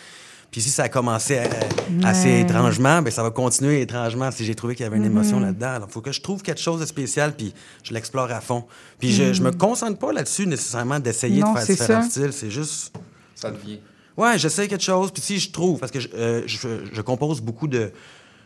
Puis 0.57 0.63
si 0.63 0.71
ça 0.71 0.85
a 0.85 0.89
commencé 0.89 1.37
euh, 1.37 1.43
assez 2.03 2.29
Ouais. 2.29 2.41
étrangement, 2.41 3.03
ben 3.03 3.11
ça 3.11 3.21
va 3.21 3.29
continuer 3.29 3.79
étrangement 3.81 4.31
si 4.31 4.43
j'ai 4.43 4.55
trouvé 4.55 4.73
qu'il 4.73 4.85
y 4.85 4.87
avait 4.87 4.97
une 4.97 5.05
émotion 5.05 5.37
Mhm. 5.37 5.45
là-dedans. 5.45 5.67
Alors, 5.67 5.87
il 5.87 5.93
faut 5.93 6.01
que 6.01 6.11
je 6.11 6.19
trouve 6.19 6.41
quelque 6.41 6.59
chose 6.59 6.79
de 6.79 6.87
spécial, 6.87 7.35
puis 7.37 7.53
je 7.83 7.93
l'explore 7.93 8.31
à 8.31 8.41
fond. 8.41 8.63
Puis 8.97 9.13
je, 9.13 9.33
je 9.33 9.43
me 9.43 9.51
Mhm. 9.51 9.57
concentre 9.57 9.99
pas 9.99 10.11
là-dessus 10.11 10.47
nécessairement 10.47 10.99
d'essayer 10.99 11.41
Non, 11.41 11.53
de 11.53 11.59
faire 11.59 11.67
différents 11.67 12.01
ça. 12.01 12.09
styles. 12.09 12.33
C'est 12.33 12.49
juste... 12.49 12.91
Ça 13.35 13.51
devient. 13.51 13.77
Ouais, 14.17 14.39
j'essaie 14.39 14.67
quelque 14.67 14.83
chose, 14.83 15.11
puis 15.11 15.21
si 15.21 15.37
je 15.37 15.51
trouve, 15.51 15.77
parce 15.79 15.91
que 15.91 15.99
je, 15.99 16.07
euh, 16.15 16.41
je, 16.47 16.67
je 16.91 17.01
compose 17.03 17.39
beaucoup 17.39 17.67
de 17.67 17.91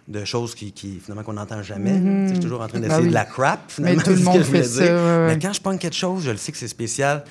de 0.09 0.25
choses 0.25 0.53
qui, 0.55 0.73
qui 0.73 0.99
finalement 1.01 1.23
qu'on 1.23 1.31
n'entend 1.33 1.63
jamais. 1.63 1.93
Mhm. 1.93 2.23
Sais, 2.27 2.27
Je 2.27 2.33
suis 2.33 2.43
toujours 2.43 2.59
en 2.61 2.67
train 2.67 2.79
Ben 2.79 2.87
d'essayer 2.89 3.03
oui. 3.03 3.09
de 3.09 3.13
la 3.13 3.23
crap 3.23 3.61
Mais 3.77 3.95
finalement. 3.95 4.01
tout 4.01 4.09
le 4.09 4.15
c'est 4.17 4.21
ce 4.21 4.25
monde 4.25 4.37
que 4.39 4.43
je 4.43 4.47
voulais 4.47 4.63
fait 4.63 4.67
ça, 4.67 4.83
dire. 4.83 4.91
ouais, 4.95 4.99
ouais. 4.99 5.27
Mais 5.27 5.39
quand 5.39 5.53
je 5.53 5.61
pogne 5.61 5.77
quelque 5.77 5.95
chose, 5.95 6.23
je 6.25 6.31
le 6.31 6.37
sais 6.37 6.51
que 6.51 6.57
c'est 6.57 6.67
spécial. 6.67 7.23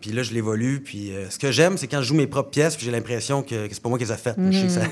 Puis 0.00 0.12
là, 0.12 0.22
je 0.22 0.32
l'évolue. 0.32 0.80
Puis 0.80 1.12
euh, 1.12 1.28
ce 1.30 1.38
que 1.38 1.50
j'aime, 1.50 1.76
c'est 1.78 1.86
quand 1.86 2.00
je 2.02 2.06
joue 2.08 2.14
mes 2.14 2.26
propres 2.26 2.50
pièces, 2.50 2.76
puis 2.76 2.84
j'ai 2.86 2.92
l'impression 2.92 3.42
que, 3.42 3.66
que 3.66 3.74
c'est 3.74 3.82
pas 3.82 3.88
moi 3.88 3.98
qui 3.98 4.04
les 4.04 4.12
ai 4.12 4.16
faites. 4.16 4.36
Je 4.50 4.58
sais 4.58 4.66
que 4.66 4.72
ça- 4.72 4.80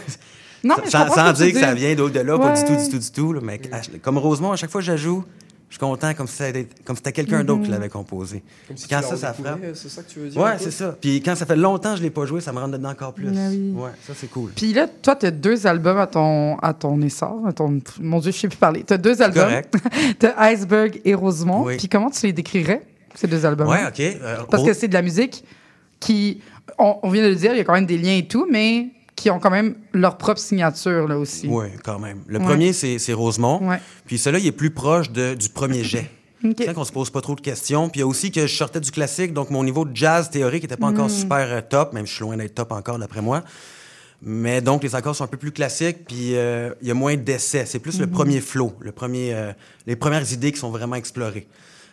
Mhm. 0.65 0.71
Non, 0.71 0.77
mais 0.79 0.87
je 0.87 0.91
sans, 0.91 1.09
sans 1.13 1.33
que 1.33 1.37
dire 1.37 1.53
que 1.53 1.61
ça 1.61 1.75
vient 1.75 1.95
d'au-delà, 1.95 2.39
pas 2.39 2.53
du 2.55 2.65
tout, 2.65 2.73
Ouais. 2.73 2.83
du 2.85 2.91
tout, 2.91 2.99
du 2.99 3.11
tout. 3.11 3.33
là, 3.35 3.41
mais 3.43 3.61
à- 3.71 3.81
comme 4.03 4.19
Rosemont, 4.19 4.53
à 4.53 4.57
chaque 4.57 4.71
fois 4.71 4.81
que 4.81 4.87
je 4.87 4.91
la 4.93 4.97
joue, 4.97 5.23
je 5.69 5.75
suis 5.75 5.79
content 5.79 6.13
comme 6.15 6.27
si 6.27 6.37
c'était 6.37 6.67
comme 6.85 6.97
si 6.97 7.01
c'était 7.01 7.13
quelqu'un 7.13 7.45
d'autre 7.45 7.61
qui 7.63 7.69
Mhm. 7.69 7.75
l'avait 7.75 7.89
composé. 7.91 8.43
Comme 8.67 8.77
si 8.77 8.89
quand 8.89 9.01
tu 9.01 9.09
ça, 9.09 9.17
ça 9.17 9.33
frappe. 9.35 9.61
c'est 9.75 9.89
ça 9.91 10.03
que 10.03 10.11
tu 10.11 10.19
veux 10.21 10.29
dire, 10.31 10.41
Ouais, 10.41 10.55
peu? 10.55 10.65
c'est 10.65 10.71
ça. 10.71 10.97
Puis 11.01 11.23
quand 11.23 11.37
ça 11.37 11.45
fait 11.47 11.57
longtemps 11.57 11.93
que 11.93 11.99
je 11.99 12.03
l'ai 12.03 12.11
pas 12.11 12.25
joué, 12.25 12.41
ça 12.41 12.53
me 12.53 12.59
rentre 12.59 12.73
dedans 12.79 12.89
encore 12.91 13.13
plus. 13.13 13.29
Ah 13.29 13.49
oui. 13.51 13.75
Ouais, 13.77 13.91
ça 14.05 14.15
c'est 14.17 14.29
cool. 14.29 14.51
Puis 14.57 14.73
là, 14.73 14.89
toi, 15.03 15.15
tu 15.15 15.27
as 15.27 15.31
deux 15.31 15.67
albums 15.67 15.99
à 15.99 16.07
ton, 16.07 16.57
à 16.59 16.73
ton 16.73 17.01
essor. 17.03 17.47
À 17.47 17.53
ton, 17.53 17.79
mon 18.01 18.19
Dieu, 18.21 18.33
je 18.33 18.39
sais 18.39 18.49
plus 18.49 18.57
parler. 18.57 18.83
Tu 18.85 18.95
as 18.95 18.99
deux 18.99 19.21
albums. 19.23 19.45
correct. 19.45 19.75
tu 20.19 20.27
as 20.27 20.41
Iceberg 20.53 21.01
et 21.05 21.15
Rosemont. 21.15 21.65
Oui. 21.65 21.77
Puis 21.77 21.89
comment 21.89 22.11
tu 22.11 22.27
les 22.27 22.33
décrirais, 22.33 22.83
ces 23.19 23.27
deux 23.27 23.45
albums 23.47 23.69
Ouais, 23.69 23.87
OK. 23.89 24.01
Euh, 24.01 24.37
Parce 24.51 24.62
que 24.64 24.73
c'est 24.75 24.89
de 24.89 24.95
la 24.95 25.03
musique 25.03 25.45
qui, 26.01 26.41
on, 26.79 26.97
on 27.03 27.11
vient 27.11 27.23
de 27.23 27.29
le 27.29 27.35
dire, 27.35 27.53
il 27.53 27.59
y 27.59 27.61
a 27.61 27.64
quand 27.64 27.73
même 27.75 27.87
des 27.87 27.99
liens 27.99 28.17
et 28.17 28.27
tout, 28.27 28.47
mais 28.51 28.89
qui 29.14 29.31
ont 29.31 29.39
quand 29.39 29.51
même 29.51 29.77
leur 29.95 30.19
propre 30.19 30.41
signature 30.41 31.09
là 31.09 31.19
aussi. 31.19 31.47
Oui, 31.49 31.67
quand 31.83 31.99
même. 31.99 32.21
Le 32.27 32.39
Ouais. 32.39 32.45
premier, 32.45 32.73
c'est 32.75 32.99
c'est 32.99 33.14
Rosemont. 33.14 33.67
Ouais. 33.67 33.79
Puis 34.05 34.19
celui-là, 34.19 34.41
il 34.41 34.47
est 34.47 34.53
plus 34.53 34.71
proche 34.71 35.11
de- 35.11 35.35
du 35.35 35.49
premier 35.49 35.83
jet. 35.93 36.11
OK. 36.45 36.55
C'est 36.59 36.75
qu'on 36.75 36.85
se 36.85 36.93
pose 36.93 37.09
pas 37.09 37.23
trop 37.23 37.35
de 37.35 37.41
questions. 37.41 37.89
Puis 37.89 38.01
il 38.01 38.03
y 38.03 38.05
a 38.05 38.07
aussi 38.07 38.31
que 38.31 38.47
je 38.47 38.55
sortais 38.55 38.79
du 38.81 38.91
classique, 38.91 39.33
donc 39.33 39.49
mon 39.51 39.64
niveau 39.64 39.87
de 39.87 39.97
jazz 39.97 40.29
théorique 40.29 40.62
n'était 40.64 40.77
pas 40.77 40.87
encore 40.89 41.07
Mm. 41.07 41.11
super 41.11 41.39
euh, 41.51 41.61
top, 41.67 41.95
même 41.95 42.07
je 42.07 42.12
suis 42.12 42.21
loin 42.23 42.37
d'être 42.37 42.55
top 42.55 42.73
encore, 42.73 42.99
d'après 42.99 43.23
moi. 43.23 43.43
Mais 44.23 44.61
donc, 44.62 44.83
les 44.83 44.95
accords 44.95 45.14
sont 45.14 45.25
un 45.25 45.29
peu 45.29 45.37
plus 45.37 45.53
classiques, 45.53 46.07
puis 46.07 46.37
euh, 46.37 46.71
il 46.83 46.89
y 46.89 46.91
a 46.91 46.95
moins 46.95 47.17
d'essais. 47.17 47.64
C'est 47.67 47.79
plus 47.79 47.99
le 48.01 48.07
Mhm. 48.07 48.12
premier 48.12 48.41
flow, 48.41 48.75
le 48.81 48.93
premier, 48.93 49.33
euh, 49.35 49.53
les 49.87 49.97
premières 49.97 50.31
idées 50.33 50.53
qui 50.53 50.59
sont 50.59 50.71
vraiment 50.71 50.97
explorées. 50.97 51.47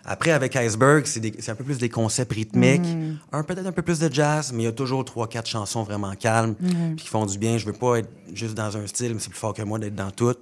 Après, 0.05 0.31
avec 0.31 0.53
Iceberg, 0.57 1.05
c'est 1.05 1.49
un 1.49 1.55
peu 1.55 1.63
plus 1.63 1.77
des 1.77 1.87
concepts 1.87 2.33
rythmiques, 2.33 2.81
Mhm. 2.85 3.17
un 3.31 3.43
peut-être 3.43 3.65
un 3.67 3.71
peu 3.71 3.81
plus 3.81 3.99
de 3.99 4.13
jazz, 4.13 4.51
mais 4.53 4.63
il 4.63 4.65
y 4.65 4.69
a 4.69 4.73
toujours 4.73 5.05
trois, 5.05 5.27
quatre 5.27 5.47
chansons 5.47 5.83
vraiment 5.83 6.13
calmes, 6.15 6.55
puis 6.55 6.95
qui 6.97 7.07
font 7.07 7.25
du 7.25 7.37
bien. 7.37 7.57
Je 7.57 7.65
veux 7.65 7.71
pas 7.73 7.99
être 7.99 8.09
juste 8.33 8.53
dans 8.53 8.75
un 8.75 8.85
style, 8.85 9.13
mais 9.13 9.19
c'est 9.21 9.29
plus 9.29 9.39
fort 9.39 9.53
que 9.53 9.61
moi 9.61 9.79
d'être 9.79 9.95
dans 9.95 10.11
tout. 10.11 10.35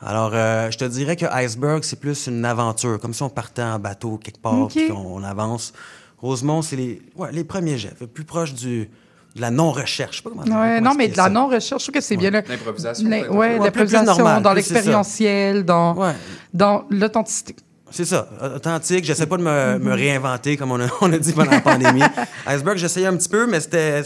Alors, 0.00 0.30
euh, 0.34 0.70
je 0.72 0.78
te 0.78 0.84
dirais 0.84 1.14
que 1.16 1.26
Iceberg, 1.26 1.82
c'est 1.84 1.98
plus 2.00 2.26
une 2.26 2.44
aventure, 2.44 2.98
comme 2.98 3.14
si 3.14 3.22
on 3.22 3.28
partait 3.30 3.62
en 3.62 3.78
bateau 3.78 4.16
quelque 4.16 4.40
part, 4.40 4.66
puis 4.68 4.88
qu'on 4.88 4.94
on 4.96 5.22
avance. 5.22 5.72
Rosemont, 6.20 6.62
c'est 6.62 6.74
les, 6.76 7.00
ouais, 7.16 7.30
les 7.30 7.44
premiers 7.44 7.78
jets, 7.78 7.94
plus 8.12 8.24
proche 8.24 8.52
du, 8.52 8.90
de 9.36 9.40
la 9.40 9.50
non-recherche. 9.52 10.16
Je 10.16 10.16
sais 10.16 10.22
pas 10.24 10.30
comment 10.30 10.42
dire. 10.42 10.56
Ouais, 10.56 10.80
non, 10.80 10.94
mais 10.96 11.06
de 11.06 11.16
la 11.16 11.28
non-recherche, 11.28 11.82
je 11.82 11.86
trouve 11.90 11.94
que 11.94 12.00
c'est 12.00 12.16
bien. 12.16 12.30
là. 12.30 12.42
L'improvisation, 12.48 13.08
L'im- 13.08 13.20
peut-être. 13.20 13.30
Ouais, 13.32 13.58
Ouais, 13.58 13.64
l'improvisation, 13.64 14.40
dans 14.40 14.52
l'expérientiel, 14.52 15.64
dans, 15.64 15.94
Ouais. 15.96 16.14
dans 16.52 16.84
l'authenticité. 16.90 17.54
C'est 17.90 18.04
ça, 18.04 18.28
authentique. 18.56 19.04
J'essaie 19.04 19.26
pas 19.26 19.36
de 19.36 19.42
me, 19.42 19.78
me 19.78 19.92
réinventer 19.94 20.56
comme 20.56 20.72
on 20.72 20.80
a, 20.80 20.86
on 21.00 21.12
a 21.12 21.18
dit 21.18 21.32
pendant 21.32 21.50
la 21.50 21.60
pandémie. 21.60 22.02
Iceberg, 22.46 22.76
j'essayais 22.78 23.06
un 23.06 23.16
petit 23.16 23.28
peu, 23.28 23.46
mais 23.46 23.60
c'était. 23.60 24.02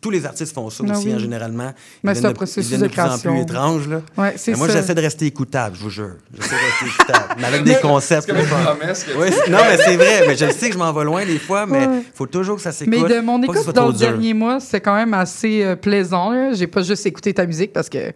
Tous 0.00 0.10
les 0.10 0.24
artistes 0.24 0.54
font 0.54 0.70
ça 0.70 0.82
Ah 0.88 0.92
aussi, 0.96 1.08
oui. 1.08 1.12
hein, 1.14 1.18
généralement. 1.18 1.72
Mais 2.02 2.14
c'est 2.14 2.24
un 2.24 2.30
de- 2.30 2.34
processus 2.34 2.78
de, 2.78 2.84
de 2.86 2.88
plus 2.90 3.00
en 3.02 3.06
création. 3.06 3.32
plus 3.32 3.42
étrange. 3.42 3.88
Là. 3.88 4.00
Ouais, 4.16 4.34
Mais 4.46 4.54
moi, 4.54 4.68
j'essaie 4.68 4.94
de 4.94 5.00
rester 5.00 5.26
écoutable, 5.26 5.76
je 5.76 5.82
vous 5.82 5.90
jure. 5.90 6.12
J'essaie 6.34 6.54
de 6.54 6.60
rester 6.60 6.86
écoutable. 7.00 7.34
Mais 7.38 7.44
avec 7.46 7.64
des 7.64 7.74
concepts. 7.76 8.22
C'est 8.26 8.32
comme 8.32 8.40
une 8.40 8.46
promesse 8.46 9.04
que 9.04 9.12
Oui, 9.18 9.26
c'est- 9.30 9.50
non, 9.50 9.58
mais 9.68 9.76
c'est 9.76 9.96
vrai. 9.96 10.24
Mais 10.26 10.36
je 10.36 10.50
sais 10.52 10.68
que 10.68 10.74
je 10.74 10.78
m'en 10.78 10.92
vais 10.92 11.04
loin 11.04 11.26
des 11.26 11.38
fois, 11.38 11.66
mais 11.66 11.82
il 11.84 11.88
Ouais. 11.88 12.02
faut 12.14 12.26
toujours 12.26 12.56
que 12.56 12.62
ça 12.62 12.72
s'écoute. 12.72 12.94
Mais 13.08 13.14
de 13.14 13.20
mon 13.20 13.42
écoute 13.42 13.74
dans 13.74 13.88
le 13.88 13.92
dernier 13.94 14.32
mois, 14.32 14.58
c'est 14.60 14.80
quand 14.80 14.94
même 14.94 15.12
assez 15.14 15.62
euh, 15.62 15.76
plaisant. 15.76 16.52
J'ai 16.54 16.66
pas 16.66 16.82
juste 16.82 17.04
écouté 17.04 17.34
ta 17.34 17.44
musique 17.44 17.72
parce 17.72 17.88
que 17.90 18.12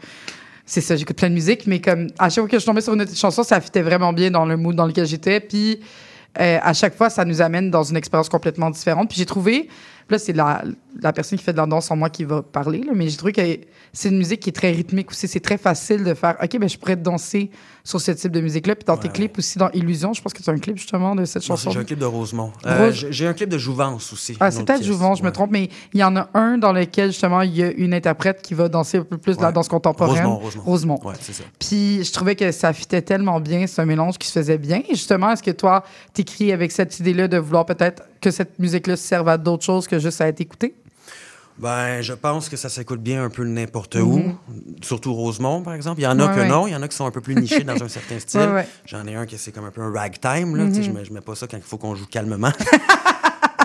c'est 0.68 0.82
ça, 0.82 0.96
j'écoute 0.96 1.16
plein 1.16 1.30
de 1.30 1.34
musique, 1.34 1.66
mais 1.66 1.80
comme 1.80 2.08
à 2.18 2.28
chaque 2.28 2.42
fois 2.42 2.48
que 2.48 2.58
je 2.58 2.66
tombais 2.66 2.82
sur 2.82 2.92
une 2.92 3.00
autre 3.00 3.16
chanson, 3.16 3.42
ça 3.42 3.58
fitait 3.58 3.80
vraiment 3.80 4.12
bien 4.12 4.30
dans 4.30 4.44
le 4.44 4.58
mood 4.58 4.76
dans 4.76 4.84
lequel 4.84 5.06
j'étais. 5.06 5.40
Puis 5.40 5.80
euh, 6.38 6.58
à 6.62 6.74
chaque 6.74 6.94
fois, 6.94 7.08
ça 7.08 7.24
nous 7.24 7.40
amène 7.40 7.70
dans 7.70 7.84
une 7.84 7.96
expérience 7.96 8.28
complètement 8.28 8.68
différente. 8.68 9.08
Puis 9.08 9.16
j'ai 9.16 9.24
trouvé, 9.24 9.70
là, 10.10 10.18
c'est 10.18 10.34
la, 10.34 10.62
la 11.00 11.14
personne 11.14 11.38
qui 11.38 11.44
fait 11.44 11.54
de 11.54 11.56
la 11.56 11.64
danse 11.64 11.90
en 11.90 11.96
moi 11.96 12.10
qui 12.10 12.24
va 12.24 12.42
parler, 12.42 12.82
là, 12.82 12.92
mais 12.94 13.08
j'ai 13.08 13.16
trouvé 13.16 13.32
que 13.32 13.40
c'est 13.94 14.10
une 14.10 14.18
musique 14.18 14.40
qui 14.40 14.50
est 14.50 14.52
très 14.52 14.70
rythmique 14.70 15.10
aussi. 15.10 15.26
C'est 15.26 15.40
très 15.40 15.56
facile 15.56 16.04
de 16.04 16.12
faire, 16.12 16.36
OK, 16.42 16.58
ben 16.58 16.68
je 16.68 16.76
pourrais 16.76 16.96
danser 16.96 17.50
sur 17.88 17.98
ce 18.02 18.10
type 18.10 18.32
de 18.32 18.40
musique-là. 18.42 18.74
Puis 18.74 18.84
dans 18.84 18.98
tes 18.98 19.08
clips 19.08 19.38
aussi, 19.38 19.56
dans 19.58 19.70
Illusion, 19.70 20.12
je 20.12 20.20
pense 20.20 20.34
que 20.34 20.42
tu 20.42 20.50
as 20.50 20.52
un 20.52 20.58
clip 20.58 20.76
justement 20.76 21.14
de 21.14 21.24
cette 21.24 21.42
chanson. 21.42 21.70
J'ai 21.70 21.78
un 21.78 21.84
clip 21.84 21.98
de 21.98 22.04
Rosemont. 22.04 22.52
Euh, 22.66 22.86
Rose- 22.88 23.06
j'ai 23.08 23.26
un 23.26 23.32
clip 23.32 23.48
de 23.48 23.56
Jouvence 23.56 24.12
aussi. 24.12 24.36
Ah, 24.40 24.50
c'est 24.50 24.62
peut-être. 24.62 24.84
Jouvence, 24.84 25.20
je 25.20 25.22
me 25.24 25.32
trompe, 25.32 25.50
mais 25.50 25.70
il 25.94 26.00
y 26.00 26.04
en 26.04 26.14
a 26.16 26.28
un 26.34 26.58
dans 26.58 26.72
lequel, 26.72 27.12
justement, 27.12 27.40
il 27.40 27.56
y 27.56 27.62
a 27.62 27.70
une 27.70 27.94
interprète 27.94 28.42
qui 28.42 28.52
va 28.52 28.68
danser 28.68 28.98
un 28.98 29.04
peu 29.04 29.16
plus 29.16 29.38
de 29.38 29.42
la 29.42 29.52
danse 29.52 29.68
contemporaine. 29.68 30.26
Rosemont, 30.26 30.62
Rosemont. 30.64 31.00
Ouais, 31.02 31.14
c'est 31.18 31.32
ça. 31.32 31.44
Puis 31.58 32.04
je 32.04 32.12
trouvais 32.12 32.36
que 32.36 32.52
ça 32.52 32.74
fitait 32.74 33.00
tellement 33.00 33.40
bien, 33.40 33.66
c'est 33.66 33.80
un 33.80 33.86
mélange 33.86 34.18
qui 34.18 34.28
se 34.28 34.38
faisait 34.38 34.58
bien. 34.58 34.82
Et 34.86 34.94
justement, 34.94 35.30
est-ce 35.32 35.42
que 35.42 35.50
toi, 35.52 35.82
t'écris 36.12 36.52
avec 36.52 36.70
cette 36.72 36.98
idée-là 37.00 37.26
de 37.26 37.38
vouloir 37.38 37.64
peut-être 37.64 38.02
que 38.20 38.30
cette 38.30 38.58
musique-là 38.58 38.96
serve 38.96 39.28
à 39.28 39.38
d'autres 39.38 39.64
choses 39.64 39.88
que 39.88 39.98
juste 39.98 40.20
à 40.20 40.28
être 40.28 40.40
écoutée? 40.42 40.74
Ben, 41.58 42.00
je 42.02 42.12
pense 42.12 42.48
que 42.48 42.56
ça 42.56 42.68
s'écoute 42.68 43.00
bien 43.02 43.24
un 43.24 43.30
peu 43.30 43.44
n'importe 43.44 43.96
Mhm. 43.96 44.02
où. 44.04 44.22
Surtout 44.82 45.12
Rosemont, 45.12 45.62
par 45.62 45.74
exemple. 45.74 46.00
Il 46.00 46.04
y 46.04 46.06
en 46.06 46.18
a 46.20 46.26
Ouais, 46.28 46.34
que 46.34 46.40
ouais. 46.40 46.48
non. 46.48 46.66
Il 46.66 46.72
y 46.72 46.76
en 46.76 46.82
a 46.82 46.88
qui 46.88 46.96
sont 46.96 47.06
un 47.06 47.10
peu 47.10 47.20
plus 47.20 47.34
nichés 47.34 47.64
dans 47.64 47.82
un 47.82 47.88
certain 47.88 48.18
style. 48.20 48.40
Ouais. 48.52 48.68
J'en 48.86 49.06
ai 49.06 49.14
un 49.16 49.26
qui 49.26 49.36
c'est 49.38 49.50
comme 49.52 49.64
un 49.64 49.70
peu 49.70 49.82
un 49.82 49.92
ragtime. 49.92 50.54
Là, 50.56 50.64
Mhm. 50.64 50.82
je, 50.82 50.90
mets, 50.90 51.04
je 51.04 51.12
mets 51.12 51.20
pas 51.20 51.34
ça 51.34 51.46
quand 51.48 51.56
il 51.56 51.62
faut 51.62 51.78
qu'on 51.78 51.94
joue 51.94 52.06
calmement. 52.06 52.52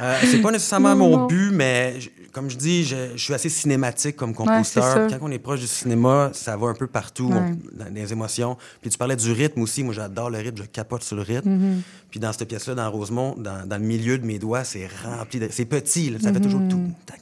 Euh, 0.02 0.18
c'est 0.26 0.42
pas 0.42 0.52
nécessairement 0.52 0.96
Non, 0.96 1.08
mon 1.10 1.18
non. 1.20 1.26
but, 1.28 1.52
mais 1.54 1.98
je- 2.02 2.10
comme 2.34 2.50
je 2.50 2.58
dis, 2.58 2.84
je, 2.84 2.96
je 3.16 3.24
suis 3.24 3.34
assez 3.34 3.48
cinématique 3.48 4.18
comme 4.18 4.34
compositeur. 4.34 5.08
Quand 5.08 5.18
on 5.22 5.32
est 5.32 5.40
proche 5.40 5.62
du 5.62 5.68
cinéma, 5.68 6.32
ça 6.34 6.58
va 6.58 6.68
un 6.68 6.74
peu 6.74 6.88
partout, 6.88 7.30
Ouais. 7.30 7.38
on- 7.38 7.78
dans 7.86 7.94
les 7.94 8.12
émotions. 8.12 8.58
Puis 8.82 8.90
tu 8.90 8.98
parlais 8.98 9.16
du 9.16 9.32
rythme 9.32 9.62
aussi. 9.62 9.82
Moi, 9.82 9.94
j'adore 9.94 10.30
le 10.30 10.40
rythme, 10.40 10.58
je 10.58 10.64
capote 10.64 11.04
sur 11.04 11.16
le 11.16 11.22
rythme. 11.22 11.48
Mhm. 11.50 11.82
Puis 12.14 12.20
dans 12.20 12.32
cette 12.32 12.48
pièce-là, 12.48 12.76
dans 12.76 12.92
Rosemont, 12.92 13.34
dans, 13.40 13.68
dans 13.68 13.78
le 13.78 13.84
milieu 13.84 14.20
de 14.20 14.24
mes 14.28 14.38
doigts, 14.38 14.64
c'est 14.64 14.88
rempli 15.04 15.40
de. 15.40 15.48
C'est 15.50 15.66
petit, 15.66 16.12
là, 16.12 16.20
ça 16.22 16.32
fait 16.32 16.40
toujours 16.40 16.62
tout. 16.70 16.92
tac, 17.08 17.22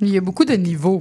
Il 0.00 0.08
y 0.08 0.16
a 0.18 0.20
beaucoup 0.20 0.44
de 0.44 0.54
niveaux. 0.54 1.00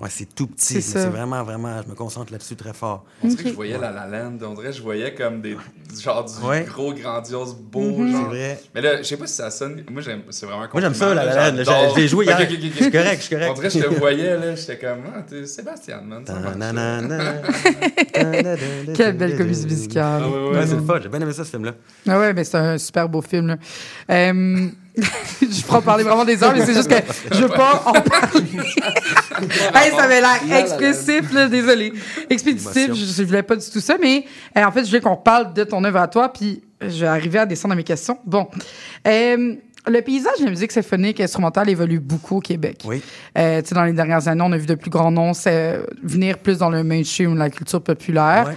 Ouais, 0.00 0.08
c'est 0.08 0.34
tout 0.34 0.46
petit. 0.46 0.64
C'est 0.64 0.74
mais 0.76 0.80
ça. 0.80 1.02
C'est 1.02 1.08
vraiment, 1.10 1.42
vraiment, 1.44 1.82
je 1.82 1.88
me 1.90 1.94
concentre 1.94 2.32
là-dessus 2.32 2.56
très 2.56 2.72
fort. 2.72 3.04
On 3.22 3.28
dirait 3.28 3.42
que 3.42 3.48
je 3.50 3.54
voyais 3.54 3.76
La 3.76 3.90
La 3.90 4.06
Land. 4.06 4.38
On 4.42 4.54
dirait 4.54 4.68
que 4.70 4.76
je 4.76 4.80
voyais 4.80 5.12
comme 5.14 5.42
des 5.42 5.54
genre 6.02 6.24
du 6.24 6.46
Ouais. 6.46 6.64
gros 6.64 6.94
grandiose 6.94 7.54
beau 7.54 7.82
Mhm. 7.82 8.10
genre. 8.10 8.20
C'est 8.22 8.28
vrai. 8.38 8.60
Mais 8.74 8.80
là, 8.80 8.96
je 8.96 9.02
sais 9.02 9.18
pas 9.18 9.26
si 9.26 9.34
ça 9.34 9.50
sonne. 9.50 9.84
Moi 9.90 10.00
j'aime 10.00 10.22
c'est 10.30 10.46
vraiment 10.46 10.66
Moi, 10.72 10.80
j'aime 10.80 10.94
ça, 10.94 11.12
La 11.14 11.26
La 11.26 11.50
Land. 11.50 11.62
Je 11.94 12.00
l'ai 12.00 12.08
joué 12.08 12.24
hier. 12.24 12.38
Je 12.48 12.54
suis 12.84 12.90
correct, 12.90 13.16
je 13.18 13.26
suis 13.26 13.34
correct. 13.36 13.50
On 13.50 13.54
dirait 13.54 13.68
que 13.68 13.74
je 13.74 13.80
te 13.80 13.94
voyais 13.98 14.34
là, 14.38 14.54
j'étais 14.54 14.78
comme 14.78 15.00
ah, 15.14 15.20
t'es 15.28 15.44
Sébastien 15.44 16.00
man. 16.00 16.24
Quelle 18.94 19.16
belle 19.18 19.36
comédie 19.36 19.66
musicale. 19.66 20.22
C'est 20.66 20.74
le 20.74 20.82
fun. 20.82 21.00
J'ai 21.02 21.08
bien 21.10 21.20
aimé 21.20 21.32
ça, 21.34 21.44
ce 21.44 21.50
film-là. 21.50 21.74
Ah 22.06 22.18
ouais, 22.18 22.32
mais 22.32 22.44
c'est 22.44 22.56
un 22.56 22.78
super 22.78 23.08
beau 23.08 23.22
film. 23.22 23.48
Là. 23.48 23.56
Euh, 24.10 24.68
je 25.42 25.62
pourrais 25.62 25.82
parler 25.82 26.04
vraiment 26.04 26.24
des 26.24 26.42
heures, 26.42 26.52
mais 26.54 26.64
c'est 26.64 26.74
juste 26.74 26.88
que 26.88 26.96
je 27.32 27.42
veux 27.42 27.48
pas 27.48 27.82
en 27.86 27.92
parler. 27.92 28.46
hey, 29.74 29.90
ça 29.92 30.02
avait 30.02 30.20
l'air 30.20 30.58
expressif, 30.58 31.32
là, 31.32 31.48
désolé. 31.48 31.92
Expéditif, 32.28 32.94
je, 32.94 33.04
je 33.04 33.22
voulais 33.22 33.42
pas 33.42 33.56
du 33.56 33.68
tout 33.70 33.80
ça, 33.80 33.96
mais 34.00 34.24
euh, 34.56 34.64
en 34.64 34.72
fait, 34.72 34.84
je 34.84 34.88
voulais 34.88 35.00
qu'on 35.00 35.16
parle 35.16 35.52
de 35.54 35.64
ton 35.64 35.82
œuvre 35.84 36.00
à 36.00 36.08
toi, 36.08 36.32
puis 36.32 36.62
je 36.80 37.00
vais 37.00 37.06
arriver 37.06 37.38
à 37.38 37.46
descendre 37.46 37.72
à 37.72 37.76
mes 37.76 37.84
questions. 37.84 38.18
Bon. 38.24 38.48
Euh, 39.06 39.54
le 39.86 40.00
paysage 40.02 40.40
de 40.40 40.44
la 40.44 40.50
musique 40.50 40.72
symphonique 40.72 41.20
et 41.20 41.24
instrumentale 41.24 41.68
évolue 41.70 42.00
beaucoup 42.00 42.36
au 42.38 42.40
Québec. 42.40 42.82
Oui. 42.84 43.02
Euh, 43.36 43.62
tu 43.62 43.68
sais, 43.68 43.74
dans 43.74 43.84
les 43.84 43.92
dernières 43.92 44.28
années, 44.28 44.42
on 44.44 44.52
a 44.52 44.58
vu 44.58 44.66
de 44.66 44.74
plus 44.74 44.90
grands 44.90 45.10
noms 45.10 45.32
c'est, 45.32 45.80
venir 46.02 46.38
plus 46.38 46.58
dans 46.58 46.68
le 46.68 46.82
mainstream, 46.82 47.36
la 47.36 47.50
culture 47.50 47.82
populaire. 47.82 48.48
Ouais. 48.48 48.56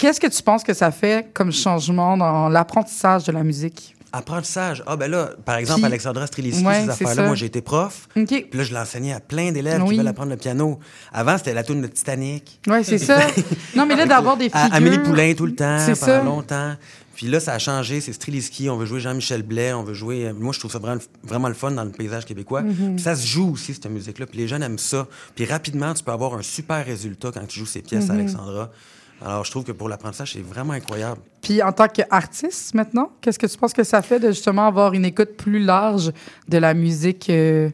Qu'est-ce 0.00 0.18
que 0.18 0.26
tu 0.28 0.42
penses 0.42 0.64
que 0.64 0.72
ça 0.72 0.90
fait 0.90 1.28
comme 1.34 1.52
changement 1.52 2.16
dans 2.16 2.48
l'apprentissage 2.48 3.24
de 3.24 3.32
la 3.32 3.42
musique? 3.44 3.94
Apprentissage. 4.12 4.82
Ah, 4.86 4.96
ben 4.96 5.08
là, 5.08 5.30
par 5.44 5.56
exemple, 5.56 5.80
Puis- 5.80 5.86
Alexandra 5.86 6.26
Streliski, 6.26 6.64
Ouais, 6.64 6.82
ces 6.84 6.88
affaires-là, 6.90 7.26
moi, 7.26 7.36
j'ai 7.36 7.46
été 7.46 7.60
prof. 7.60 8.08
OK. 8.16 8.26
Puis 8.26 8.48
là, 8.54 8.64
je 8.64 8.72
l'enseignais 8.74 9.12
à 9.12 9.20
plein 9.20 9.52
d'élèves 9.52 9.82
Oui. 9.82 9.90
qui 9.90 9.96
veulent 9.98 10.08
apprendre 10.08 10.30
le 10.30 10.36
piano. 10.36 10.80
Avant, 11.12 11.36
c'était 11.38 11.52
la 11.54 11.62
tune 11.62 11.82
de 11.82 11.86
Titanic. 11.86 12.60
Oui, 12.66 12.82
c'est 12.82 12.98
ça. 12.98 13.20
Non, 13.76 13.84
mais 13.86 13.94
là, 13.94 14.06
d'avoir 14.06 14.36
des 14.38 14.48
À 14.52 14.64
figures... 14.64 14.74
Amélie 14.76 14.98
Poulain 14.98 15.34
tout 15.34 15.46
le 15.46 15.54
temps, 15.54 15.76
pendant 15.84 15.94
ça. 15.94 16.22
longtemps. 16.24 16.74
Puis 17.14 17.26
là, 17.28 17.38
ça 17.38 17.52
a 17.52 17.58
changé. 17.58 18.00
C'est 18.00 18.14
Streliski. 18.14 18.68
On 18.70 18.76
veut 18.78 18.86
jouer 18.86 18.98
Jean-Michel 19.00 19.42
Blais. 19.42 19.74
On 19.74 19.84
veut 19.84 19.94
jouer. 19.94 20.26
euh, 20.26 20.32
Moi, 20.32 20.52
je 20.54 20.58
trouve 20.58 20.72
ça 20.72 20.78
vraiment, 20.78 21.00
vraiment 21.22 21.48
le 21.48 21.54
fun 21.54 21.70
dans 21.70 21.84
le 21.84 21.90
paysage 21.90 22.24
québécois. 22.24 22.62
Mhm. 22.62 22.94
Puis 22.96 23.04
ça 23.04 23.14
se 23.14 23.26
joue 23.26 23.52
aussi, 23.52 23.74
cette 23.74 23.86
musique-là. 23.90 24.26
Puis 24.26 24.38
les 24.38 24.48
jeunes 24.48 24.62
aiment 24.64 24.78
ça. 24.78 25.06
Puis 25.36 25.44
rapidement, 25.44 25.92
tu 25.94 26.02
peux 26.02 26.10
avoir 26.12 26.34
un 26.34 26.42
super 26.42 26.84
résultat 26.84 27.30
quand 27.32 27.46
tu 27.46 27.60
joues 27.60 27.66
ces 27.66 27.82
pièces 27.82 28.08
à 28.10 28.14
Mhm. 28.14 28.20
Alexandra. 28.20 28.70
Alors, 29.22 29.44
je 29.44 29.50
trouve 29.50 29.64
que 29.64 29.72
pour 29.72 29.88
l'apprentissage, 29.88 30.32
c'est 30.32 30.42
vraiment 30.42 30.72
incroyable. 30.72 31.20
Puis 31.42 31.62
en 31.62 31.72
tant 31.72 31.88
qu'artiste, 31.88 32.74
maintenant, 32.74 33.12
qu'est-ce 33.20 33.38
que 33.38 33.46
tu 33.46 33.56
penses 33.58 33.72
que 33.72 33.84
ça 33.84 34.02
fait 34.02 34.18
de 34.18 34.28
justement 34.28 34.66
avoir 34.66 34.94
une 34.94 35.04
écoute 35.04 35.36
plus 35.36 35.58
large 35.58 36.12
de 36.48 36.58
la 36.58 36.74
musique 36.74 37.28
euh, 37.28 37.70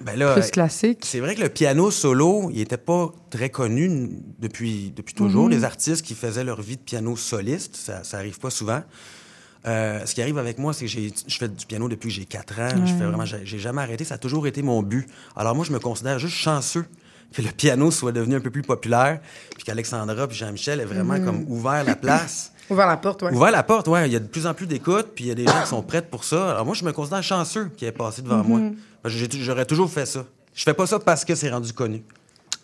Ben 0.00 0.18
là, 0.18 0.34
plus 0.34 0.50
classique? 0.50 1.00
C'est 1.04 1.20
vrai 1.20 1.34
que 1.34 1.42
le 1.42 1.48
piano 1.48 1.90
solo, 1.90 2.50
il 2.52 2.60
était 2.60 2.76
pas 2.76 3.12
très 3.30 3.50
connu 3.50 4.10
depuis, 4.38 4.92
depuis 4.94 5.14
toujours. 5.14 5.44
Mhm. 5.44 5.50
Les 5.50 5.64
artistes 5.64 6.04
qui 6.04 6.14
faisaient 6.14 6.44
leur 6.44 6.60
vie 6.60 6.76
de 6.76 6.82
piano 6.82 7.16
soliste, 7.16 7.76
ça, 7.76 8.02
ça 8.02 8.18
arrive 8.18 8.38
pas 8.40 8.50
souvent. 8.50 8.82
Euh, 9.66 10.04
ce 10.06 10.14
qui 10.14 10.22
arrive 10.22 10.38
avec 10.38 10.58
moi, 10.58 10.72
c'est 10.72 10.86
que 10.86 10.90
je 10.90 11.38
fais 11.38 11.48
du 11.48 11.66
piano 11.66 11.88
depuis 11.88 12.08
que 12.08 12.14
j'ai 12.14 12.24
4 12.24 12.60
ans. 12.60 12.86
Je 12.86 12.94
fais 12.94 13.04
vraiment, 13.04 13.24
j'ai 13.24 13.58
jamais 13.58 13.82
arrêté. 13.82 14.04
Ça 14.04 14.14
a 14.14 14.18
toujours 14.18 14.46
été 14.46 14.62
mon 14.62 14.82
but. 14.82 15.06
Alors 15.36 15.54
moi, 15.54 15.64
je 15.64 15.72
me 15.72 15.78
considère 15.78 16.18
juste 16.18 16.36
chanceux 16.36 16.86
que 17.32 17.42
le 17.42 17.50
piano 17.50 17.90
soit 17.90 18.12
devenu 18.12 18.36
un 18.36 18.40
peu 18.40 18.50
plus 18.50 18.62
populaire, 18.62 19.20
puis 19.54 19.64
qu'Alexandra 19.64 20.26
puis 20.26 20.36
Jean-Michel 20.36 20.80
aient 20.80 20.84
vraiment 20.84 21.14
Mhm. 21.18 21.24
comme 21.24 21.44
ouvert 21.48 21.84
la 21.84 21.94
place. 21.96 22.52
Ouvert 22.70 22.86
la 22.86 22.98
porte, 22.98 23.22
oui. 23.22 23.32
Ouvert 23.32 23.50
la 23.50 23.62
porte, 23.62 23.88
ouais. 23.88 24.06
Il 24.08 24.12
y 24.12 24.16
a 24.16 24.18
de 24.18 24.26
plus 24.26 24.46
en 24.46 24.52
plus 24.52 24.66
d'écoute, 24.66 25.08
puis 25.14 25.24
il 25.24 25.28
y 25.28 25.30
a 25.30 25.34
des 25.34 25.46
gens 25.46 25.62
qui 25.62 25.68
sont 25.68 25.82
prêts 25.82 26.02
pour 26.02 26.22
ça. 26.24 26.50
Alors 26.50 26.66
moi, 26.66 26.74
je 26.74 26.84
me 26.84 26.92
considère 26.92 27.22
chanceux 27.22 27.70
qui 27.76 27.86
est 27.86 27.92
passé 27.92 28.20
devant 28.20 28.44
Mhm. 28.44 28.46
moi. 28.46 28.60
J'aurais 29.06 29.64
toujours 29.64 29.90
fait 29.90 30.04
ça. 30.04 30.24
Je 30.54 30.62
fais 30.64 30.74
pas 30.74 30.86
ça 30.86 30.98
parce 30.98 31.24
que 31.24 31.34
c'est 31.34 31.48
rendu 31.50 31.72
connu. 31.72 32.02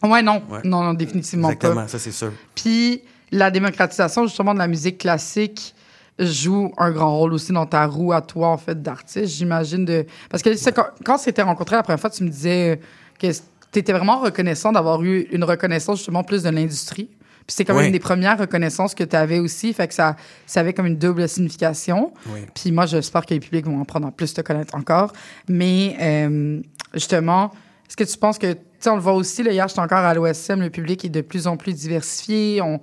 Ouais, 0.03 0.21
non. 0.21 0.43
Ouais. 0.51 0.59
Non, 0.65 0.83
non, 0.83 0.93
définitivement 0.93 1.49
Exactement, 1.51 1.83
pas. 1.83 1.89
ça 1.89 1.99
c'est 1.99 2.13
sûr. 2.13 2.33
Puis 2.55 3.03
la 3.31 3.51
démocratisation, 3.51 4.27
justement, 4.27 4.53
de 4.53 4.59
la 4.59 4.67
musique 4.67 4.99
classique 4.99 5.75
joue 6.19 6.71
un 6.77 6.91
grand 6.91 7.17
rôle 7.17 7.33
aussi 7.33 7.53
dans 7.53 7.65
ta 7.67 7.87
roue 7.87 8.13
à 8.13 8.21
toi, 8.21 8.49
en 8.49 8.59
fait, 8.59 8.83
d'artiste, 8.83 9.35
j'imagine. 9.37 9.85
de 9.87 10.05
Parce 10.29 10.43
que 10.43 10.55
c'est 10.57 10.73
quand, 10.73 10.87
quand 11.05 11.15
on 11.15 11.19
s'était 11.19 11.43
rencontrés 11.43 11.77
la 11.77 11.83
première 11.83 11.99
fois, 12.01 12.11
tu 12.11 12.23
me 12.25 12.29
disais 12.29 12.79
que 13.19 13.29
tu 13.75 13.81
étais 13.81 13.93
vraiment 13.93 14.21
reconnaissant 14.21 14.73
d'avoir 14.73 15.03
eu 15.03 15.27
une 15.33 15.45
reconnaissance, 15.45 15.99
justement, 15.99 16.23
plus 16.25 16.43
de 16.43 16.49
l'industrie. 16.51 17.11
Puis 17.47 17.57
c'est 17.57 17.65
comme 17.67 17.77
Oui. 17.77 17.87
une 17.87 17.93
des 17.93 17.99
premières 18.01 18.39
reconnaissances 18.39 18.95
que 18.95 19.05
tu 19.05 19.15
avais 19.17 19.39
aussi, 19.39 19.75
fait 19.75 19.87
que 19.87 19.93
ça, 19.93 20.17
ça 20.47 20.61
avait 20.61 20.73
comme 20.73 20.87
une 20.87 20.97
double 20.97 21.29
signification. 21.29 22.15
Oui. 22.33 22.41
Puis 22.55 22.73
moi, 22.73 22.87
j'espère 22.87 23.27
que 23.27 23.35
les 23.35 23.41
publics 23.41 23.67
vont 23.67 23.79
en 23.81 23.85
prendre 23.85 24.07
en 24.07 24.11
plus 24.13 24.33
te 24.33 24.41
connaître 24.41 24.75
encore. 24.75 25.13
Mais 25.47 25.95
euh, 26.01 26.61
justement, 26.95 27.51
est-ce 27.87 27.97
que 27.99 28.05
tu 28.05 28.17
penses 28.17 28.39
que, 28.39 28.53
tu 28.55 28.59
sais, 28.81 28.89
on 28.89 28.95
le 28.95 29.03
voit 29.03 29.13
aussi, 29.13 29.43
là, 29.43 29.53
hier, 29.53 29.69
j'étais 29.69 29.81
encore 29.83 29.99
à 29.99 30.15
l'OSM, 30.15 30.61
le 30.63 30.71
public 30.71 31.05
est 31.05 31.11
de 31.11 31.21
plus 31.21 31.47
en 31.47 31.59
plus 31.59 31.75
diversifié. 31.75 32.63
On, 32.63 32.81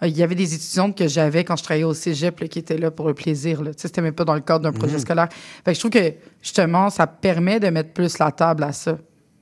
il 0.00 0.16
y 0.16 0.22
avait 0.22 0.34
des 0.36 0.54
étudiantes 0.54 0.96
que 0.96 1.06
j'avais 1.06 1.44
quand 1.44 1.56
je 1.56 1.64
travaillais 1.64 1.84
au 1.84 1.92
cégep 1.92 2.40
là, 2.40 2.48
qui 2.48 2.60
étaient 2.60 2.78
là 2.78 2.90
pour 2.90 3.08
le 3.08 3.14
plaisir. 3.14 3.62
Là. 3.62 3.74
Tu 3.74 3.82
sais, 3.82 3.88
c'était 3.88 4.00
même 4.00 4.14
pas 4.14 4.24
dans 4.24 4.34
le 4.34 4.40
cadre 4.40 4.60
d'un 4.62 4.72
projet 4.72 4.94
Mhm. 4.94 5.00
scolaire. 5.00 5.28
Fait 5.64 5.72
que 5.72 5.74
je 5.74 5.80
trouve 5.80 5.90
que, 5.90 6.14
justement, 6.40 6.88
ça 6.88 7.06
permet 7.06 7.60
de 7.60 7.68
mettre 7.68 7.90
plus 7.92 8.16
la 8.18 8.30
table 8.30 8.62
à 8.64 8.72
ça. 8.72 8.96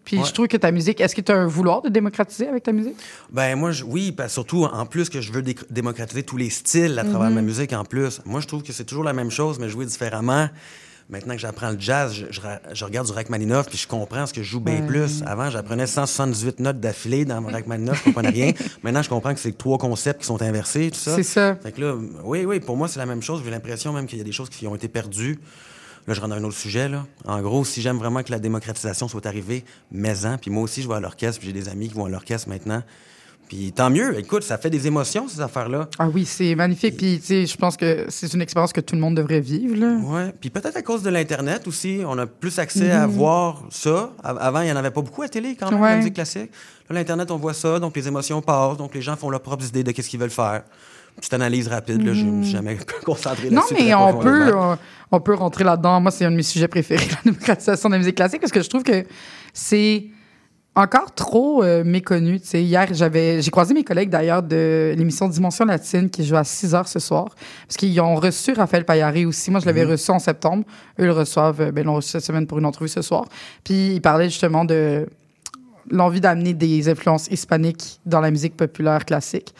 Puis 0.06 0.16
Ouais. 0.18 0.24
je 0.24 0.32
trouve 0.32 0.46
que 0.48 0.56
ta 0.56 0.70
musique, 0.70 1.00
est-ce 1.02 1.14
que 1.14 1.20
tu 1.20 1.30
as 1.32 1.36
un 1.36 1.46
vouloir 1.46 1.82
de 1.82 1.90
démocratiser 1.90 2.48
avec 2.48 2.62
ta 2.62 2.72
musique? 2.72 2.96
Ben 3.30 3.54
moi, 3.56 3.72
je- 3.72 3.84
oui, 3.84 4.12
parce 4.12 4.32
surtout 4.32 4.64
en 4.64 4.86
plus 4.86 5.10
que 5.10 5.20
je 5.20 5.30
veux 5.32 5.42
démocratiser 5.68 6.22
tous 6.22 6.38
les 6.38 6.48
styles 6.48 6.98
à 6.98 7.04
travers 7.04 7.28
Mhm. 7.28 7.34
ma 7.34 7.42
musique 7.42 7.72
en 7.74 7.84
plus. 7.84 8.20
Moi, 8.24 8.40
je 8.40 8.46
trouve 8.46 8.62
que 8.62 8.72
c'est 8.72 8.84
toujours 8.84 9.04
la 9.04 9.12
même 9.12 9.30
chose, 9.30 9.58
mais 9.58 9.68
jouer 9.68 9.84
différemment. 9.84 10.48
Maintenant 11.08 11.34
que 11.34 11.40
j'apprends 11.40 11.70
le 11.70 11.76
jazz, 11.78 12.12
je, 12.14 12.26
je 12.30 12.40
ra- 12.40 12.58
je 12.72 12.84
regarde 12.84 13.06
du 13.06 13.12
Rachmaninoff 13.12 13.66
puis 13.68 13.78
je 13.78 13.86
comprends 13.86 14.26
ce 14.26 14.32
que 14.32 14.42
je 14.42 14.48
joue 14.50 14.58
bien 14.58 14.82
plus. 14.82 15.22
Avant, 15.24 15.50
j'apprenais 15.50 15.86
178 15.86 16.58
notes 16.58 16.80
d'affilée 16.80 17.24
dans 17.24 17.40
mon 17.40 17.48
Rachmaninoff, 17.48 17.98
je 17.98 18.04
comprenais 18.04 18.30
rien. 18.30 18.52
Maintenant, 18.82 19.02
je 19.02 19.08
comprends 19.08 19.32
que 19.32 19.38
c'est 19.38 19.56
trois 19.56 19.78
concepts 19.78 20.22
qui 20.22 20.26
sont 20.26 20.42
inversés, 20.42 20.90
tout 20.90 20.98
ça. 20.98 21.14
C'est 21.14 21.22
ça. 21.22 21.54
Fait 21.62 21.70
que 21.70 21.80
là, 21.80 21.94
oui, 22.24 22.44
oui, 22.44 22.58
pour 22.58 22.76
moi, 22.76 22.88
c'est 22.88 22.98
la 22.98 23.06
même 23.06 23.22
chose. 23.22 23.40
J'ai 23.44 23.50
l'impression 23.52 23.92
même 23.92 24.06
qu'il 24.06 24.18
y 24.18 24.20
a 24.20 24.24
des 24.24 24.32
choses 24.32 24.48
qui 24.50 24.66
ont 24.66 24.74
été 24.74 24.88
perdues. 24.88 25.38
Là, 26.06 26.14
je 26.14 26.20
rentre 26.20 26.34
dans 26.34 26.40
un 26.40 26.44
autre 26.44 26.56
sujet. 26.56 26.88
Là. 26.88 27.04
En 27.24 27.40
gros, 27.42 27.64
si 27.64 27.82
j'aime 27.82 27.96
vraiment 27.98 28.22
que 28.22 28.30
la 28.30 28.38
démocratisation 28.38 29.08
soit 29.08 29.26
arrivée, 29.26 29.64
mais-en. 29.90 30.38
Puis 30.38 30.50
moi 30.50 30.62
aussi, 30.62 30.82
je 30.82 30.88
vais 30.88 30.94
à 30.94 31.00
l'orchestre, 31.00 31.40
puis 31.40 31.48
j'ai 31.48 31.52
des 31.52 31.68
amis 31.68 31.88
qui 31.88 31.94
vont 31.94 32.04
à 32.06 32.08
l'orchestre 32.08 32.48
maintenant. 32.48 32.82
Puis 33.48 33.70
tant 33.72 33.90
mieux. 33.90 34.18
Écoute, 34.18 34.42
ça 34.42 34.58
fait 34.58 34.70
des 34.70 34.88
émotions, 34.88 35.28
ces 35.28 35.40
affaires-là. 35.40 35.88
Ah 36.00 36.08
oui, 36.12 36.24
c'est 36.24 36.56
magnifique. 36.56 36.96
Puis, 36.96 37.20
tu 37.20 37.26
sais, 37.26 37.46
je 37.46 37.56
pense 37.56 37.76
que 37.76 38.06
c'est 38.08 38.32
une 38.34 38.42
expérience 38.42 38.72
que 38.72 38.80
tout 38.80 38.96
le 38.96 39.00
monde 39.00 39.16
devrait 39.16 39.40
vivre, 39.40 39.76
là. 39.76 39.94
Ouais. 40.02 40.34
Puis 40.40 40.50
peut-être 40.50 40.76
à 40.76 40.82
cause 40.82 41.02
de 41.04 41.10
l'Internet 41.10 41.66
aussi, 41.68 42.00
on 42.04 42.18
a 42.18 42.26
plus 42.26 42.58
accès 42.58 42.90
à 42.90 43.06
Mhm. 43.06 43.12
voir 43.14 43.62
ça. 43.70 44.10
Avant, 44.24 44.62
il 44.62 44.64
n'y 44.66 44.72
en 44.72 44.76
avait 44.76 44.90
pas 44.90 45.00
beaucoup 45.02 45.22
à 45.22 45.28
télé, 45.28 45.54
quand 45.54 45.70
même, 45.70 45.80
Ouais. 45.80 45.90
la 45.90 45.96
musique 45.98 46.14
classique. 46.14 46.50
Là, 46.90 46.94
l'Internet, 46.96 47.30
on 47.30 47.36
voit 47.36 47.54
ça, 47.54 47.78
donc 47.78 47.96
les 47.96 48.08
émotions 48.08 48.42
passent, 48.42 48.76
donc 48.78 48.94
les 48.96 49.02
gens 49.02 49.14
font 49.14 49.30
leurs 49.30 49.42
propres 49.42 49.64
idées 49.66 49.84
de 49.84 49.92
qu'est-ce 49.92 50.08
qu'ils 50.08 50.20
veulent 50.20 50.30
faire. 50.30 50.62
Petite 51.16 51.34
analyse 51.34 51.68
rapide, 51.68 52.02
là, 52.06 52.12
je 52.12 52.24
ne 52.24 52.30
me 52.30 52.42
suis 52.42 52.52
jamais 52.52 52.76
concentré 53.04 53.48
Non, 53.50 53.56
là-dessus. 53.62 53.74
mais 53.74 53.80
très 53.90 53.94
on 53.94 54.12
peut, 54.18 54.20
profondément. 54.50 54.76
on, 55.10 55.16
on 55.16 55.20
peut 55.20 55.34
rentrer 55.34 55.64
là-dedans. 55.64 56.00
Moi, 56.00 56.10
c'est 56.10 56.24
un 56.24 56.30
de 56.30 56.36
mes 56.36 56.42
sujets 56.42 56.68
préférés, 56.68 57.06
la 57.10 57.16
démocratisation 57.32 57.88
de 57.88 57.94
la 57.94 57.98
musique 57.98 58.16
classique, 58.16 58.40
parce 58.40 58.52
que 58.52 58.62
je 58.62 58.68
trouve 58.68 58.82
que 58.82 59.04
c'est 59.54 60.04
encore 60.74 61.14
trop 61.14 61.62
euh, 61.64 61.84
méconnu. 61.84 62.38
Hier, 62.52 62.86
j'avais, 62.92 63.40
j'ai 63.40 63.50
croisé 63.50 63.72
mes 63.72 63.82
collègues 63.82 64.10
d'ailleurs 64.10 64.42
de 64.42 64.94
l'émission 64.94 65.26
Dimension 65.26 65.64
Latine 65.64 66.10
qui 66.10 66.22
joue 66.26 66.36
à 66.36 66.44
6 66.44 66.74
heures 66.74 66.86
ce 66.88 66.98
soir, 66.98 67.28
parce 67.66 67.78
qu'ils 67.78 67.98
ont 67.98 68.16
reçu 68.16 68.52
Raphaël 68.52 68.84
Payaré 68.84 69.24
aussi. 69.24 69.50
Moi, 69.50 69.60
je 69.60 69.64
l'avais 69.66 69.84
Mhm. 69.86 69.92
reçu 69.92 70.10
en 70.10 70.18
septembre. 70.18 70.64
Eux 71.00 71.06
le 71.06 71.12
reçoivent, 71.12 71.62
euh, 71.62 71.72
ben, 71.72 71.82
l'ont 71.86 71.94
reçu 71.94 72.10
cette 72.10 72.24
semaine 72.24 72.46
pour 72.46 72.58
une 72.58 72.66
entrevue 72.66 72.90
ce 72.90 73.00
soir. 73.00 73.24
Puis 73.64 73.94
ils 73.94 74.02
parlaient 74.02 74.28
justement 74.28 74.66
de 74.66 75.06
l'envie 75.90 76.20
d'amener 76.20 76.52
des 76.52 76.90
influences 76.90 77.28
hispaniques 77.28 78.00
dans 78.04 78.20
la 78.20 78.30
musique 78.30 78.54
populaire 78.56 79.06
classique. 79.06 79.54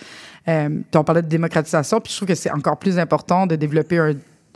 Euh, 0.49 0.69
on 0.95 1.05
parlait 1.05 1.23
de 1.23 1.29
démocratisation, 1.29 2.01
puis 2.01 2.13
je 2.13 2.17
trouve 2.19 2.29
que 2.29 2.35
c'est 2.35 2.51
encore 2.53 2.79
plus 2.79 2.99
important 2.99 3.47
de 3.47 3.57
développer 3.57 3.99
un, 3.99 4.13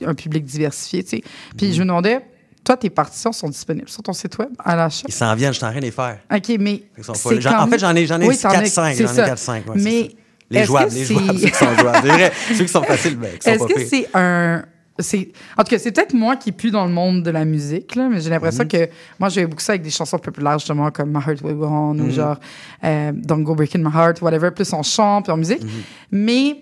un 0.07 0.15
public 0.15 0.45
diversifié, 0.45 1.03
tu 1.03 1.11
sais. 1.19 1.23
Puis 1.57 1.69
Mhm. 1.69 1.73
je 1.73 1.81
me 1.81 1.87
demandais, 1.87 2.21
toi, 2.65 2.77
tes 2.77 2.91
partitions 2.91 3.33
sont 3.33 3.49
disponibles 3.49 3.89
sur 3.89 4.03
ton 4.03 4.13
site 4.13 4.39
web 4.39 4.51
à 4.59 4.77
l'achat? 4.77 5.07
Ils 5.09 5.15
s'en 5.15 5.35
viennent, 5.35 5.53
je 5.53 5.59
suis 5.59 5.67
en 5.67 5.71
train 5.71 5.81
de 5.81 5.85
les 5.85 5.91
faire. 5.91 6.19
OK, 6.33 6.49
mais 6.61 6.83
pas 6.97 7.03
quand 7.43 7.63
en 7.63 7.67
fait, 7.67 7.79
j'en 7.79 7.95
ai, 7.97 8.07
j'en 8.07 8.21
ai 8.21 8.29
Oui, 8.29 8.39
t'en 8.39 8.51
as- 8.51 8.63
4-5. 8.63 8.95
c'est 8.95 9.05
J'en 9.07 9.13
ai 9.13 9.17
ça. 9.17 9.25
4-5. 9.35 9.67
ouais, 9.67 9.79
c'est 9.79 9.83
mais. 9.83 10.11
Les 10.53 10.65
jouables, 10.65 10.93
les 10.93 11.05
jouables, 11.05 11.39
ceux 11.39 11.47
qui 11.49 11.55
sont 11.55 11.75
jouables. 11.77 11.99
C'est 12.03 12.09
vrai, 12.09 12.33
ceux 12.57 12.65
qui 12.65 12.73
sont 12.73 12.83
faciles, 12.83 13.17
ben, 13.17 13.31
qui 13.39 13.45
sont 13.45 13.51
Est-ce 13.69 13.75
que 13.75 13.85
c'est 13.87 14.09
un... 14.15 14.65
C'est... 15.03 15.31
En 15.57 15.65
tout 15.65 15.71
cas, 15.71 15.79
c'est 15.79 15.93
peut-être 15.93 16.15
moi 16.15 16.37
qui 16.37 16.53
pue 16.53 16.71
dans 16.71 16.85
le 16.87 16.93
monde 16.93 17.23
de 17.23 17.31
la 17.31 17.45
musique, 17.45 17.95
là, 17.95 18.09
mais 18.09 18.21
j'ai 18.21 18.31
l'impression 18.31 18.65
Mhm. 18.65 18.69
que 18.69 18.89
moi, 19.19 19.29
j'ai 19.29 19.47
beaucoup 19.47 19.63
ça 19.63 19.73
avec 19.73 19.83
des 19.83 19.91
chansons 19.91 20.19
populaires, 20.19 20.59
justement, 20.59 20.91
comme 20.91 21.11
My 21.11 21.19
Heart 21.27 21.43
Will 21.43 21.55
Go 21.57 21.67
On 21.67 21.91
ou 21.99 22.05
Mhm. 22.05 22.11
genre 22.11 22.37
euh, 22.85 23.13
Don't 23.15 23.43
Go 23.43 23.55
Breaking 23.55 23.81
My 23.83 23.95
Heart, 23.95 24.21
whatever, 24.23 24.51
plus 24.51 24.73
on 24.73 24.83
chante, 24.83 25.25
puis 25.25 25.33
en 25.33 25.37
musique. 25.37 25.63
Mhm. 25.63 25.71
Mais 26.13 26.57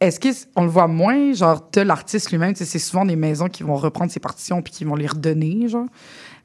est-ce 0.00 0.18
qu'on 0.54 0.64
le 0.64 0.68
voit 0.70 0.88
moins, 0.88 1.32
genre, 1.32 1.68
de 1.72 1.80
l'artiste 1.80 2.30
lui-même, 2.30 2.54
c'est 2.56 2.78
souvent 2.78 3.04
des 3.04 3.16
maisons 3.16 3.48
qui 3.48 3.62
vont 3.62 3.76
reprendre 3.76 4.10
ses 4.12 4.20
partitions 4.20 4.60
puis 4.62 4.72
qui 4.72 4.84
vont 4.84 4.96
les 4.96 5.06
redonner, 5.06 5.68
genre. 5.68 5.86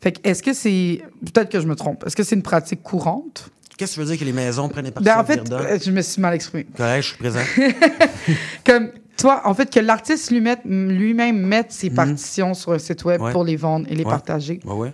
Fait 0.01 0.13
que 0.13 0.19
est-ce 0.23 0.41
que 0.41 0.53
c'est... 0.53 1.01
Peut-être 1.33 1.49
que 1.49 1.59
je 1.59 1.67
me 1.67 1.75
trompe. 1.75 2.05
Est-ce 2.05 2.15
que 2.15 2.23
c'est 2.23 2.35
une 2.35 2.41
pratique 2.43 2.81
courante? 2.83 3.49
Qu'est-ce 3.77 3.91
que 3.91 3.95
tu 3.95 3.99
veux 4.01 4.05
dire 4.07 4.19
que 4.19 4.25
les 4.25 4.33
maisons 4.33 4.67
prennent 4.69 4.85
les 4.85 4.91
partitions 4.91 5.15
Ben, 5.15 5.21
en 5.21 5.25
fait, 5.25 5.51
euh, 5.53 5.79
je 5.83 5.91
me 5.91 6.01
suis 6.01 6.21
mal 6.21 6.33
exprimée. 6.35 6.67
Correct, 6.77 7.01
je 7.01 7.07
suis 7.07 7.17
présent. 7.17 7.39
Comme 8.65 8.89
toi, 9.19 9.41
en 9.45 9.53
fait, 9.53 9.69
que 9.69 9.79
l'artiste 9.79 10.31
lui 10.31 10.39
mette- 10.41 10.61
lui-même 10.65 11.37
mette 11.37 11.71
ses 11.71 11.89
partitions 11.89 12.53
sur 12.53 12.71
un 12.71 12.79
site 12.79 13.03
web 13.03 13.19
Mhm. 13.19 13.25
Ouais. 13.27 13.31
pour 13.33 13.43
les 13.43 13.55
vendre 13.55 13.85
et 13.89 13.95
les 13.95 14.03
Ouais. 14.03 14.09
partager. 14.09 14.59
Oui, 14.65 14.73
oui. 14.75 14.87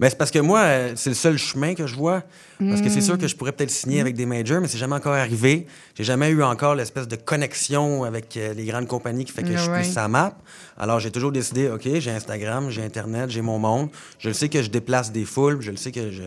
Mais 0.00 0.08
c'est 0.08 0.16
parce 0.16 0.30
que 0.30 0.38
moi, 0.38 0.60
euh, 0.60 0.92
c'est 0.96 1.10
le 1.10 1.14
seul 1.16 1.36
chemin 1.36 1.74
que 1.74 1.86
je 1.86 1.94
vois. 1.94 2.22
Parce 2.58 2.80
que 2.80 2.88
c'est 2.88 2.98
Mm. 3.00 3.02
sûr 3.02 3.18
que 3.18 3.26
je 3.26 3.34
pourrais 3.34 3.50
peut-être 3.52 3.70
signer 3.72 4.00
avec 4.00 4.14
des 4.14 4.24
majors, 4.24 4.60
mais 4.60 4.68
c'est 4.68 4.78
jamais 4.78 4.94
encore 4.94 5.14
arrivé. 5.14 5.66
J'ai 5.96 6.04
jamais 6.04 6.30
eu 6.30 6.42
encore 6.44 6.74
l'espèce 6.76 7.08
de 7.08 7.16
connexion 7.16 8.04
avec 8.04 8.36
euh, 8.36 8.54
les 8.54 8.64
grandes 8.64 8.86
compagnies 8.86 9.24
qui 9.24 9.32
fait 9.32 9.42
que 9.42 9.56
je 9.56 9.68
Ouais. 9.70 9.80
puisse 9.80 9.92
sa 9.92 10.06
map. 10.06 10.38
Alors, 10.78 11.00
j'ai 11.00 11.10
toujours 11.10 11.32
décidé, 11.32 11.68
OK, 11.68 11.88
j'ai 11.98 12.10
Instagram, 12.12 12.70
j'ai 12.70 12.84
Internet, 12.84 13.30
j'ai 13.30 13.42
mon 13.42 13.58
monde. 13.58 13.88
Je 14.20 14.28
le 14.28 14.34
sais 14.34 14.48
que 14.48 14.62
je 14.62 14.70
déplace 14.70 15.10
des 15.10 15.24
foules, 15.24 15.60
je 15.60 15.72
le 15.72 15.76
sais 15.76 15.90
que 15.90 16.10
je, 16.12 16.22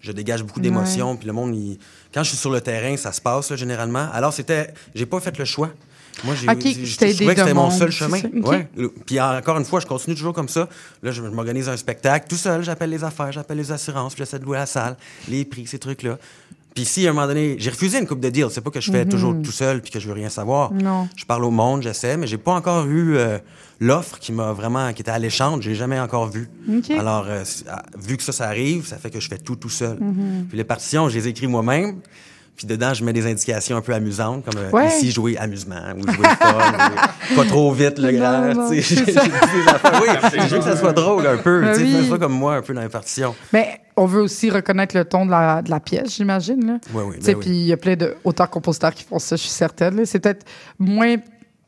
je 0.00 0.12
dégage 0.12 0.42
beaucoup 0.44 0.60
d'émotions. 0.60 1.16
Puis 1.16 1.26
le 1.26 1.32
monde, 1.32 1.54
il- 1.56 1.78
quand 2.14 2.22
je 2.22 2.28
suis 2.28 2.38
sur 2.38 2.50
le 2.50 2.60
terrain, 2.60 2.96
ça 2.96 3.10
se 3.12 3.20
passe, 3.20 3.50
là, 3.50 3.56
généralement. 3.56 4.06
Alors, 4.12 4.32
c'était... 4.32 4.72
J'ai 4.94 5.06
pas 5.06 5.18
fait 5.20 5.36
le 5.36 5.44
choix. 5.44 5.70
Moi, 6.24 6.34
j'ai 6.34 6.48
Ok, 6.48 6.58
j'ai- 6.62 6.74
tu 6.74 6.86
je 6.86 6.96
trouvais 6.96 7.34
que 7.34 7.40
c'était 7.40 7.54
mon 7.54 7.70
seul 7.70 7.90
chemin. 7.90 8.20
Ouais. 8.42 8.68
Puis 9.06 9.20
encore 9.20 9.58
une 9.58 9.64
fois, 9.64 9.80
je 9.80 9.86
continue 9.86 10.14
toujours 10.14 10.32
comme 10.34 10.48
ça. 10.48 10.68
Là, 11.02 11.10
je, 11.10 11.22
je 11.22 11.28
m'organise 11.28 11.68
un 11.68 11.76
spectacle 11.76 12.26
tout 12.28 12.36
seul, 12.36 12.62
j'appelle 12.62 12.90
les 12.90 13.02
affaires, 13.04 13.32
j'appelle 13.32 13.56
les 13.58 13.72
assurances, 13.72 14.14
puis 14.14 14.24
j'essaie 14.24 14.38
de 14.38 14.44
louer 14.44 14.58
la 14.58 14.66
salle, 14.66 14.96
les 15.28 15.44
prix, 15.44 15.66
ces 15.66 15.78
trucs-là. 15.78 16.18
Puis 16.74 16.86
si, 16.86 17.06
à 17.06 17.10
un 17.10 17.12
moment 17.12 17.26
donné, 17.26 17.56
j'ai 17.58 17.68
refusé 17.68 17.98
une 17.98 18.06
coupe 18.06 18.20
de 18.20 18.30
deals, 18.30 18.46
c'est 18.50 18.62
pas 18.62 18.70
que 18.70 18.80
je 18.80 18.90
fais 18.90 19.04
Mhm. 19.04 19.10
toujours 19.10 19.34
tout 19.42 19.52
seul 19.52 19.82
puis 19.82 19.90
que 19.90 20.00
je 20.00 20.06
veux 20.06 20.14
rien 20.14 20.30
savoir. 20.30 20.72
Non. 20.72 21.06
Je 21.16 21.24
parle 21.26 21.44
au 21.44 21.50
monde, 21.50 21.82
j'essaie, 21.82 22.16
mais 22.16 22.26
j'ai 22.26 22.38
pas 22.38 22.52
encore 22.54 22.86
eu 22.86 23.16
euh, 23.16 23.38
l'offre 23.78 24.18
qui 24.18 24.32
m'a 24.32 24.52
vraiment, 24.52 24.90
qui 24.94 25.02
était 25.02 25.10
alléchante, 25.10 25.60
j'ai 25.60 25.74
jamais 25.74 26.00
encore 26.00 26.28
vu. 26.30 26.48
Alors, 26.98 27.26
euh, 27.28 27.44
ah, 27.68 27.82
vu 27.98 28.16
que 28.16 28.22
ça, 28.22 28.32
ça 28.32 28.46
arrive, 28.48 28.86
ça 28.86 28.96
fait 28.96 29.10
que 29.10 29.20
je 29.20 29.28
fais 29.28 29.36
tout 29.38 29.56
tout 29.56 29.68
seul. 29.68 29.98
Mhm. 30.00 30.46
Puis 30.48 30.56
les 30.56 30.64
partitions, 30.64 31.10
je 31.10 31.18
les 31.18 31.28
écris 31.28 31.46
moi-même. 31.46 31.96
Puis 32.56 32.66
dedans, 32.66 32.92
je 32.94 33.02
mets 33.04 33.12
des 33.14 33.26
indications 33.26 33.76
un 33.76 33.80
peu 33.80 33.92
amusantes, 33.94 34.44
comme 34.44 34.60
euh, 34.60 34.70
Ouais. 34.70 34.86
ici, 34.88 35.10
jouer 35.10 35.36
amusement, 35.38 35.80
ou 35.96 36.02
jouer 36.12 36.26
fun, 36.38 36.54
ou 37.32 37.34
pas 37.36 37.44
trop 37.46 37.72
vite, 37.72 37.98
le 37.98 38.12
grand. 38.12 38.68
tu 38.70 38.82
sais. 38.82 39.04
Oui, 39.04 40.08
je 40.48 40.54
veux 40.54 40.58
que 40.58 40.64
ça 40.64 40.76
soit 40.76 40.92
drôle 40.92 41.26
un 41.26 41.38
peu. 41.38 41.60
Ben 41.62 41.72
tu 41.76 41.80
sais, 41.80 41.98
oui. 42.00 42.08
ça 42.10 42.18
comme 42.18 42.34
moi, 42.34 42.56
un 42.56 42.62
peu 42.62 42.74
dans 42.74 42.82
les 42.82 42.88
partitions. 42.88 43.34
Mais 43.52 43.80
on 43.96 44.06
veut 44.06 44.20
aussi 44.20 44.50
reconnaître 44.50 44.96
le 44.96 45.04
ton 45.04 45.24
de 45.26 45.30
la, 45.30 45.62
de 45.62 45.70
la 45.70 45.80
pièce, 45.80 46.14
j'imagine. 46.16 46.78
Oui, 46.94 47.16
Tu 47.16 47.22
sais, 47.24 47.32
ben 47.32 47.38
oui. 47.38 47.44
Puis 47.44 47.50
il 47.50 47.66
y 47.66 47.72
a 47.72 47.76
plein 47.76 47.96
d'auteurs-compositeurs 47.96 48.94
qui 48.94 49.04
font 49.04 49.18
ça, 49.18 49.36
je 49.36 49.40
suis 49.42 49.50
certaine. 49.50 50.04
C'est 50.04 50.20
peut-être 50.20 50.44
moins 50.78 51.16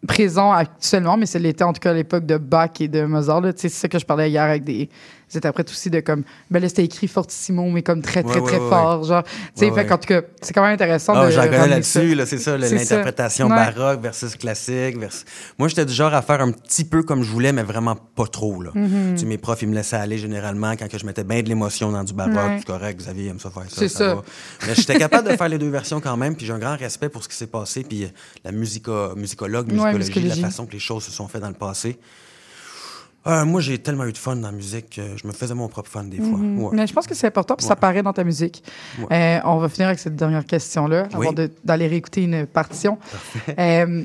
présent 0.06 0.52
actuellement, 0.52 1.16
mais 1.16 1.24
c'est 1.26 1.38
l'était 1.38 1.64
en 1.64 1.72
tout 1.72 1.80
cas 1.80 1.90
à 1.90 1.94
l'époque 1.94 2.26
de 2.26 2.36
Bach 2.36 2.70
et 2.80 2.88
de 2.88 3.04
Mozart. 3.04 3.40
là. 3.40 3.52
Tu 3.54 3.62
sais, 3.62 3.68
C'est 3.70 3.80
ça 3.80 3.88
que 3.88 3.98
je 3.98 4.04
parlais 4.04 4.28
hier 4.30 4.42
avec 4.42 4.62
des, 4.64 4.90
des 5.34 5.38
interprètes 5.38 5.70
aussi 5.70 5.90
de 5.90 6.00
comme, 6.00 6.22
ben 6.50 6.60
là 6.60 6.68
c'était 6.68 6.84
écrit 6.84 7.08
fortissimo, 7.08 7.68
mais 7.70 7.82
comme 7.82 8.02
très, 8.02 8.22
très, 8.22 8.40
Ouais, 8.40 8.46
très 8.46 8.58
ouais, 8.58 8.68
fort. 8.70 9.04
Genre, 9.04 9.22
tu 9.24 9.30
sais, 9.56 9.70
fait 9.72 9.86
qu'en 9.86 9.98
tout 9.98 10.06
cas, 10.08 10.22
c'est 10.40 10.52
quand 10.52 10.62
même 10.62 10.74
intéressant 10.74 11.12
Ah, 11.16 11.26
de. 11.26 11.30
j'en 11.30 11.42
connais 11.44 11.68
là-dessus, 11.68 12.14
là, 12.14 12.26
c'est 12.26 12.38
ça, 12.38 12.56
l'interprétation 12.56 13.48
baroque 13.48 14.00
versus 14.00 14.36
classique. 14.36 14.98
versus- 14.98 15.24
Moi, 15.58 15.68
j'étais 15.68 15.84
du 15.86 15.92
genre 15.92 16.14
à 16.14 16.22
faire 16.22 16.40
un 16.40 16.50
petit 16.52 16.84
peu 16.84 17.02
comme 17.02 17.22
je 17.22 17.30
voulais, 17.30 17.52
mais 17.52 17.62
vraiment 17.62 17.96
pas 17.96 18.26
trop. 18.26 18.62
Là. 18.62 18.70
Mhm. 18.74 19.14
Tu 19.14 19.20
sais, 19.20 19.26
mes 19.26 19.38
profs, 19.38 19.62
ils 19.62 19.68
me 19.68 19.74
laissaient 19.74 19.96
aller 19.96 20.18
généralement 20.18 20.72
quand 20.72 20.88
que 20.88 20.98
je 20.98 21.06
mettais 21.06 21.24
bien 21.24 21.42
de 21.42 21.48
l'émotion 21.48 21.90
dans 21.92 22.04
du 22.04 22.12
baroque. 22.14 22.34
C'est 22.58 22.66
correct, 22.66 22.98
Xavier 23.00 23.28
aime 23.30 23.40
ça 23.40 23.50
faire 23.50 23.64
ça. 23.68 23.76
C'est 23.76 23.88
ça. 23.88 24.14
va. 24.16 24.22
Mais 24.66 24.74
j'étais 24.74 24.98
capable 24.98 25.30
de 25.30 25.36
faire 25.36 25.48
les 25.48 25.58
deux 25.58 25.70
versions 25.70 26.00
quand 26.00 26.16
même, 26.16 26.36
puis 26.36 26.46
j'ai 26.46 26.52
un 26.52 26.58
grand 26.58 26.76
respect 26.76 27.08
pour 27.08 27.22
ce 27.24 27.28
qui 27.28 27.36
s'est 27.36 27.46
passé, 27.46 27.82
puis 27.84 28.04
euh, 28.04 28.08
la 28.44 28.52
musica, 28.52 29.10
musicologue, 29.16 29.70
musicologie. 29.72 30.40
la 30.42 30.48
façon 30.48 30.66
que 30.66 30.72
les 30.72 30.78
choses 30.78 31.04
se 31.04 31.10
sont 31.10 31.28
faites 31.28 31.42
dans 31.42 31.48
le 31.48 31.54
passé. 31.54 31.98
Euh, 33.26 33.44
moi, 33.44 33.60
j'ai 33.60 33.78
tellement 33.78 34.04
eu 34.04 34.12
de 34.12 34.18
fun 34.18 34.36
dans 34.36 34.48
la 34.48 34.52
musique 34.52 34.90
que 34.90 35.16
je 35.16 35.26
me 35.26 35.32
faisais 35.32 35.54
mon 35.54 35.68
propre 35.68 35.90
fun 35.90 36.04
des 36.04 36.18
fois. 36.18 36.38
Mhm. 36.38 36.62
Ouais. 36.62 36.70
Mais 36.72 36.86
je 36.86 36.92
pense 36.92 37.06
que 37.06 37.14
c'est 37.14 37.26
important, 37.26 37.56
puis 37.56 37.66
ça 37.66 37.76
paraît 37.76 38.02
dans 38.02 38.12
ta 38.12 38.24
musique. 38.24 38.62
Ouais. 38.98 39.38
Euh, 39.38 39.40
on 39.44 39.58
va 39.58 39.68
finir 39.68 39.88
avec 39.88 39.98
cette 39.98 40.16
dernière 40.16 40.44
question-là, 40.44 41.08
avant 41.12 41.32
d'aller 41.64 41.86
réécouter 41.86 42.22
une 42.22 42.46
partition. 42.46 42.98
Euh, 43.58 44.04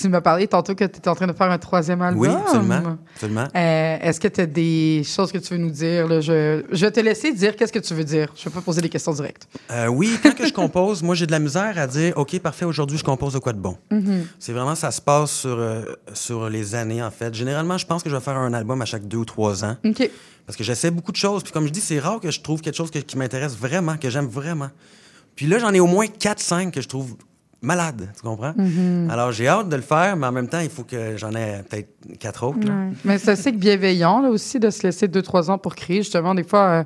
tu 0.00 0.08
m'as 0.08 0.20
parlé 0.20 0.46
tantôt 0.46 0.74
que 0.74 0.84
tu 0.84 0.98
étais 0.98 1.08
en 1.08 1.14
train 1.14 1.26
de 1.26 1.32
faire 1.32 1.50
un 1.50 1.58
troisième 1.58 2.02
album. 2.02 2.20
Oui, 2.20 2.28
absolument. 2.28 2.96
absolument. 3.14 3.48
Euh, 3.54 3.96
Est-ce 4.00 4.20
que 4.20 4.28
tu 4.28 4.40
as 4.40 4.46
des 4.46 5.02
choses 5.04 5.32
que 5.32 5.38
tu 5.38 5.54
veux 5.54 5.60
nous 5.60 5.70
dire? 5.70 6.06
là? 6.08 6.20
Je, 6.20 6.62
je 6.70 6.86
vais 6.86 6.90
te 6.92 7.00
laisser 7.00 7.32
dire 7.32 7.56
qu'est-ce 7.56 7.72
que 7.72 7.78
tu 7.78 7.94
veux 7.94 8.04
dire. 8.04 8.32
Je 8.36 8.42
ne 8.42 8.44
vais 8.50 8.54
pas 8.54 8.60
poser 8.60 8.80
des 8.80 8.88
questions 8.88 9.12
directes. 9.12 9.48
Euh, 9.70 9.86
oui, 9.88 10.18
quand 10.22 10.34
que 10.34 10.46
je 10.46 10.52
compose, 10.52 11.02
moi, 11.02 11.14
j'ai 11.14 11.26
de 11.26 11.32
la 11.32 11.38
misère 11.38 11.78
à 11.78 11.86
dire, 11.86 12.14
OK, 12.16 12.38
parfait, 12.40 12.64
aujourd'hui, 12.64 12.98
je 12.98 13.04
compose 13.04 13.32
de 13.34 13.38
quoi 13.38 13.52
de 13.52 13.58
bon. 13.60 13.76
Mhm. 13.90 14.26
C'est 14.38 14.52
vraiment, 14.52 14.74
ça 14.74 14.90
se 14.90 15.00
passe 15.00 15.30
sur, 15.30 15.56
euh, 15.58 15.82
sur 16.14 16.48
les 16.48 16.74
années, 16.74 17.02
en 17.02 17.10
fait. 17.10 17.34
Généralement, 17.34 17.78
je 17.78 17.86
pense 17.86 18.02
que 18.02 18.10
je 18.10 18.14
vais 18.14 18.22
faire 18.22 18.36
un 18.36 18.52
album 18.54 18.80
à 18.82 18.84
chaque 18.84 19.06
deux 19.08 19.18
ou 19.18 19.24
trois 19.24 19.64
ans. 19.64 19.76
OK. 19.84 20.10
Parce 20.46 20.56
que 20.56 20.64
j'essaie 20.64 20.90
beaucoup 20.90 21.12
de 21.12 21.16
choses. 21.16 21.42
Puis 21.42 21.52
comme 21.52 21.66
je 21.66 21.72
dis, 21.72 21.80
c'est 21.80 21.98
rare 21.98 22.20
que 22.20 22.30
je 22.30 22.40
trouve 22.40 22.60
quelque 22.62 22.76
chose 22.76 22.90
que- 22.90 22.98
qui 23.00 23.18
m'intéresse 23.18 23.54
vraiment, 23.56 23.96
que 23.98 24.08
j'aime 24.08 24.26
vraiment. 24.28 24.70
Puis 25.36 25.46
là, 25.46 25.58
j'en 25.58 25.72
ai 25.74 25.78
au 25.80 25.86
moins 25.86 26.06
4-5 26.06 26.70
que 26.72 26.80
je 26.80 26.88
trouve 26.88 27.16
malades, 27.60 28.08
tu 28.16 28.22
comprends? 28.22 28.54
Mhm. 28.56 29.08
Alors, 29.10 29.32
j'ai 29.32 29.48
hâte 29.48 29.68
de 29.68 29.76
le 29.76 29.82
faire, 29.82 30.16
mais 30.16 30.26
en 30.26 30.32
même 30.32 30.48
temps, 30.48 30.60
il 30.60 30.70
faut 30.70 30.84
que 30.84 31.16
j'en 31.16 31.32
ai 31.32 31.62
peut-être 31.68 31.88
quatre 32.18 32.44
autres. 32.46 32.58
Ouais. 32.68 32.92
Mais 33.04 33.18
c'est 33.18 33.32
assez 33.32 33.52
bienveillant 33.52 34.20
là, 34.20 34.28
aussi 34.30 34.58
de 34.60 34.70
se 34.70 34.82
laisser 34.84 35.08
deux, 35.08 35.22
trois 35.22 35.50
ans 35.50 35.58
pour 35.58 35.74
créer. 35.74 35.98
Justement, 35.98 36.34
des 36.34 36.44
fois, 36.44 36.60
euh, 36.68 36.84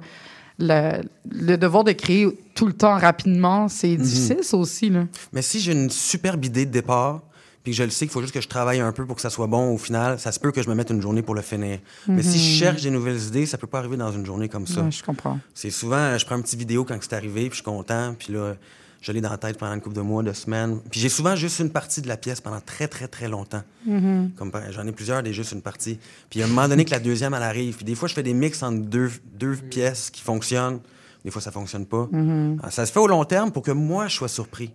le, 0.59 1.03
le 1.31 1.57
devoir 1.57 1.85
de 1.85 1.93
créer 1.93 2.27
tout 2.55 2.67
le 2.67 2.73
temps 2.73 2.97
rapidement, 2.99 3.69
c'est 3.69 3.89
Mhm. 3.97 3.97
difficile, 4.03 4.39
ça 4.43 4.57
aussi. 4.57 4.91
Là. 4.91 5.05
Mais 5.33 5.43
si 5.43 5.61
j'ai 5.61 5.73
une 5.73 5.91
superbe 5.91 6.45
idée 6.45 6.67
de 6.67 6.71
départ, 6.71 7.23
puis 7.65 7.73
que 7.73 7.79
je 7.79 7.85
le 7.85 7.91
sais 7.91 8.07
qu'il 8.07 8.13
faut 8.13 8.21
juste 8.23 8.35
que 8.35 8.41
je 8.41 8.49
travaille 8.49 8.81
un 8.81 8.91
peu 8.91 9.07
pour 9.07 9.15
que 9.15 9.23
ça 9.23 9.31
soit 9.31 9.47
bon 9.47 9.73
au 9.73 9.79
final, 9.79 10.19
ça 10.19 10.33
se 10.33 10.41
peut 10.41 10.51
que 10.51 10.61
je 10.63 10.69
me 10.69 10.75
mette 10.75 10.91
une 10.91 11.01
journée 11.01 11.23
pour 11.23 11.35
le 11.37 11.43
finir. 11.43 11.79
Mais 12.09 12.23
si 12.23 12.39
je 12.39 12.43
Mhm. 12.55 12.59
cherche 12.59 12.83
des 12.83 12.91
nouvelles 12.91 13.23
idées, 13.23 13.47
ça 13.47 13.57
peut 13.57 13.69
pas 13.69 13.79
arriver 13.79 13.97
dans 13.97 14.11
une 14.11 14.27
journée 14.27 14.49
comme 14.49 14.67
ça. 14.67 14.83
Ouais, 14.83 14.91
je 14.91 15.03
comprends. 15.05 15.39
C'est 15.55 15.71
souvent, 15.71 16.19
je 16.19 16.27
prends 16.27 16.37
une 16.37 16.43
petite 16.43 16.59
vidéo 16.59 16.85
quand 16.85 16.97
c'est 17.01 17.13
arrivé, 17.13 17.43
puis 17.43 17.51
je 17.51 17.55
suis 17.57 17.63
content, 17.63 18.15
puis 18.19 18.33
là, 18.33 18.55
je 19.03 19.13
l'ai 19.13 19.21
dans 19.21 19.29
la 19.31 19.37
tête 19.37 19.59
pendant 19.59 19.75
une 19.75 19.81
couple 19.83 19.97
de 19.97 20.01
mois, 20.01 20.23
de 20.23 20.33
semaines. 20.33 20.79
Puis 20.91 21.01
j'ai 21.01 21.09
souvent 21.11 21.37
juste 21.37 21.59
une 21.59 21.69
partie 21.71 22.01
de 22.01 22.09
la 22.09 22.17
pièce 22.17 22.41
pendant 22.41 22.61
très, 22.61 22.89
très, 22.89 23.09
très 23.09 23.29
longtemps. 23.29 23.63
Mhm. 23.85 24.31
Comme 24.37 24.51
par- 24.51 24.71
j'en 24.73 24.87
ai 24.87 24.93
plusieurs, 24.93 25.23
des 25.23 25.33
juste 25.35 25.53
une 25.53 25.61
partie. 25.61 25.99
Puis 26.31 26.41
à 26.41 26.45
un 26.47 26.49
moment 26.49 26.69
donné 26.69 26.85
que 26.87 26.91
la 26.93 27.01
deuxième, 27.01 27.35
elle 27.35 27.43
arrive. 27.43 27.77
Puis 27.77 27.85
des 27.85 27.95
fois, 27.97 28.09
je 28.09 28.15
fais 28.15 28.23
des 28.23 28.33
mix 28.33 28.63
entre 28.63 28.79
deux, 28.81 29.11
deux 29.35 29.57
pièces 29.57 30.09
qui 30.09 30.23
fonctionnent. 30.23 30.79
Des 31.25 31.31
fois, 31.31 31.43
ça 31.43 31.51
fonctionne 31.51 31.85
pas. 31.87 32.09
Mhm. 32.11 32.59
Ah, 32.63 32.71
Ça 32.71 32.87
se 32.87 32.93
fait 32.93 32.99
au 33.01 33.07
long 33.09 33.25
terme 33.25 33.51
pour 33.53 33.63
que 33.63 33.71
moi, 33.73 34.09
je 34.09 34.15
sois 34.17 34.29
surpris. 34.29 34.73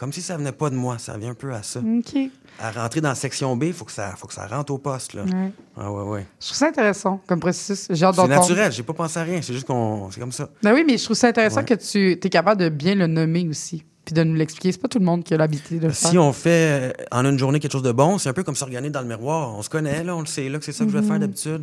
Comme 0.00 0.12
si 0.12 0.22
ça 0.22 0.36
venait 0.36 0.50
pas 0.52 0.70
de 0.70 0.74
moi. 0.74 0.96
Ça 0.98 1.16
vient 1.18 1.30
un 1.30 1.34
peu 1.34 1.52
à 1.52 1.62
ça. 1.62 1.80
OK. 1.80 2.16
À 2.58 2.70
rentrer 2.72 3.00
dans 3.00 3.10
la 3.10 3.14
section 3.14 3.54
B, 3.56 3.64
il 3.64 3.72
faut, 3.72 3.84
que 3.84 3.92
ça- 3.92 4.14
faut 4.16 4.26
que 4.26 4.34
ça 4.34 4.46
rentre 4.46 4.72
au 4.72 4.78
poste. 4.78 5.14
Là. 5.14 5.22
Ouais. 5.24 5.52
Ah 5.76 5.92
ouais, 5.92 6.02
ouais. 6.02 6.26
Je 6.40 6.46
trouve 6.46 6.56
ça 6.58 6.66
intéressant 6.68 7.20
comme 7.26 7.38
processus. 7.40 7.86
C'est 7.92 8.00
naturel, 8.28 8.72
j'ai 8.72 8.82
pas 8.82 8.92
pensé 8.94 9.18
à 9.18 9.22
rien. 9.22 9.40
C'est 9.42 9.52
juste 9.52 9.66
qu'on. 9.66 10.10
C'est 10.10 10.18
comme 10.20 10.32
ça. 10.32 10.48
Ben 10.62 10.74
oui, 10.74 10.82
mais 10.86 10.98
je 10.98 11.04
trouve 11.04 11.16
ça 11.16 11.28
intéressant 11.28 11.58
Ouais. 11.60 11.64
que 11.66 11.74
tu 11.74 12.12
es 12.12 12.30
capable 12.30 12.60
de 12.60 12.68
bien 12.68 12.94
le 12.94 13.06
nommer 13.06 13.46
aussi. 13.48 13.84
Puis 14.04 14.14
de 14.14 14.24
nous 14.24 14.34
l'expliquer. 14.34 14.72
C'est 14.72 14.80
pas 14.80 14.88
tout 14.88 14.98
le 14.98 15.04
monde 15.04 15.22
qui 15.22 15.34
a 15.34 15.36
l'habitude 15.36 15.78
de 15.80 15.86
le 15.86 15.92
faire. 15.92 16.10
Si 16.10 16.16
on 16.18 16.32
fait 16.32 16.90
euh, 16.98 17.04
en 17.12 17.24
une 17.26 17.38
journée 17.38 17.60
quelque 17.60 17.72
chose 17.72 17.82
de 17.82 17.92
bon, 17.92 18.16
c'est 18.16 18.30
un 18.30 18.32
peu 18.32 18.42
comme 18.42 18.56
se 18.56 18.64
regarder 18.64 18.88
dans 18.88 19.02
le 19.02 19.06
miroir. 19.06 19.54
On 19.54 19.62
se 19.62 19.68
connaît, 19.68 20.02
là, 20.02 20.16
on 20.16 20.20
le 20.20 20.26
sait, 20.26 20.48
là, 20.48 20.58
que 20.58 20.64
c'est 20.64 20.72
ça 20.72 20.84
que 20.84 20.90
je 20.90 20.96
vais 20.96 21.02
Mhm. 21.02 21.08
faire 21.08 21.18
d'habitude. 21.20 21.62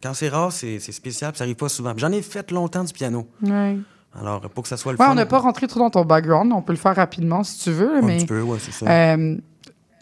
Quand 0.00 0.14
c'est 0.14 0.28
rare, 0.28 0.52
c'est 0.52 0.78
spécial, 0.80 1.32
puis 1.32 1.38
ça 1.38 1.44
arrive 1.44 1.56
pas 1.56 1.68
souvent. 1.68 1.92
J'en 1.96 2.12
ai 2.12 2.22
fait 2.22 2.50
longtemps 2.52 2.84
du 2.84 2.92
piano. 2.92 3.26
Ouais. 3.42 3.76
Alors, 4.20 4.40
pour 4.50 4.62
que 4.62 4.68
ça 4.68 4.76
soit 4.76 4.92
le 4.92 4.98
Ouais, 4.98 5.06
fun. 5.06 5.12
on 5.12 5.14
n'a 5.14 5.26
pas 5.26 5.38
rentré 5.38 5.66
trop 5.66 5.80
dans 5.80 5.90
ton 5.90 6.04
background. 6.04 6.52
On 6.52 6.62
peut 6.62 6.72
le 6.72 6.78
faire 6.78 6.94
rapidement 6.96 7.42
si 7.44 7.60
tu 7.64 7.70
veux. 7.70 7.96
Un 7.96 8.02
mais, 8.02 8.18
petit 8.18 8.26
peu, 8.26 8.42
ouais, 8.42 8.58
c'est 8.60 8.72
ça. 8.72 8.86
euh, 8.90 9.36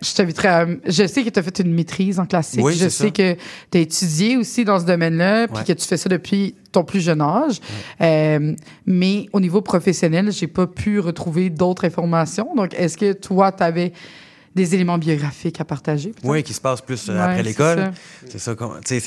je 0.03 0.15
t'inviterais 0.15 0.49
à- 0.49 0.67
Je 0.87 1.07
sais 1.07 1.23
que 1.23 1.29
tu 1.31 1.39
as 1.39 1.43
fait 1.43 1.59
une 1.61 1.73
maîtrise 1.73 2.19
en 2.19 2.27
classique. 2.27 2.65
Oui, 2.65 2.73
je 2.75 2.89
sais 2.89 3.05
ça. 3.07 3.11
que 3.11 3.35
tu 3.71 3.79
as 3.79 3.81
étudié 3.81 4.37
aussi 4.37 4.65
dans 4.65 4.81
ce 4.81 4.85
domaine-là, 4.85 5.47
puis 5.47 5.59
Ouais. 5.59 5.65
que 5.65 5.73
tu 5.75 5.87
fais 5.87 5.97
ça 5.97 6.09
depuis 6.09 6.55
ton 6.73 6.83
plus 6.85 7.01
jeune 7.01 7.21
âge. 7.21 7.61
Euh, 8.01 8.55
mais 8.87 9.27
au 9.33 9.41
niveau 9.41 9.61
professionnel, 9.61 10.33
j'ai 10.33 10.47
pas 10.49 10.67
pu 10.67 10.99
retrouver 11.01 11.51
d'autres 11.51 11.85
informations. 11.85 12.55
Donc, 12.57 12.75
est-ce 12.75 12.97
que 12.97 13.13
toi, 13.13 13.53
tu 13.53 13.63
avais 13.63 13.93
des 14.55 14.75
éléments 14.75 14.99
biographiques 14.99 15.61
à 15.61 15.65
partager? 15.65 16.13
Oui, 16.25 16.43
qui 16.43 16.53
se 16.53 16.61
passe 16.61 16.81
plus 16.81 17.09
euh, 17.09 17.15
Ouais, 17.15 17.21
après 17.21 17.43
l'école. 17.43 17.93
C'est 18.29 18.39
ça. 18.39 18.55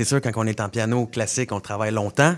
sûr, 0.05 0.21
quand 0.21 0.31
on 0.35 0.47
est 0.47 0.61
en 0.61 0.69
piano 0.69 1.05
classique, 1.05 1.51
on 1.51 1.59
travaille 1.59 1.91
longtemps. 1.91 2.35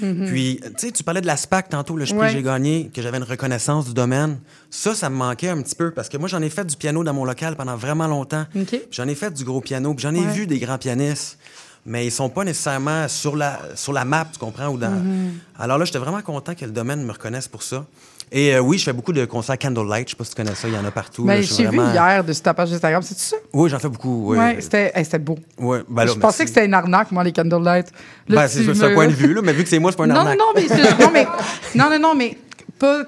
Mhm. 0.00 0.26
Puis, 0.26 0.60
tu 0.78 0.86
sais, 0.86 0.92
tu 0.92 1.02
parlais 1.02 1.20
de 1.22 1.26
la 1.26 1.36
SPAC 1.36 1.70
tantôt, 1.70 1.96
le 1.96 2.04
prix 2.04 2.14
Ouais. 2.14 2.26
que 2.28 2.32
j'ai 2.34 2.42
gagné, 2.42 2.90
que 2.94 3.00
j'avais 3.00 3.16
une 3.18 3.24
reconnaissance 3.24 3.86
du 3.86 3.94
domaine. 3.94 4.38
Ça, 4.70 4.94
ça 4.94 5.08
me 5.10 5.16
manquait 5.16 5.48
un 5.48 5.60
petit 5.62 5.74
peu 5.74 5.90
parce 5.90 6.08
que 6.08 6.16
moi, 6.18 6.28
j'en 6.28 6.42
ai 6.42 6.50
fait 6.50 6.64
du 6.66 6.76
piano 6.76 7.02
dans 7.02 7.14
mon 7.14 7.24
local 7.24 7.56
pendant 7.56 7.76
vraiment 7.76 8.06
longtemps. 8.06 8.44
J'en 8.90 9.08
ai 9.08 9.14
fait 9.14 9.32
du 9.32 9.44
gros 9.44 9.60
piano, 9.60 9.94
j'en 9.98 10.14
ai 10.14 10.20
Ouais. 10.20 10.32
vu 10.32 10.46
des 10.46 10.58
grands 10.58 10.76
pianistes, 10.78 11.38
mais 11.86 12.06
ils 12.06 12.10
sont 12.12 12.28
pas 12.28 12.44
nécessairement 12.44 13.08
sur 13.08 13.36
la, 13.36 13.58
sur 13.74 13.92
la 13.94 14.04
map, 14.04 14.26
tu 14.32 14.38
comprends? 14.38 14.68
Ou 14.68 14.76
dans... 14.76 14.90
Mhm. 14.90 15.32
Alors 15.58 15.78
là, 15.78 15.84
j'étais 15.86 15.98
vraiment 15.98 16.20
content 16.22 16.54
que 16.54 16.64
le 16.66 16.72
domaine 16.72 17.02
me 17.04 17.12
reconnaisse 17.12 17.48
pour 17.48 17.62
ça. 17.62 17.86
Et 18.32 18.54
euh, 18.54 18.60
oui, 18.60 18.76
je 18.78 18.84
fais 18.84 18.92
beaucoup 18.92 19.12
de 19.12 19.24
concerts 19.24 19.58
candlelight. 19.58 20.08
Je 20.08 20.10
sais 20.12 20.16
pas 20.16 20.24
si 20.24 20.30
tu 20.30 20.36
connais 20.36 20.54
ça, 20.54 20.66
il 20.66 20.74
y 20.74 20.76
en 20.76 20.84
a 20.84 20.90
partout. 20.90 21.24
Ben, 21.24 21.40
j'ai 21.42 21.62
vu 21.68 21.76
vraiment- 21.76 21.92
hier 21.92 22.24
de 22.24 22.32
ta 22.32 22.52
page 22.54 22.72
Instagram, 22.72 23.00
c'est 23.02 23.16
ça? 23.18 23.36
Oui, 23.52 23.70
j'en 23.70 23.78
fais 23.78 23.88
beaucoup. 23.88 24.32
Oui, 24.32 24.38
Ouais, 24.38 24.56
c'était 24.60 24.90
hey, 24.94 25.06
beau. 25.20 25.38
Ouais, 25.58 25.82
ben 25.88 26.04
là, 26.04 26.12
je 26.12 26.18
pensais 26.18 26.42
que 26.44 26.48
c'était 26.48 26.66
une 26.66 26.74
arnaque, 26.74 27.12
moi, 27.12 27.22
les 27.22 27.32
candlelight. 27.32 27.86
Ben, 28.28 28.48
c'est 28.48 28.62
me- 28.64 28.84
un 28.84 28.94
point 28.94 29.06
de 29.06 29.12
vue, 29.12 29.32
là, 29.32 29.42
mais 29.42 29.52
vu 29.52 29.62
que 29.62 29.68
c'est 29.68 29.78
moi, 29.78 29.92
c'est 29.92 29.96
pas 29.98 30.04
un 30.04 30.08
non, 30.08 30.16
arnaque. 30.16 30.38
non, 30.38 30.46
non, 30.54 30.60
mais, 30.60 30.66
non, 31.04 31.10
mais 31.12 31.26
non, 31.74 31.98
non, 32.00 32.14
mais 32.16 32.36
pas. 32.78 33.04